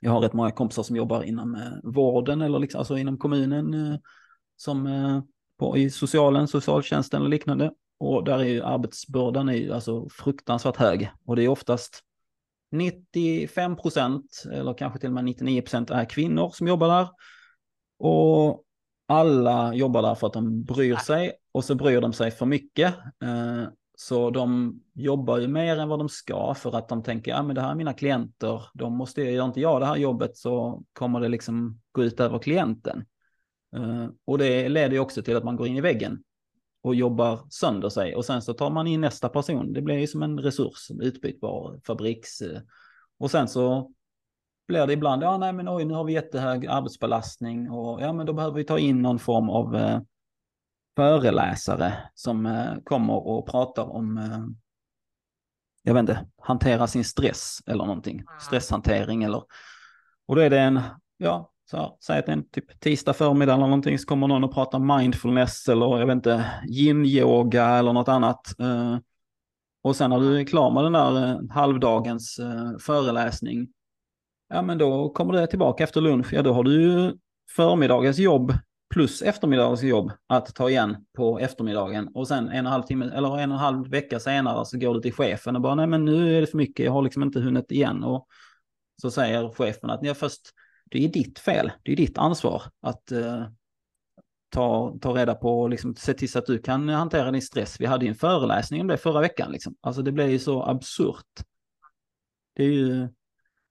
jag 0.00 0.10
har 0.10 0.20
rätt 0.20 0.32
många 0.32 0.50
kompisar 0.50 0.82
som 0.82 0.96
jobbar 0.96 1.22
inom 1.22 1.54
eh, 1.54 1.72
vården 1.82 2.42
eller 2.42 2.58
liksom, 2.58 2.78
alltså 2.78 2.98
inom 2.98 3.18
kommunen 3.18 3.74
eh, 3.74 3.98
som 4.56 4.86
eh, 4.86 5.22
på, 5.58 5.76
i 5.76 5.90
socialen, 5.90 6.48
socialtjänsten 6.48 7.20
eller 7.20 7.30
liknande. 7.30 7.72
Och 7.98 8.24
där 8.24 8.38
är 8.38 8.44
ju 8.44 8.62
arbetsbördan 8.62 9.48
är 9.48 9.54
ju 9.54 9.72
alltså 9.72 10.08
fruktansvärt 10.08 10.76
hög. 10.76 11.10
Och 11.24 11.36
det 11.36 11.44
är 11.44 11.48
oftast 11.48 12.00
95 12.70 13.76
procent 13.76 14.42
eller 14.52 14.74
kanske 14.74 14.98
till 14.98 15.08
och 15.08 15.14
med 15.14 15.24
99 15.24 15.62
procent 15.62 15.90
är 15.90 16.04
kvinnor 16.04 16.50
som 16.54 16.68
jobbar 16.68 16.88
där. 16.88 17.08
Och 17.98 18.64
alla 19.08 19.74
jobbar 19.74 20.02
där 20.02 20.14
för 20.14 20.26
att 20.26 20.32
de 20.32 20.64
bryr 20.64 20.96
sig 20.96 21.32
och 21.52 21.64
så 21.64 21.74
bryr 21.74 22.00
de 22.00 22.12
sig 22.12 22.30
för 22.30 22.46
mycket. 22.46 22.94
Så 24.02 24.30
de 24.30 24.74
jobbar 24.94 25.38
ju 25.38 25.48
mer 25.48 25.78
än 25.78 25.88
vad 25.88 25.98
de 25.98 26.08
ska 26.08 26.54
för 26.54 26.76
att 26.76 26.88
de 26.88 27.02
tänker, 27.02 27.30
ja 27.30 27.42
men 27.42 27.54
det 27.54 27.60
här 27.60 27.70
är 27.70 27.74
mina 27.74 27.92
klienter, 27.92 28.62
de 28.74 28.96
måste, 28.96 29.22
gör 29.22 29.44
inte 29.44 29.60
jag 29.60 29.80
det 29.80 29.86
här 29.86 29.96
jobbet 29.96 30.36
så 30.36 30.82
kommer 30.92 31.20
det 31.20 31.28
liksom 31.28 31.80
gå 31.92 32.04
ut 32.04 32.20
över 32.20 32.38
klienten. 32.38 33.04
Eh, 33.76 34.06
och 34.24 34.38
det 34.38 34.68
leder 34.68 34.92
ju 34.92 34.98
också 34.98 35.22
till 35.22 35.36
att 35.36 35.44
man 35.44 35.56
går 35.56 35.66
in 35.66 35.76
i 35.76 35.80
väggen 35.80 36.22
och 36.82 36.94
jobbar 36.94 37.40
sönder 37.50 37.88
sig 37.88 38.16
och 38.16 38.24
sen 38.24 38.42
så 38.42 38.54
tar 38.54 38.70
man 38.70 38.86
in 38.86 39.00
nästa 39.00 39.28
person. 39.28 39.72
Det 39.72 39.82
blir 39.82 39.98
ju 39.98 40.06
som 40.06 40.22
en 40.22 40.38
resurs, 40.38 40.90
utbytbar 41.00 41.80
fabriks. 41.86 42.40
Eh. 42.40 42.60
Och 43.18 43.30
sen 43.30 43.48
så 43.48 43.92
blir 44.68 44.86
det 44.86 44.92
ibland, 44.92 45.22
ja 45.22 45.38
nej 45.38 45.52
men 45.52 45.68
oj 45.68 45.84
nu 45.84 45.94
har 45.94 46.04
vi 46.04 46.12
jättehög 46.12 46.66
arbetsbelastning 46.66 47.70
och 47.70 48.02
ja 48.02 48.12
men 48.12 48.26
då 48.26 48.32
behöver 48.32 48.56
vi 48.56 48.64
ta 48.64 48.78
in 48.78 49.02
någon 49.02 49.18
form 49.18 49.50
av 49.50 49.76
eh, 49.76 50.00
föreläsare 50.96 51.92
som 52.14 52.46
eh, 52.46 52.74
kommer 52.84 53.26
och 53.26 53.48
pratar 53.48 53.82
om, 53.82 54.18
eh, 54.18 54.40
jag 55.82 55.94
vet 55.94 56.00
inte, 56.00 56.26
hantera 56.42 56.86
sin 56.86 57.04
stress 57.04 57.58
eller 57.66 57.84
någonting. 57.84 58.22
Stresshantering 58.40 59.22
eller, 59.22 59.42
och 60.26 60.36
då 60.36 60.42
är 60.42 60.50
det 60.50 60.60
en, 60.60 60.80
ja, 61.16 61.52
så 61.70 61.76
här, 61.76 61.90
säg 62.00 62.18
att 62.18 62.26
det 62.26 62.32
är 62.32 62.36
en 62.36 62.48
typ 62.48 62.80
tisdag 62.80 63.12
förmiddag 63.12 63.54
eller 63.54 63.64
någonting 63.64 63.98
så 63.98 64.06
kommer 64.06 64.26
någon 64.26 64.44
och 64.44 64.54
pratar 64.54 64.98
mindfulness 64.98 65.68
eller 65.68 65.98
jag 65.98 66.06
vet 66.06 66.14
inte, 66.14 66.44
yin-yoga 66.68 67.66
eller 67.66 67.92
något 67.92 68.08
annat. 68.08 68.60
Eh, 68.60 68.98
och 69.82 69.96
sen 69.96 70.10
när 70.10 70.20
du 70.20 70.40
är 70.40 70.44
klar 70.44 70.70
med 70.70 70.84
den 70.84 70.92
där 70.92 71.40
halvdagens 71.52 72.40
föreläsning, 72.80 73.68
ja 74.48 74.62
men 74.62 74.78
då 74.78 75.10
kommer 75.10 75.32
det 75.32 75.46
tillbaka 75.46 75.84
efter 75.84 76.00
lunch, 76.00 76.32
ja 76.32 76.42
då 76.42 76.52
har 76.52 76.62
du 76.62 76.82
ju 76.82 77.12
förmiddagens 77.56 78.18
jobb 78.18 78.52
plus 78.90 79.22
eftermiddagens 79.22 79.82
jobb 79.82 80.12
att 80.26 80.54
ta 80.54 80.70
igen 80.70 80.96
på 81.16 81.38
eftermiddagen. 81.38 82.08
Och 82.14 82.28
sen 82.28 82.38
en 82.38 82.48
och 82.48 82.54
en 82.54 82.66
halv 82.66 82.82
timme, 82.82 83.04
eller 83.04 83.38
en 83.38 83.52
och 83.52 83.56
en 83.56 83.60
halv 83.60 83.88
vecka 83.90 84.20
senare 84.20 84.66
så 84.66 84.78
går 84.78 84.94
du 84.94 85.00
till 85.00 85.12
chefen 85.12 85.56
och 85.56 85.62
bara, 85.62 85.74
nej 85.74 85.86
men 85.86 86.04
nu 86.04 86.36
är 86.36 86.40
det 86.40 86.46
för 86.46 86.56
mycket, 86.56 86.86
jag 86.86 86.92
har 86.92 87.02
liksom 87.02 87.22
inte 87.22 87.40
hunnit 87.40 87.72
igen. 87.72 88.04
Och 88.04 88.26
så 89.02 89.10
säger 89.10 89.48
chefen 89.48 89.90
att, 89.90 90.00
ja 90.02 90.14
först, 90.14 90.40
det 90.84 91.04
är 91.04 91.08
ditt 91.08 91.38
fel, 91.38 91.72
det 91.82 91.92
är 91.92 91.96
ditt 91.96 92.18
ansvar 92.18 92.62
att 92.80 93.12
eh, 93.12 93.44
ta, 94.48 94.98
ta 95.00 95.16
reda 95.16 95.34
på 95.34 95.60
och 95.60 95.70
liksom, 95.70 95.96
se 95.96 96.14
till 96.14 96.30
så 96.30 96.38
att 96.38 96.46
du 96.46 96.58
kan 96.58 96.88
hantera 96.88 97.30
din 97.30 97.42
stress. 97.42 97.80
Vi 97.80 97.86
hade 97.86 98.04
ju 98.04 98.08
en 98.08 98.14
föreläsning 98.14 98.80
om 98.80 98.86
det 98.86 98.96
förra 98.96 99.20
veckan. 99.20 99.52
Liksom. 99.52 99.74
Alltså 99.80 100.02
det 100.02 100.12
blir 100.12 100.28
ju 100.28 100.38
så 100.38 100.62
absurt. 100.62 101.40
Det 102.54 102.64
är 102.64 102.68
ju 102.68 103.08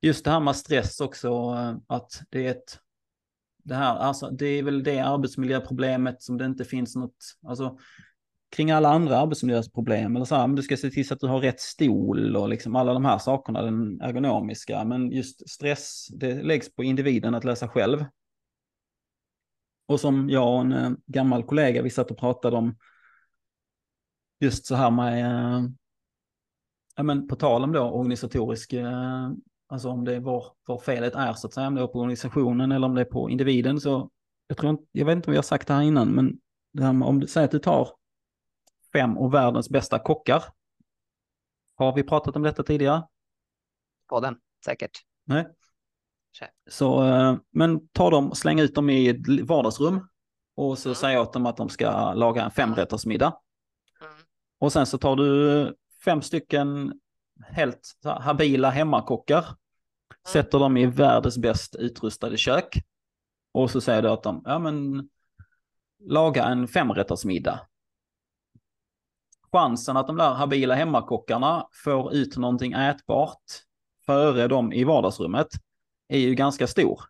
just 0.01 0.25
det 0.25 0.32
här 0.32 0.39
med 0.39 0.55
stress 0.55 1.01
också, 1.01 1.27
eh, 1.27 1.75
att 1.88 2.21
det 2.29 2.45
är 2.45 2.51
ett 2.51 2.79
det 3.69 3.75
här, 3.75 3.95
alltså 3.95 4.29
det 4.29 4.45
är 4.45 4.63
väl 4.63 4.84
det 4.84 4.99
arbetsmiljöproblemet 4.99 6.21
som 6.21 6.38
det 6.38 6.45
inte 6.45 6.65
finns 6.65 6.95
något, 6.95 7.17
alltså 7.48 7.77
kring 8.50 8.71
alla 8.71 8.89
andra 8.89 9.17
arbetsmiljöproblem 9.17 10.15
eller 10.15 10.25
så 10.25 10.35
här, 10.35 10.48
men 10.48 10.56
du 10.56 10.62
ska 10.62 10.77
se 10.77 10.89
till 10.89 11.08
så 11.08 11.13
att 11.13 11.19
du 11.19 11.27
har 11.27 11.39
rätt 11.39 11.60
stol 11.60 12.35
och 12.35 12.50
liksom 12.50 12.75
alla 12.75 12.94
de 12.94 13.06
här 13.06 13.17
sakerna, 13.17 13.62
den 13.62 14.02
ergonomiska, 14.02 14.83
men 14.85 15.12
just 15.12 15.50
stress, 15.50 16.08
det 16.08 16.44
läggs 16.44 16.75
på 16.75 16.83
individen 16.83 17.35
att 17.35 17.44
lösa 17.44 17.67
själv. 17.67 18.06
Och 19.87 20.00
som 20.00 20.29
jag 20.29 20.54
och 20.54 20.62
en 20.62 20.71
eh, 20.71 20.91
gammal 21.06 21.44
kollega, 21.44 21.81
vi 21.81 21.89
satt 21.89 22.12
och 22.12 22.17
pratade 22.17 22.58
om 22.58 22.77
just 24.39 24.65
så 24.65 24.75
här 24.75 24.91
med, 24.91 25.25
eh, 25.25 25.69
ja 26.96 27.04
men 27.04 27.27
på 27.27 27.35
tal 27.35 27.63
om 27.63 27.71
då 27.71 27.81
organisatorisk, 27.81 28.73
eh, 28.73 29.29
alltså 29.70 29.90
om 29.90 30.06
det 30.06 30.15
är 30.15 30.20
var, 30.20 30.46
var 30.65 30.78
felet 30.78 31.15
är 31.15 31.34
så 31.34 31.48
att 31.48 31.54
säga, 31.54 31.67
om 31.67 31.76
det 31.76 31.82
är 31.82 31.88
på 31.88 32.00
organisationen 32.00 32.72
eller 32.72 32.88
om 32.88 32.96
det 32.96 33.02
är 33.02 33.06
på 33.06 33.30
individen 33.30 33.82
så, 33.82 34.10
jag 34.48 34.58
tror 34.58 34.70
inte, 34.70 34.84
jag 34.92 35.06
vet 35.06 35.15
inte 35.15 35.28
om 35.28 35.32
vi 35.32 35.38
har 35.38 35.44
sagt 35.44 35.67
det 35.67 35.74
här 35.74 35.82
innan, 35.82 36.08
men 36.08 36.40
det 36.74 36.84
här 36.84 36.94
med, 36.94 37.08
om 37.08 37.20
du 37.20 37.28
säger 37.28 37.46
att 37.46 37.52
du 37.52 37.60
tar 37.60 37.90
fem 38.94 39.17
av 39.17 39.32
världens 39.32 39.70
bästa 39.70 40.00
kockar, 40.00 40.44
har 41.76 41.96
vi 41.96 42.04
pratat 42.04 42.36
om 42.36 42.44
detta 42.44 42.63
tidigare? 42.63 43.04
podden 44.10 44.38
säkert. 44.65 44.92
Nej. 45.26 45.48
Så, 46.70 47.04
eh, 47.04 47.38
men 47.50 47.88
ta 47.88 48.10
dem, 48.10 48.36
släng 48.36 48.60
ut 48.60 48.76
dem 48.76 48.90
i 48.90 49.10
ett 49.10 49.48
vardagsrum 49.48 50.08
och 50.56 50.78
så 50.78 50.90
mm. 50.90 50.96
säg 50.96 51.20
åt 51.20 51.34
dem 51.34 51.46
att 51.46 51.58
de 51.58 51.70
ska 51.70 52.13
laga 52.13 52.44
en 52.44 52.52
femrättersmiddag. 52.52 53.34
Mm. 54.02 54.13
Och 54.60 54.74
sen 54.74 54.86
så 54.86 54.98
tar 54.98 55.15
du 55.15 55.76
fem 56.06 56.22
stycken 56.22 57.00
helt 57.48 57.96
habila 58.04 58.69
hemmakockar, 58.69 59.44
mm. 59.44 59.56
sätter 60.27 60.60
dem 60.60 60.77
i 60.77 60.85
världens 60.85 61.37
bäst 61.37 61.75
utrustade 61.75 62.37
kök 62.37 62.83
och 63.52 63.71
så 63.71 63.81
säger 63.81 64.02
du 64.02 64.10
åt 64.10 64.23
dem, 64.23 64.42
ja 64.46 64.60
men 64.60 65.10
laga 66.00 66.46
en 66.46 66.67
femrättersmiddag. 66.67 67.60
Chansen 69.52 69.98
att 69.98 70.08
de 70.08 70.17
där 70.17 70.33
habila 70.33 70.75
hemmakockarna 70.75 71.67
får 71.83 72.13
ut 72.13 72.37
någonting 72.37 72.73
ätbart 72.73 73.44
före 74.06 74.48
dem 74.48 74.73
i 74.73 74.83
vardagsrummet 74.83 75.48
är 76.08 76.19
ju 76.19 76.35
ganska 76.35 76.67
stor. 76.67 77.02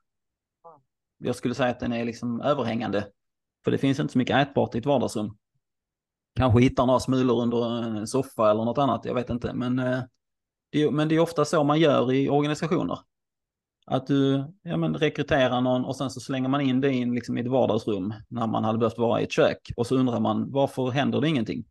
Jag 1.18 1.36
skulle 1.36 1.56
säga 1.56 1.70
att 1.70 1.80
den 1.80 1.94
är 1.94 2.06
liksom 2.06 2.42
överhängande. 2.42 3.08
För 3.64 3.72
det 3.72 3.78
finns 3.78 4.00
inte 4.00 4.14
så 4.14 4.18
mycket 4.18 4.48
ätbart 4.48 4.76
i 4.76 4.78
ett 4.78 4.86
vardagsrum. 4.86 5.38
Kanske 6.36 6.62
hittar 6.62 6.86
några 6.86 7.00
smulor 7.00 7.42
under 7.42 7.84
en 7.84 8.08
soffa 8.08 8.52
eller 8.52 8.66
något 8.66 8.78
annat, 8.78 9.06
jag 9.06 9.14
vet 9.14 9.30
inte. 9.30 9.54
Men, 9.54 9.80
eh, 9.80 10.00
det, 10.70 10.92
men 10.92 11.10
det 11.10 11.16
är 11.16 11.20
ofta 11.20 11.46
så 11.46 11.64
man 11.64 11.80
gör 11.80 12.14
i 12.14 12.30
organisationer. 12.30 13.00
Att 13.86 14.08
du 14.08 14.44
ja, 14.62 14.78
men 14.78 14.96
rekryterar 14.96 15.62
någon 15.62 15.86
och 15.86 15.96
sen 15.96 16.10
så 16.10 16.20
slänger 16.20 16.50
man 16.50 16.62
in 16.62 16.82
det 16.82 16.92
in 16.92 17.16
liksom 17.16 17.38
i 17.38 17.42
ett 17.42 17.48
vardagsrum 17.48 18.14
när 18.28 18.48
man 18.48 18.64
hade 18.64 18.78
behövt 18.80 18.98
vara 18.98 19.22
i 19.22 19.24
ett 19.24 19.32
kök. 19.32 19.72
Och 19.76 19.88
så 19.88 19.96
undrar 19.96 20.20
man 20.20 20.52
varför 20.52 20.90
händer 20.90 21.22
det 21.22 21.28
ingenting? 21.28 21.66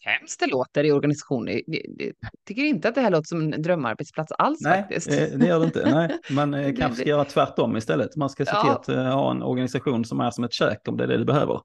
hemskt 0.00 0.40
det 0.40 0.46
låter 0.46 0.84
i 0.84 0.92
organisationer. 0.92 1.62
Jag 1.66 2.12
tycker 2.46 2.64
inte 2.64 2.88
att 2.88 2.94
det 2.94 3.00
här 3.00 3.10
låter 3.10 3.26
som 3.26 3.40
en 3.40 3.62
drömarbetsplats 3.62 4.32
alls 4.32 4.60
Nej, 4.60 4.80
faktiskt. 4.80 5.10
Eh, 5.10 5.38
det 5.38 5.46
gör 5.46 5.60
det 5.60 5.64
inte. 5.64 5.90
Nej, 5.94 6.18
man 6.30 6.54
eh, 6.54 6.74
kanske 6.74 7.00
ska 7.00 7.08
göra 7.08 7.24
tvärtom 7.24 7.76
istället. 7.76 8.16
Man 8.16 8.30
ska 8.30 8.44
se 8.44 8.50
ja. 8.54 8.62
till 8.82 8.94
att 8.94 8.98
uh, 8.98 9.12
ha 9.12 9.30
en 9.30 9.42
organisation 9.42 10.04
som 10.04 10.20
är 10.20 10.30
som 10.30 10.44
ett 10.44 10.52
kök 10.52 10.88
om 10.88 10.96
det 10.96 11.04
är 11.04 11.08
det 11.08 11.18
du 11.18 11.24
behöver. 11.24 11.60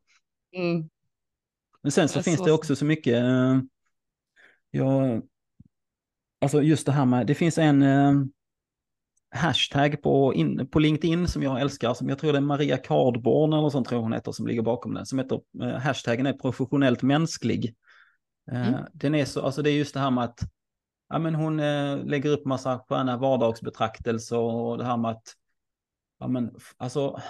Mm. 0.56 0.90
Men 1.86 1.92
sen 1.92 2.10
så 2.10 2.24
finns 2.24 2.38
så... 2.38 2.46
det 2.46 2.52
också 2.52 2.76
så 2.76 2.86
mycket, 2.86 3.24
uh, 3.24 3.62
ja, 4.72 5.22
alltså 6.42 6.62
just 6.62 6.86
det 6.86 6.92
här 6.92 7.06
med, 7.06 7.28
det 7.28 7.36
finns 7.36 7.58
en 7.58 7.84
uh, 7.84 8.26
hashtag 9.30 10.02
på, 10.02 10.34
in, 10.34 10.68
på 10.68 10.80
LinkedIn 10.80 11.28
som 11.28 11.44
jag 11.44 11.62
älskar, 11.62 11.94
som 11.94 12.10
jag 12.10 12.20
tror 12.20 12.32
det 12.32 12.38
är 12.38 12.42
Maria 12.42 12.78
Cardborn 12.78 13.54
eller 13.54 13.70
sånt 13.70 13.88
tror 13.88 14.02
hon 14.02 14.14
heter 14.14 14.32
som 14.32 14.48
ligger 14.48 14.62
bakom 14.62 14.94
den, 14.94 15.06
som 15.06 15.20
heter, 15.20 15.42
hashtaggen 15.80 16.26
är 16.26 16.34
professionellt 16.34 17.02
mänsklig. 17.02 17.76
Mm. 18.52 18.74
Eh, 18.74 18.80
den 18.94 19.16
är 19.16 19.26
så, 19.26 19.42
alltså 19.42 19.62
det 19.62 19.70
är 19.70 19.78
just 19.78 19.94
det 19.94 20.00
här 20.00 20.12
med 20.12 20.24
att 20.24 20.40
ja, 21.10 21.20
men 21.20 21.36
hon 21.36 21.60
eh, 21.60 22.06
lägger 22.06 22.30
upp 22.30 22.46
massa 22.46 22.80
sköna 22.90 23.18
vardagsbetraktelser 23.18 24.38
och 24.38 24.78
det 24.78 24.86
här 24.86 24.98
med 24.98 25.12
att 25.12 25.34
ja, 26.20 26.28
men, 26.28 26.56
alltså, 26.78 27.22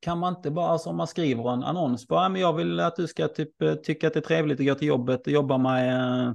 kan 0.00 0.18
man 0.18 0.36
inte 0.36 0.50
bara, 0.50 0.68
alltså 0.68 0.88
om 0.88 0.96
man 0.96 1.06
skriver 1.06 1.52
en 1.52 1.62
annons, 1.62 2.08
bara, 2.08 2.28
men 2.28 2.40
jag 2.40 2.52
vill 2.52 2.80
att 2.80 2.96
du 2.96 3.06
ska 3.06 3.28
typ 3.28 3.62
eh, 3.62 3.74
tycka 3.74 4.06
att 4.06 4.12
det 4.12 4.20
är 4.20 4.22
trevligt 4.22 4.60
att 4.60 4.66
gå 4.66 4.74
till 4.74 4.88
jobbet 4.88 5.26
och 5.26 5.32
jobba 5.32 5.58
med 5.58 6.26
eh, 6.28 6.34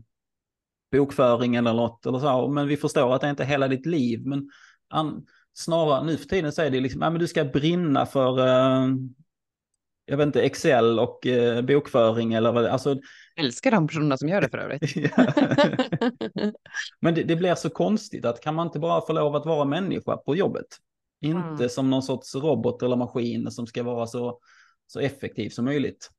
bokföring 0.91 1.55
eller 1.55 1.73
något, 1.73 2.05
eller 2.05 2.19
så, 2.19 2.47
men 2.47 2.67
vi 2.67 2.77
förstår 2.77 3.15
att 3.15 3.21
det 3.21 3.29
inte 3.29 3.43
är 3.43 3.47
hela 3.47 3.67
ditt 3.67 3.85
liv, 3.85 4.25
men 4.25 4.49
an, 4.89 5.25
snarare 5.53 6.05
nu 6.05 6.17
för 6.17 6.25
tiden 6.25 6.51
så 6.51 6.61
är 6.61 6.69
det 6.69 6.79
liksom, 6.79 7.01
ja, 7.01 7.09
men 7.09 7.19
du 7.19 7.27
ska 7.27 7.45
brinna 7.45 8.05
för 8.05 8.39
eh, 8.39 8.87
jag 10.07 10.17
vet 10.17 10.25
inte, 10.25 10.41
Excel 10.41 10.99
och 10.99 11.27
eh, 11.27 11.61
bokföring 11.61 12.33
eller 12.33 12.51
vad 12.51 12.65
alltså. 12.65 12.89
Jag 13.35 13.45
älskar 13.45 13.71
de 13.71 13.87
personerna 13.87 14.17
som 14.17 14.29
gör 14.29 14.41
det 14.41 14.49
för 14.49 14.57
övrigt. 14.57 14.95
Men 16.99 17.15
det, 17.15 17.23
det, 17.23 17.35
blir 17.35 17.55
så 17.55 17.69
konstigt 17.69 18.25
att 18.25 18.41
kan 18.41 18.55
man 18.55 18.67
inte 18.67 18.79
bara 18.79 19.01
få 19.01 19.13
lov 19.13 19.35
att 19.35 19.45
vara 19.45 19.65
människa 19.65 20.17
på 20.17 20.35
jobbet? 20.35 20.65
Inte 21.21 21.39
mm. 21.39 21.69
som 21.69 21.89
någon 21.89 22.03
sorts 22.03 22.35
robot 22.35 22.83
eller 22.83 22.95
maskin 22.95 23.51
som 23.51 23.67
ska 23.67 23.83
vara 23.83 24.07
så, 24.07 24.39
så 24.87 24.99
effektiv 24.99 25.49
som 25.49 25.65
möjligt. 25.65 26.09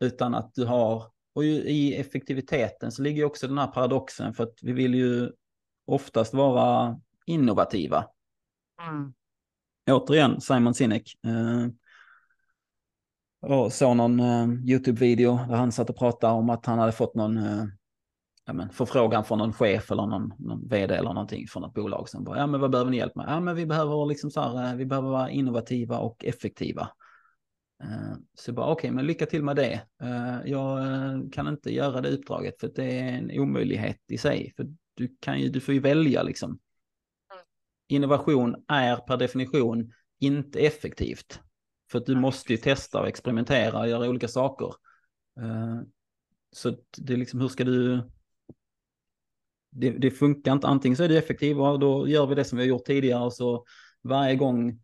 Utan 0.00 0.34
att 0.34 0.54
du 0.54 0.64
har, 0.64 1.04
och 1.34 1.44
i 1.44 1.94
effektiviteten 1.94 2.92
så 2.92 3.02
ligger 3.02 3.24
också 3.24 3.48
den 3.48 3.58
här 3.58 3.66
paradoxen 3.66 4.34
för 4.34 4.44
att 4.44 4.58
vi 4.62 4.72
vill 4.72 4.94
ju 4.94 5.30
oftast 5.86 6.34
vara 6.34 7.00
innovativa. 7.26 8.04
Mm. 8.88 9.14
Återigen, 9.90 10.40
Simon 10.40 10.74
Sinek. 10.74 11.14
Eh, 11.26 11.68
och 13.40 13.72
såg 13.72 13.96
någon 13.96 14.20
uh, 14.20 14.70
YouTube-video 14.70 15.38
där 15.48 15.56
han 15.56 15.72
satt 15.72 15.90
och 15.90 15.96
pratade 15.96 16.32
om 16.32 16.50
att 16.50 16.66
han 16.66 16.78
hade 16.78 16.92
fått 16.92 17.14
någon 17.14 17.38
uh, 17.38 17.64
ja, 18.46 18.52
men, 18.52 18.70
förfrågan 18.70 19.24
från 19.24 19.38
någon 19.38 19.52
chef 19.52 19.90
eller 19.90 20.06
någon, 20.06 20.32
någon 20.38 20.68
vd 20.68 20.94
eller 20.94 21.12
någonting 21.12 21.46
från 21.46 21.64
ett 21.64 21.74
bolag 21.74 22.08
som 22.08 22.24
bara, 22.24 22.38
ja 22.38 22.46
men 22.46 22.60
vad 22.60 22.70
behöver 22.70 22.90
ni 22.90 22.96
hjälp 22.96 23.14
med? 23.14 23.26
Ja 23.28 23.40
men 23.40 23.56
vi 23.56 23.66
behöver 23.66 24.06
liksom 24.06 24.30
så 24.30 24.40
här, 24.40 24.70
uh, 24.72 24.76
vi 24.76 24.86
behöver 24.86 25.08
vara 25.08 25.30
innovativa 25.30 25.98
och 25.98 26.24
effektiva. 26.24 26.88
så 28.34 28.52
bara, 28.52 28.66
okej, 28.66 28.88
okay, 28.88 28.90
men 28.90 29.06
lycka 29.06 29.26
till 29.26 29.42
med 29.42 29.56
det. 29.56 29.80
jag 30.44 30.78
kan 31.32 31.48
inte 31.48 31.74
göra 31.74 32.00
det 32.00 32.10
uppdraget 32.10 32.60
för 32.60 32.72
det 32.74 32.98
är 32.98 33.12
en 33.12 33.40
omöjlighet 33.40 34.00
i 34.08 34.18
sig. 34.18 34.52
För 34.56 34.66
du, 34.94 35.16
kan 35.20 35.40
ju, 35.40 35.48
du 35.48 35.60
får 35.60 35.74
ju 35.74 35.80
välja 35.80 36.22
liksom. 36.22 36.50
Mm. 36.50 37.44
Innovation 37.88 38.64
är 38.68 38.96
per 38.96 39.16
definition 39.16 39.92
inte 40.20 40.60
effektivt. 40.60 41.40
För 41.90 41.98
att 41.98 42.06
du 42.06 42.14
måste 42.14 42.52
ju 42.52 42.56
testa 42.56 43.00
och 43.00 43.08
experimentera 43.08 43.78
och 43.78 43.88
göra 43.88 44.08
olika 44.08 44.28
saker. 44.28 44.74
Så 46.52 46.76
det 46.96 47.12
är 47.12 47.16
liksom, 47.16 47.40
hur 47.40 47.48
ska 47.48 47.64
du... 47.64 48.10
Det, 49.80 49.90
det, 49.90 50.10
funkar 50.10 50.52
inte, 50.52 50.66
antingen 50.66 50.96
så 50.96 51.04
är 51.04 51.08
det 51.08 51.18
effektivt 51.18 51.58
och 51.58 51.78
då 51.78 52.08
gör 52.08 52.26
vi 52.26 52.34
det 52.34 52.44
som 52.44 52.58
vi 52.58 52.64
har 52.64 52.68
gjort 52.68 52.84
tidigare 52.84 53.24
och 53.24 53.32
så 53.32 53.64
varje 54.02 54.34
gång, 54.34 54.80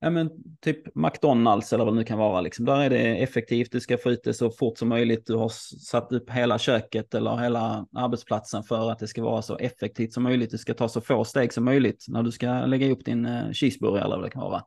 ja 0.00 0.10
men 0.10 0.30
typ 0.60 0.94
McDonalds 0.94 1.72
eller 1.72 1.84
vad 1.84 1.94
det 1.94 1.98
nu 1.98 2.04
kan 2.04 2.18
vara, 2.18 2.40
liksom, 2.40 2.64
där 2.64 2.80
är 2.80 2.90
det 2.90 3.16
effektivt, 3.16 3.72
du 3.72 3.80
ska 3.80 3.98
få 3.98 4.10
ut 4.10 4.24
det 4.24 4.34
så 4.34 4.50
fort 4.50 4.78
som 4.78 4.88
möjligt, 4.88 5.26
du 5.26 5.34
har 5.34 5.48
satt 5.78 6.12
upp 6.12 6.30
hela 6.30 6.58
köket 6.58 7.14
eller 7.14 7.36
hela 7.36 7.86
arbetsplatsen 7.96 8.62
för 8.62 8.90
att 8.90 8.98
det 8.98 9.06
ska 9.06 9.22
vara 9.22 9.42
så 9.42 9.56
effektivt 9.56 10.12
som 10.12 10.22
möjligt, 10.22 10.50
du 10.50 10.58
ska 10.58 10.74
ta 10.74 10.88
så 10.88 11.00
få 11.00 11.24
steg 11.24 11.52
som 11.52 11.64
möjligt 11.64 12.04
när 12.08 12.22
du 12.22 12.32
ska 12.32 12.66
lägga 12.66 12.90
upp 12.90 13.04
din 13.04 13.26
eh, 13.26 13.52
cheeseburgare 13.52 14.04
eller 14.04 14.16
vad 14.16 14.24
det 14.24 14.30
kan 14.30 14.42
vara. 14.42 14.62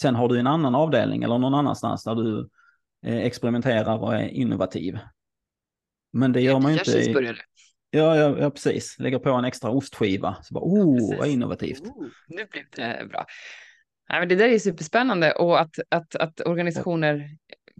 Sen 0.00 0.14
har 0.14 0.28
du 0.28 0.38
en 0.38 0.46
annan 0.46 0.74
avdelning 0.74 1.22
eller 1.22 1.38
någon 1.38 1.54
annanstans 1.54 2.04
där 2.04 2.14
du 2.14 2.48
eh, 3.06 3.18
experimenterar 3.18 3.98
och 3.98 4.14
är 4.14 4.28
innovativ. 4.28 4.98
Men 6.12 6.32
det 6.32 6.40
gör 6.40 6.60
man 6.60 6.72
ju 6.72 6.78
inte. 6.78 6.98
I... 6.98 7.34
Ja, 7.90 8.16
ja, 8.16 8.38
ja, 8.38 8.50
precis. 8.50 8.96
Lägger 8.98 9.18
på 9.18 9.30
en 9.30 9.44
extra 9.44 9.70
ostskiva. 9.70 10.36
Så 10.42 10.54
bara, 10.54 10.64
oh, 10.64 11.12
ja, 11.12 11.16
vad 11.18 11.28
innovativt. 11.28 11.82
Oh, 11.82 12.06
nu 12.28 12.46
blev 12.50 12.64
det 12.76 13.08
bra. 13.08 13.26
Nej, 14.10 14.20
men 14.20 14.28
det 14.28 14.34
där 14.34 14.48
är 14.48 14.58
superspännande 14.58 15.32
och 15.32 15.60
att, 15.60 15.74
att, 15.90 16.16
att 16.16 16.40
organisationer 16.40 17.28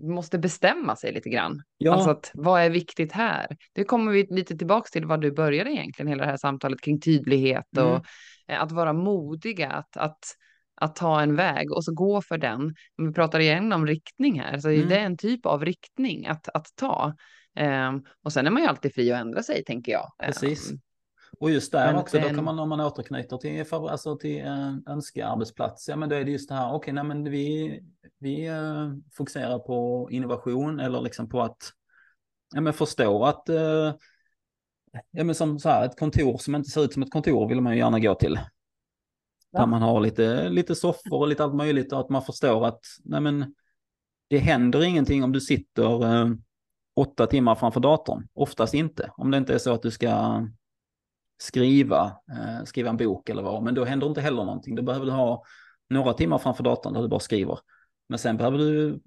måste 0.02 0.38
bestämma 0.38 0.96
sig 0.96 1.12
lite 1.12 1.28
grann. 1.28 1.62
Ja. 1.78 1.92
Alltså 1.92 2.10
att, 2.10 2.30
vad 2.34 2.60
är 2.62 2.70
viktigt 2.70 3.12
här? 3.12 3.56
Det 3.72 3.84
kommer 3.84 4.12
vi 4.12 4.26
lite 4.30 4.58
tillbaka 4.58 4.88
till 4.92 5.06
vad 5.06 5.20
du 5.20 5.32
började 5.32 5.70
egentligen, 5.70 6.08
hela 6.08 6.24
det 6.24 6.30
här 6.30 6.36
samtalet 6.36 6.80
kring 6.80 7.00
tydlighet 7.00 7.78
och 7.78 8.06
mm. 8.48 8.62
att 8.62 8.72
vara 8.72 8.92
modiga, 8.92 9.68
att, 9.68 9.96
att 9.96 10.18
att 10.80 10.96
ta 10.96 11.20
en 11.20 11.36
väg 11.36 11.72
och 11.72 11.84
så 11.84 11.94
gå 11.94 12.22
för 12.22 12.38
den. 12.38 12.60
Om 12.98 13.06
vi 13.06 13.12
pratar 13.12 13.40
igen 13.40 13.72
om 13.72 13.86
riktning 13.86 14.40
här, 14.40 14.58
så 14.58 14.68
mm. 14.68 14.88
det 14.88 14.98
är 14.98 15.04
en 15.04 15.16
typ 15.16 15.46
av 15.46 15.64
riktning 15.64 16.26
att, 16.26 16.48
att 16.48 16.66
ta. 16.76 17.14
Um, 17.59 18.04
och 18.22 18.32
sen 18.32 18.46
är 18.46 18.50
man 18.50 18.62
ju 18.62 18.68
alltid 18.68 18.94
fri 18.94 19.12
att 19.12 19.20
ändra 19.20 19.42
sig, 19.42 19.64
tänker 19.64 19.92
jag. 19.92 20.12
Precis. 20.22 20.70
Um, 20.70 20.80
och 21.40 21.50
just 21.50 21.72
där 21.72 21.86
men, 21.86 22.00
också, 22.00 22.18
då 22.18 22.28
kan 22.28 22.44
man 22.44 22.59
om 22.59 22.68
man 22.68 22.80
återknyter 22.80 23.36
till, 23.36 23.64
alltså 23.72 24.16
till 24.16 24.40
en 24.40 24.82
önskearbetsplats, 24.86 25.88
ja 25.88 25.96
men 25.96 26.09
då 26.09 26.16
är 26.16 26.24
det 26.24 26.30
just 26.30 26.48
det 26.48 26.54
här, 26.54 26.68
okej, 26.68 26.76
okay, 26.76 26.94
nej 26.94 27.04
men 27.04 27.30
vi, 27.30 27.80
vi 28.18 28.50
uh, 28.50 28.94
fokuserar 29.12 29.59
på 29.59 30.09
innovation 30.11 30.80
eller 30.80 31.00
liksom 31.00 31.28
på 31.28 31.42
att 31.42 31.72
ja, 32.54 32.61
men 32.61 32.72
förstå 32.72 33.24
att 33.24 33.48
uh, 33.48 33.94
ja, 35.11 35.24
men 35.24 35.34
som 35.34 35.59
så 35.59 35.68
här, 35.68 35.86
ett 35.86 35.98
kontor 35.98 36.38
som 36.38 36.54
inte 36.54 36.70
ser 36.70 36.84
ut 36.84 36.92
som 36.92 37.02
ett 37.02 37.12
kontor 37.12 37.48
vill 37.48 37.61
man 37.61 37.72
ju 37.72 37.78
gärna 37.78 38.00
gå 38.00 38.14
till. 38.14 38.40
Ja. 39.50 39.59
Där 39.59 39.66
man 39.66 39.82
har 39.82 40.00
lite, 40.00 40.48
lite 40.48 40.74
soffor 40.74 41.18
och 41.18 41.28
lite 41.28 41.44
allt 41.44 41.54
möjligt 41.54 41.92
och 41.92 42.00
att 42.00 42.09
man 42.09 42.22
förstår 42.22 42.66
att 42.66 42.80
nej 43.04 43.20
men, 43.20 43.54
det 44.28 44.38
händer 44.38 44.84
ingenting 44.84 45.24
om 45.24 45.32
du 45.32 45.40
sitter 45.40 46.02
åtta 46.99 47.26
timmar 47.26 47.55
framför 47.55 47.80
datorn. 47.80 48.28
Oftast 48.34 48.74
inte. 48.74 49.11
Om 49.16 49.30
det 49.30 49.38
inte 49.38 49.55
är 49.55 49.59
så 49.59 49.72
att 49.72 49.82
du 49.82 49.90
ska 49.90 50.42
skriva, 51.38 52.05
eh, 52.07 52.64
skriva 52.64 52.90
en 52.90 52.96
bok 52.96 53.28
eller 53.28 53.42
vad. 53.42 53.62
Men 53.62 53.74
då 53.74 53.84
händer 53.84 54.07
inte 54.07 54.20
heller 54.20 54.44
någonting. 54.44 54.74
Då 54.74 54.82
behöver 54.82 55.07
du 55.07 55.12
ha 55.12 55.44
några 55.90 56.12
timmar 56.12 56.38
framför 56.38 56.64
datorn 56.64 56.92
där 56.92 57.03
du 57.03 57.09
bara 57.09 57.20
skriver. 57.20 57.59
Men 58.09 58.18
sen 58.18 58.36
behöver 58.36 58.59
du 58.59 59.01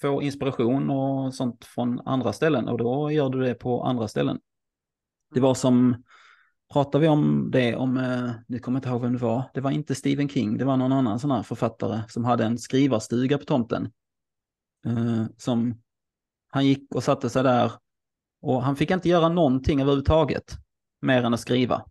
få 0.00 0.22
inspiration 0.22 0.90
och 0.90 1.34
sånt 1.34 1.64
från 1.64 2.00
andra 2.00 2.32
ställen 2.32 2.68
och 2.68 2.78
då 2.78 3.10
gör 3.10 3.28
du 3.28 3.40
det 3.40 3.54
på 3.54 3.82
andra 3.82 4.08
ställen. 4.08 4.40
Det 5.34 5.40
var 5.40 5.54
som 5.54 6.04
Pratar 6.72 6.98
vi 6.98 7.08
om 7.08 7.50
det 7.50 7.76
om, 7.76 7.96
eh, 7.96 8.30
nu 8.48 8.58
kommer 8.58 8.76
jag 8.76 8.78
inte 8.78 8.88
ihåg 8.88 9.02
vem 9.02 9.12
det 9.12 9.18
var, 9.18 9.50
det 9.54 9.60
var 9.60 9.70
inte 9.70 9.94
Stephen 9.94 10.28
King, 10.28 10.58
det 10.58 10.64
var 10.64 10.76
någon 10.76 10.92
annan 10.92 11.20
sån 11.20 11.30
här 11.30 11.42
författare 11.42 12.02
som 12.08 12.24
hade 12.24 12.44
en 12.44 12.58
skrivarstuga 12.58 13.38
på 13.38 13.44
tomten. 13.44 13.92
Eh, 14.86 15.24
som 15.36 15.82
han 16.54 16.66
gick 16.66 16.94
och 16.94 17.04
satte 17.04 17.30
sig 17.30 17.42
där 17.42 17.72
och 18.42 18.62
han 18.62 18.76
fick 18.76 18.90
inte 18.90 19.08
göra 19.08 19.28
någonting 19.28 19.80
överhuvudtaget 19.80 20.56
mer 21.02 21.22
än 21.22 21.34
att 21.34 21.40
skriva. 21.40 21.84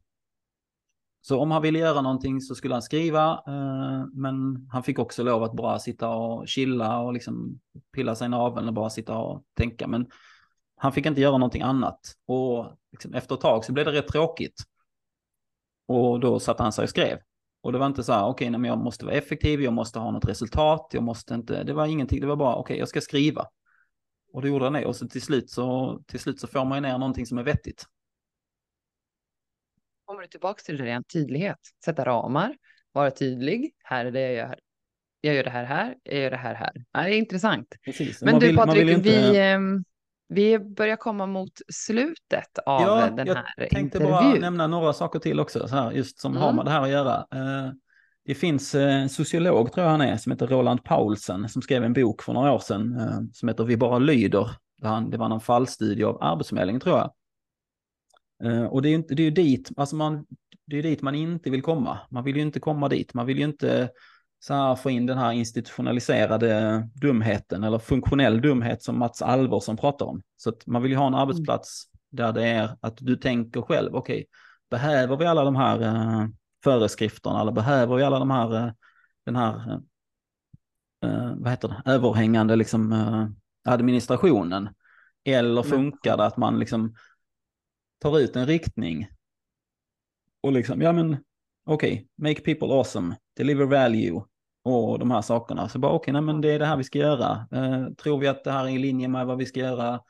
Så 1.22 1.39
om 1.39 1.51
han 1.51 1.61
ville 1.61 1.80
göra 1.80 2.01
någonting 2.01 2.41
så 2.41 2.55
skulle 2.55 2.76
han 2.76 2.82
skriva, 2.82 3.43
eh, 3.47 4.05
men 4.14 4.68
han 4.72 4.84
fick 4.84 4.99
också 4.99 5.24
lov 5.24 5.43
att 5.43 5.53
bara 5.53 5.80
sitta 5.80 6.09
och 6.09 6.47
chilla 6.47 6.99
och 6.99 7.14
liksom 7.14 7.59
pilla 7.95 8.16
sig 8.16 8.26
i 8.26 8.30
naveln 8.30 8.68
och 8.68 8.74
bara 8.74 8.89
sitta 8.89 9.18
och 9.18 9.43
tänka. 9.57 9.88
Men 9.88 10.07
han 10.76 10.91
fick 10.91 11.05
inte 11.05 11.22
göra 11.22 11.38
någonting 11.38 11.61
annat. 11.61 11.99
Och 12.28 12.78
liksom 12.91 13.14
efter 13.14 13.36
ett 13.36 13.41
tag 13.41 13.66
så 13.66 13.74
blev 13.74 13.86
det 13.86 13.91
rätt 13.91 14.07
tråkigt. 14.07 14.64
Och 15.88 16.20
då 16.20 16.39
satte 16.39 16.64
han 16.64 16.72
sig 16.72 16.84
och 16.84 16.89
skrev. 16.89 17.18
Och 17.64 17.72
det 17.72 17.78
var 17.78 17.86
inte 17.86 18.03
så 18.03 18.14
här, 18.14 18.26
okej, 18.26 18.49
okay, 18.49 18.59
men 18.59 18.70
jag 18.70 18.80
måste 18.80 19.05
vara 19.05 19.16
effektiv, 19.16 19.61
jag 19.61 19.74
måste 19.74 19.99
ha 19.99 20.11
något 20.11 20.26
resultat, 20.26 20.88
jag 20.91 21.03
måste 21.03 21.34
inte, 21.34 21.64
det 21.64 21.74
var 21.74 21.86
ingenting, 21.86 22.22
det 22.22 22.28
var 22.28 22.36
bara, 22.36 22.55
okej, 22.55 22.61
okay, 22.61 22.78
jag 22.78 22.88
ska 22.88 23.01
skriva. 23.01 23.47
Och 24.34 24.42
då 24.42 24.48
gjorde 24.48 24.66
han 24.66 24.74
det, 24.74 24.86
och 24.86 24.96
så 24.96 25.08
till 25.08 25.22
slut 25.22 25.50
så, 25.50 26.00
till 26.08 26.20
slut 26.20 26.40
så 26.40 26.48
får 26.48 26.66
man 26.66 26.78
ju 26.78 26.82
ner 26.82 26.98
någonting 26.98 27.26
som 27.26 27.38
är 27.38 27.44
vettigt. 27.44 27.86
Kommer 30.06 30.22
du 30.22 30.28
tillbaka 30.28 30.62
till 30.66 30.78
det 30.78 30.86
igen, 30.86 31.04
tydlighet, 31.04 31.60
sätta 31.86 32.06
ramar, 32.06 32.56
vara 32.92 33.12
tydlig, 33.12 33.74
här 33.84 34.06
är 34.06 34.12
det 34.12 34.22
jag 34.22 34.34
gör, 34.34 34.60
jag 35.22 35.36
gör 35.36 35.44
det 35.44 35.50
här 35.50 35.64
här, 35.64 35.96
jag 36.04 36.20
gör 36.20 36.32
det 36.32 36.38
här 36.38 36.54
här. 36.56 36.74
det 36.92 37.16
är 37.16 37.18
intressant. 37.18 37.68
Precis. 37.86 38.22
Men 38.22 38.32
man 38.32 38.40
du 38.40 38.48
vill, 38.48 38.56
Patrik, 38.56 38.90
inte... 38.90 39.10
vi, 39.10 39.38
ehm, 39.40 39.84
vi 40.28 40.60
börjar 40.60 40.96
komma 40.96 41.26
mot 41.26 41.62
slutet 41.74 42.58
av 42.66 42.82
ja, 42.82 43.10
den 43.10 43.28
här 43.28 43.28
intervjun. 43.28 43.44
Jag 43.58 43.70
tänkte 43.70 44.00
bara 44.00 44.34
nämna 44.34 44.68
några 44.68 44.94
saker 44.94 45.20
till 45.20 45.40
också, 45.40 45.68
så 45.68 45.76
här, 45.76 45.92
just 45.92 46.20
som 46.20 46.32
mm. 46.32 46.44
har 46.44 46.54
med 46.54 46.66
det 46.66 46.72
här 46.72 46.82
att 46.82 46.90
göra. 46.90 47.28
Eh, 47.32 47.72
det 48.26 48.36
finns 48.36 48.76
eh, 48.76 49.01
en 49.01 49.09
sociolog, 49.09 49.71
tror 49.71 49.84
jag 49.84 49.91
han 49.91 50.01
är, 50.01 50.17
som 50.17 50.32
heter 50.32 50.47
Roland 50.47 50.84
Paulsen, 50.84 51.49
som 51.49 51.61
skrev 51.61 51.84
en 51.84 51.93
bok 51.93 52.21
för 52.21 52.34
några 52.34 52.51
år 52.51 52.59
sedan 52.59 52.99
eh, 52.99 53.19
som 53.34 53.49
heter 53.49 53.63
Vi 53.63 53.78
bara 53.78 53.99
lyder. 53.99 54.49
Det 55.11 55.17
var 55.17 55.30
någon 55.30 55.41
fallstudie 55.41 56.03
av 56.03 56.17
Arbetsförmedlingen, 56.21 56.82
tror 56.82 56.97
jag. 56.97 57.11
Och 58.71 58.82
det 58.82 58.89
är 58.89 58.91
ju 58.91 59.01
det 59.01 59.24
är 59.24 59.32
dit, 59.32 59.71
alltså 59.78 59.95
man, 59.95 60.26
det 60.67 60.78
är 60.78 60.84
dit 60.84 61.01
man 61.01 61.15
inte 61.15 61.49
vill 61.49 61.61
komma. 61.61 61.99
Man 62.09 62.24
vill 62.24 62.36
ju 62.36 62.41
inte 62.41 62.59
komma 62.59 62.89
dit. 62.89 63.13
Man 63.13 63.26
vill 63.26 63.38
ju 63.38 63.43
inte 63.43 63.89
så 64.39 64.53
här 64.53 64.76
få 64.76 64.89
in 64.89 65.05
den 65.05 65.17
här 65.17 65.32
institutionaliserade 65.32 66.84
dumheten 66.95 67.63
eller 67.63 67.80
funktionell 67.80 68.41
dumhet 68.41 68.84
som 68.84 68.99
Mats 68.99 69.21
Alvarsson 69.21 69.78
pratar 69.78 70.05
om. 70.05 70.21
Så 70.38 70.53
man 70.65 70.82
vill 70.82 70.91
ju 70.91 70.97
ha 70.97 71.07
en 71.07 71.13
mm. 71.13 71.19
arbetsplats 71.19 71.84
där 72.11 72.34
det 72.34 72.47
är 72.47 72.78
att 72.82 72.97
du 72.97 73.15
tänker 73.15 73.61
själv, 73.61 73.95
okej, 73.95 74.15
okay, 74.15 74.26
behöver 74.69 75.17
vi 75.17 75.26
alla 75.26 75.43
de 75.43 75.55
här 75.55 75.80
föreskrifterna 76.64 77.41
eller 77.41 77.51
behöver 77.51 77.95
vi 77.95 78.03
alla 78.03 78.20
de 78.20 78.32
här, 78.32 78.66
uh, 78.66 78.72
den 79.26 79.36
här, 79.36 79.82
uh, 81.05 81.36
vad 81.38 81.51
heter 81.51 81.68
det, 81.68 81.91
överhängande 81.91 82.55
liksom 82.55 83.36
administrationen? 83.64 84.70
Eller 85.26 85.64
funkar 85.64 86.18
det 86.18 86.26
att 86.26 86.38
man 86.38 86.59
liksom 86.59 86.95
tar 87.99 88.20
ut 88.20 88.36
en 88.36 88.45
riktning 88.45 89.07
och 90.41 90.51
liksom, 90.51 90.82
ja 90.82 90.91
men 90.91 91.18
okej, 91.66 91.93
okay, 91.93 92.05
make 92.16 92.41
people 92.41 92.68
awesome, 92.68 93.16
deliver 93.38 93.66
value, 93.66 94.24
och 94.64 94.99
de 94.99 95.11
här 95.11 95.22
sakerna. 95.22 95.70
Så 95.70 95.80
bara 95.80 95.91
okej, 95.91 96.16
okay, 96.16 96.41
det 96.41 96.51
är 96.51 96.59
det 96.59 96.66
här 96.66 96.78
vi 96.78 96.84
ska 96.84 96.99
göra. 96.99 97.47
Eh, 97.51 97.93
tror 97.93 98.18
vi 98.20 98.28
att 98.28 98.43
det 98.43 98.51
här 98.51 98.66
är 98.66 98.70
i 98.70 98.78
linje 98.78 99.07
med 99.07 99.26
vad 99.26 99.38
vi 99.38 99.45
ska 99.45 99.59
göra? 99.59 100.01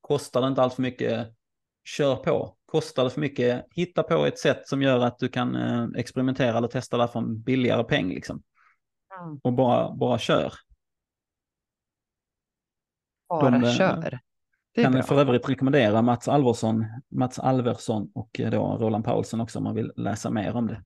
Kostar 0.00 0.40
det 0.40 0.48
inte 0.48 0.62
allt 0.62 0.74
för 0.74 0.82
mycket? 0.82 1.28
Kör 1.84 2.16
på. 2.16 2.57
Kostar 2.70 3.04
det 3.04 3.10
för 3.10 3.20
mycket? 3.20 3.66
Hitta 3.70 4.02
på 4.02 4.26
ett 4.26 4.38
sätt 4.38 4.68
som 4.68 4.82
gör 4.82 5.00
att 5.00 5.18
du 5.18 5.28
kan 5.28 5.54
eh, 5.54 5.86
experimentera 5.96 6.58
eller 6.58 6.68
testa 6.68 6.96
det 6.96 7.08
för 7.08 7.18
en 7.18 7.42
billigare 7.42 7.84
peng 7.84 8.08
liksom. 8.08 8.42
Mm. 9.22 9.40
Och 9.42 9.52
bara, 9.52 9.94
bara 9.94 10.18
kör. 10.18 10.52
Bara 13.28 13.50
de, 13.50 13.64
eh, 13.64 13.72
kör. 13.72 14.20
Det 14.74 14.82
kan 14.82 15.02
för 15.02 15.20
övrigt 15.20 15.48
rekommendera 15.48 16.02
Mats 16.02 16.28
Alversson, 16.28 16.86
Mats 17.08 17.38
Alversson 17.38 18.10
och 18.14 18.40
då 18.50 18.76
Roland 18.80 19.04
Paulsen 19.04 19.40
också 19.40 19.58
om 19.58 19.64
man 19.64 19.74
vill 19.74 19.92
läsa 19.96 20.30
mer 20.30 20.56
om 20.56 20.66
det. 20.66 20.84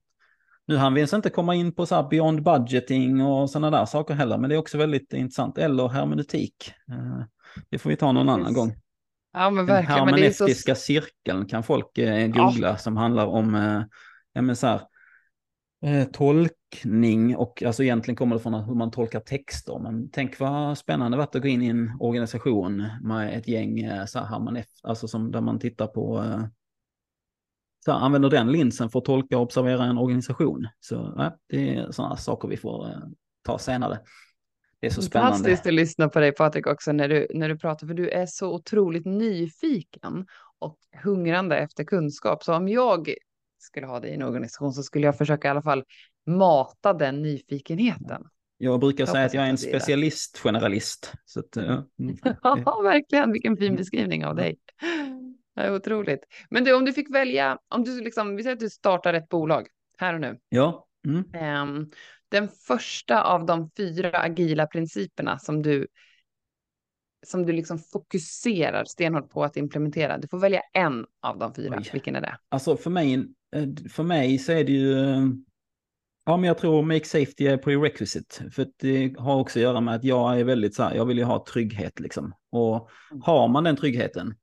Nu 0.65 0.77
hann 0.77 0.93
vi 0.93 0.99
ens 0.99 1.13
inte 1.13 1.29
komma 1.29 1.55
in 1.55 1.75
på 1.75 1.85
så 1.85 1.95
här 1.95 2.09
beyond 2.09 2.43
budgeting 2.43 3.21
och 3.21 3.49
sådana 3.49 3.77
där 3.77 3.85
saker 3.85 4.13
heller, 4.13 4.37
men 4.37 4.49
det 4.49 4.55
är 4.55 4.59
också 4.59 4.77
väldigt 4.77 5.13
intressant. 5.13 5.57
Eller 5.57 5.87
hermeneutik. 5.87 6.73
Eh, 6.89 7.25
det 7.69 7.77
får 7.77 7.89
vi 7.89 7.95
ta 7.95 8.11
någon 8.11 8.29
annan 8.29 8.53
gång. 8.53 8.75
Ja, 9.33 9.49
men 9.49 9.65
verkligen. 9.65 10.05
Den 10.05 10.07
hermeneutiska 10.07 10.75
så... 10.75 10.81
cirkeln 10.81 11.45
kan 11.45 11.63
folk 11.63 11.97
eh, 11.97 12.27
googla 12.27 12.67
ja. 12.67 12.77
som 12.77 12.97
handlar 12.97 13.25
om 13.25 13.55
eh, 13.55 13.83
ja, 14.33 14.41
men 14.41 14.55
så 14.55 14.67
här, 14.67 14.81
tolkning 16.05 17.35
och 17.35 17.63
alltså 17.63 17.83
egentligen 17.83 18.15
kommer 18.15 18.35
det 18.35 18.41
från 18.41 18.53
hur 18.53 18.75
man 18.75 18.91
tolkar 18.91 19.19
texter. 19.19 19.79
Men 19.79 20.09
tänk 20.11 20.39
vad 20.39 20.77
spännande 20.77 21.17
det 21.17 21.23
att 21.23 21.33
gå 21.33 21.47
in 21.47 21.61
i 21.61 21.67
en 21.67 21.91
organisation 21.99 22.87
med 23.01 23.37
ett 23.37 23.47
gäng 23.47 23.89
så 24.07 24.19
här, 24.19 24.65
alltså 24.83 25.07
som 25.07 25.31
där 25.31 25.41
man 25.41 25.59
tittar 25.59 25.87
på 25.87 26.23
så 27.85 27.91
här, 27.91 27.99
använder 27.99 28.29
den 28.29 28.51
linsen 28.51 28.89
för 28.89 28.99
att 28.99 29.05
tolka 29.05 29.37
och 29.37 29.43
observera 29.43 29.83
en 29.83 29.97
organisation. 29.97 30.67
Så 30.79 31.31
det 31.49 31.75
är 31.75 31.91
sådana 31.91 32.17
saker 32.17 32.47
vi 32.47 32.57
får 32.57 32.89
eh, 32.89 32.97
ta 33.43 33.57
senare. 33.57 33.99
Det 34.83 34.87
är 34.87 34.91
så 34.91 35.01
spännande. 35.01 35.31
Fantastiskt 35.31 35.67
att 35.67 35.73
lyssna 35.73 36.09
på 36.09 36.19
dig 36.19 36.31
Patrik 36.31 36.67
också 36.67 36.91
när 36.91 37.09
du, 37.09 37.27
när 37.33 37.49
du 37.49 37.57
pratar, 37.57 37.87
för 37.87 37.93
du 37.93 38.09
är 38.09 38.25
så 38.25 38.53
otroligt 38.53 39.05
nyfiken 39.05 40.25
och 40.59 40.77
hungrande 41.03 41.57
efter 41.57 41.83
kunskap. 41.83 42.43
Så 42.43 42.53
om 42.53 42.67
jag 42.67 43.13
skulle 43.57 43.87
ha 43.87 43.99
dig 43.99 44.11
i 44.11 44.13
en 44.13 44.23
organisation 44.23 44.73
så 44.73 44.83
skulle 44.83 45.05
jag 45.05 45.17
försöka 45.17 45.47
i 45.47 45.51
alla 45.51 45.61
fall 45.61 45.83
mata 46.25 46.93
den 46.93 47.21
nyfikenheten. 47.21 48.23
Jag 48.57 48.79
brukar 48.79 49.01
jag 49.01 49.09
säga 49.09 49.25
att 49.25 49.33
jag 49.33 49.45
är 49.45 49.49
en 49.49 49.57
specialist 49.57 50.37
generalist. 50.37 51.13
Så 51.25 51.39
att, 51.39 51.55
ja, 51.55 51.61
mm. 51.99 52.17
ja, 52.43 52.81
verkligen. 52.83 53.31
Vilken 53.31 53.57
fin 53.57 53.75
beskrivning 53.75 54.25
av 54.25 54.35
dig. 54.35 54.57
Det 55.55 55.61
är 55.61 55.75
otroligt. 55.75 56.23
Men 56.49 56.63
du, 56.63 56.73
om 56.73 56.85
du 56.85 56.93
fick 56.93 57.15
välja, 57.15 57.57
om 57.67 57.83
du 57.83 58.01
liksom, 58.01 58.35
vi 58.35 58.43
säger 58.43 58.55
att 58.55 58.59
du 58.59 58.69
startar 58.69 59.13
ett 59.13 59.29
bolag 59.29 59.67
här 59.97 60.13
och 60.13 60.21
nu. 60.21 60.39
Ja. 60.49 60.87
Mm. 61.07 61.23
Um, 61.61 61.91
den 62.29 62.49
första 62.67 63.23
av 63.23 63.45
de 63.45 63.69
fyra 63.77 64.19
agila 64.19 64.67
principerna 64.67 65.39
som 65.39 65.61
du 65.61 65.87
som 67.25 67.45
du 67.45 67.53
liksom 67.53 67.79
fokuserar 67.79 68.85
stenhårt 68.85 69.29
på 69.29 69.43
att 69.43 69.57
implementera. 69.57 70.17
Du 70.17 70.27
får 70.27 70.39
välja 70.39 70.61
en 70.73 71.05
av 71.21 71.37
de 71.37 71.53
fyra. 71.53 71.75
Oj. 71.77 71.89
Vilken 71.93 72.15
är 72.15 72.21
det? 72.21 72.37
Alltså 72.49 72.77
för 72.77 72.89
mig, 72.89 73.13
eh, 73.55 73.67
för 73.89 74.03
mig 74.03 74.37
så 74.37 74.51
är 74.51 74.63
det 74.63 74.71
ju, 74.71 74.95
ja 76.25 76.37
men 76.37 76.43
jag 76.43 76.57
tror 76.57 76.83
make 76.83 77.05
safety 77.05 77.47
är 77.47 77.57
prerequisite. 77.57 78.49
För 78.51 78.67
det 78.77 79.15
har 79.17 79.39
också 79.39 79.59
att 79.59 79.63
göra 79.63 79.81
med 79.81 79.95
att 79.95 80.03
jag 80.03 80.39
är 80.39 80.43
väldigt 80.43 80.75
så 80.75 80.83
här, 80.83 80.95
jag 80.95 81.05
vill 81.05 81.17
ju 81.17 81.23
ha 81.23 81.45
trygghet 81.45 81.99
liksom. 81.99 82.33
Och 82.51 82.89
mm. 83.11 83.21
har 83.21 83.47
man 83.47 83.63
den 83.63 83.75
tryggheten, 83.75 84.35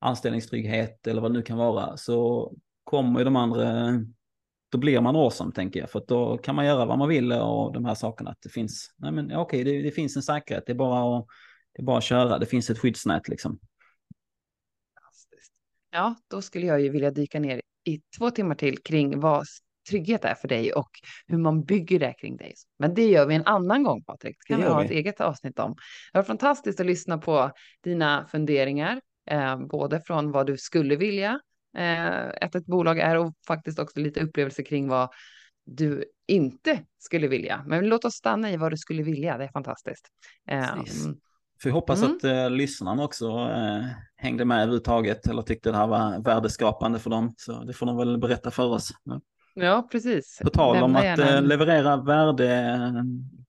anställningstrygghet 0.00 1.06
eller 1.06 1.22
vad 1.22 1.30
det 1.30 1.38
nu 1.38 1.42
kan 1.42 1.58
vara, 1.58 1.96
så 1.96 2.52
kommer 2.84 3.18
ju 3.18 3.24
de 3.24 3.36
andra, 3.36 3.90
då 4.74 4.78
blir 4.78 5.00
man 5.00 5.16
awesome 5.16 5.52
tänker 5.52 5.80
jag, 5.80 5.90
för 5.90 6.04
då 6.08 6.38
kan 6.38 6.54
man 6.54 6.66
göra 6.66 6.84
vad 6.84 6.98
man 6.98 7.08
vill 7.08 7.32
och 7.32 7.72
de 7.72 7.84
här 7.84 7.94
sakerna. 7.94 8.30
Att 8.30 8.42
det 8.42 8.48
finns, 8.48 8.94
nej 8.96 9.12
men 9.12 9.24
okej, 9.24 9.38
okay, 9.38 9.64
det, 9.64 9.82
det, 9.82 9.90
finns 9.90 10.16
en 10.16 10.22
säkerhet, 10.22 10.64
det 10.66 10.72
är 10.72 10.76
bara 10.76 11.18
att, 11.18 11.26
det 11.72 11.82
är 11.82 11.84
bara 11.84 11.98
att 11.98 12.04
köra, 12.04 12.38
det 12.38 12.46
finns 12.46 12.70
ett 12.70 12.78
skyddsnät 12.78 13.28
liksom. 13.28 13.58
Ja, 15.90 16.14
då 16.30 16.42
skulle 16.42 16.66
jag 16.66 16.80
ju 16.80 16.88
vilja 16.88 17.10
dyka 17.10 17.40
ner 17.40 17.60
i 17.84 18.00
två 18.18 18.30
timmar 18.30 18.54
till 18.54 18.78
kring 18.78 19.20
vad 19.20 19.44
trygghet 19.90 20.24
är 20.24 20.34
för 20.34 20.48
dig 20.48 20.72
och 20.72 20.90
hur 21.26 21.38
man 21.38 21.64
bygger 21.64 21.98
det 21.98 22.12
kring 22.12 22.36
dig. 22.36 22.54
Men 22.78 22.94
det 22.94 23.06
gör 23.06 23.26
vi 23.26 23.34
en 23.34 23.46
annan 23.46 23.82
gång, 23.82 24.04
Patrik. 24.04 24.36
Det 24.38 24.54
kan 24.54 24.62
vi 24.62 24.68
ha 24.68 24.84
ett 24.84 24.90
eget 24.90 25.20
avsnitt 25.20 25.58
om. 25.58 25.76
Det 26.12 26.18
var 26.18 26.24
fantastiskt 26.24 26.80
att 26.80 26.86
lyssna 26.86 27.18
på 27.18 27.50
dina 27.82 28.26
funderingar, 28.26 29.00
eh, 29.30 29.58
både 29.66 30.00
från 30.00 30.32
vad 30.32 30.46
du 30.46 30.56
skulle 30.56 30.96
vilja 30.96 31.40
att 32.40 32.54
ett 32.54 32.66
bolag 32.66 32.98
är 32.98 33.18
och 33.18 33.34
faktiskt 33.46 33.78
också 33.78 34.00
lite 34.00 34.20
upplevelse 34.20 34.62
kring 34.62 34.88
vad 34.88 35.08
du 35.66 36.04
inte 36.26 36.80
skulle 36.98 37.28
vilja. 37.28 37.64
Men 37.66 37.88
låt 37.88 38.04
oss 38.04 38.14
stanna 38.14 38.50
i 38.50 38.56
vad 38.56 38.72
du 38.72 38.76
skulle 38.76 39.02
vilja. 39.02 39.38
Det 39.38 39.44
är 39.44 39.48
fantastiskt. 39.48 40.08
Eh, 40.50 40.66
För 41.62 41.68
jag 41.68 41.74
hoppas 41.74 42.02
mm. 42.02 42.16
att 42.16 42.24
eh, 42.24 42.50
lyssnarna 42.50 43.04
också 43.04 43.28
eh, 43.28 43.84
hängde 44.16 44.44
med 44.44 44.56
överhuvudtaget 44.56 45.26
eller 45.26 45.42
tyckte 45.42 45.70
det 45.70 45.76
här 45.76 45.86
var 45.86 46.24
värdeskapande 46.24 46.98
för 46.98 47.10
dem. 47.10 47.34
Så 47.36 47.64
det 47.64 47.72
får 47.72 47.86
de 47.86 47.96
väl 47.96 48.18
berätta 48.18 48.50
för 48.50 48.66
oss. 48.66 48.90
Ja, 49.04 49.20
ja 49.54 49.88
precis. 49.92 50.40
På 50.42 50.50
tal 50.50 50.82
om 50.82 50.96
att 50.96 51.18
eh, 51.18 51.42
leverera 51.42 51.96
värde 51.96 52.80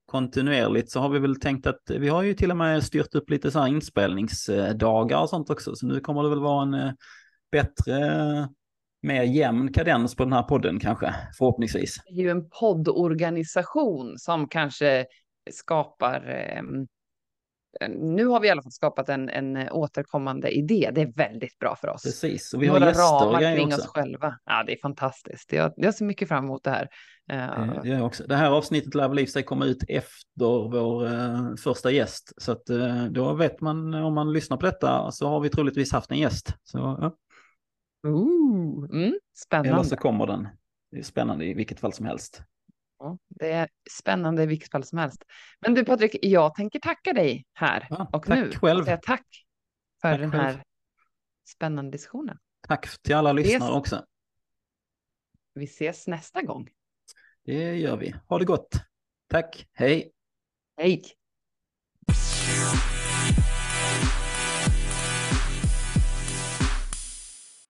kontinuerligt 0.05 0.91
så 0.91 0.99
har 0.99 1.09
vi 1.09 1.19
väl 1.19 1.39
tänkt 1.39 1.67
att 1.67 1.81
vi 1.89 2.07
har 2.07 2.23
ju 2.23 2.33
till 2.33 2.51
och 2.51 2.57
med 2.57 2.83
styrt 2.83 3.15
upp 3.15 3.29
lite 3.29 3.51
så 3.51 3.59
här 3.59 3.67
inspelningsdagar 3.67 5.21
och 5.21 5.29
sånt 5.29 5.49
också. 5.49 5.75
Så 5.75 5.87
nu 5.87 5.99
kommer 5.99 6.23
det 6.23 6.29
väl 6.29 6.39
vara 6.39 6.63
en 6.63 6.73
eh, 6.73 6.91
bättre, 7.55 8.47
mer 9.01 9.23
jämn 9.23 9.73
kadens 9.73 10.15
på 10.15 10.23
den 10.23 10.33
här 10.33 10.43
podden 10.43 10.79
kanske, 10.79 11.15
förhoppningsvis. 11.37 11.97
Det 12.05 12.11
är 12.11 12.23
ju 12.23 12.29
en 12.29 12.49
poddorganisation 12.49 14.17
som 14.17 14.47
kanske 14.47 15.05
skapar 15.51 16.29
eh, 16.29 16.61
nu 17.89 18.25
har 18.25 18.39
vi 18.39 18.47
i 18.47 18.51
alla 18.51 18.61
fall 18.61 18.71
skapat 18.71 19.09
en, 19.09 19.29
en 19.29 19.69
återkommande 19.69 20.49
idé. 20.49 20.91
Det 20.95 21.01
är 21.01 21.13
väldigt 21.13 21.59
bra 21.59 21.75
för 21.75 21.87
oss. 21.87 22.03
Precis, 22.03 22.53
och 22.53 22.63
vi 22.63 22.67
har 22.67 22.73
Några 22.79 22.87
gäster 22.91 23.03
ramar 23.03 23.55
kring 23.55 23.67
också. 23.67 23.81
oss 23.81 23.87
själva. 23.87 24.35
Ja, 24.45 24.63
det 24.63 24.73
är 24.73 24.77
fantastiskt. 24.81 25.53
Jag, 25.53 25.73
jag 25.77 25.95
ser 25.95 26.05
mycket 26.05 26.27
fram 26.27 26.43
emot 26.43 26.63
det 26.63 26.69
här. 26.69 26.89
Eh, 27.31 27.81
Det, 27.83 27.89
jag 27.89 28.05
också. 28.05 28.23
det 28.27 28.35
här 28.35 28.51
avsnittet 28.51 28.95
lär 28.95 29.09
väl 29.09 29.19
i 29.19 29.27
sig 29.27 29.43
komma 29.43 29.65
ut 29.65 29.83
efter 29.87 30.69
vår 30.71 31.05
eh, 31.05 31.55
första 31.63 31.91
gäst. 31.91 32.33
Så 32.37 32.51
att, 32.51 32.69
eh, 32.69 33.05
då 33.05 33.33
vet 33.33 33.61
man, 33.61 33.93
om 33.93 34.13
man 34.13 34.33
lyssnar 34.33 34.57
på 34.57 34.65
detta, 34.65 35.11
så 35.11 35.27
har 35.27 35.39
vi 35.39 35.49
troligtvis 35.49 35.91
haft 35.91 36.11
en 36.11 36.17
gäst. 36.17 36.53
Så, 36.63 36.77
ja. 36.77 37.15
Ooh, 38.05 38.89
mm, 38.91 39.03
Eller 39.03 39.19
spännande. 39.33 39.85
så 39.85 39.95
kommer 39.97 40.27
den. 40.27 40.47
Det 40.91 40.97
är 40.97 41.03
spännande 41.03 41.45
i 41.45 41.53
vilket 41.53 41.79
fall 41.79 41.93
som 41.93 42.05
helst. 42.05 42.41
Ja, 42.99 43.17
det 43.29 43.51
är 43.51 43.69
spännande 43.91 44.43
i 44.43 44.45
vilket 44.45 44.71
fall 44.71 44.83
som 44.83 44.97
helst. 44.97 45.23
Men 45.59 45.73
du 45.73 45.85
Patrik, 45.85 46.15
jag 46.21 46.55
tänker 46.55 46.79
tacka 46.79 47.13
dig 47.13 47.45
här 47.53 47.87
Ja, 47.89 48.09
och 48.13 48.25
tack 48.25 48.39
nu. 48.39 48.51
själv. 48.51 48.79
Och 48.79 48.85
säga 48.85 48.99
tack 49.03 49.25
för 50.01 50.09
Tack 50.11 50.19
den 50.19 50.31
själv. 50.31 50.43
här 50.43 50.63
spännande 51.49 51.91
diskussionen. 51.91 52.37
Tack 52.67 53.01
till 53.01 53.15
alla 53.15 53.33
lyssnare 53.33 53.73
också. 53.73 54.05
Vi 55.53 55.63
ses 55.65 56.07
nästa 56.07 56.41
gång. 56.41 56.69
Det 57.43 57.75
gör 57.77 57.97
vi. 57.97 58.15
Ha 58.27 58.39
det 58.39 58.45
gott. 58.45 58.69
Tack. 59.29 59.67
Hej. 59.73 60.11
Hej! 60.77 61.03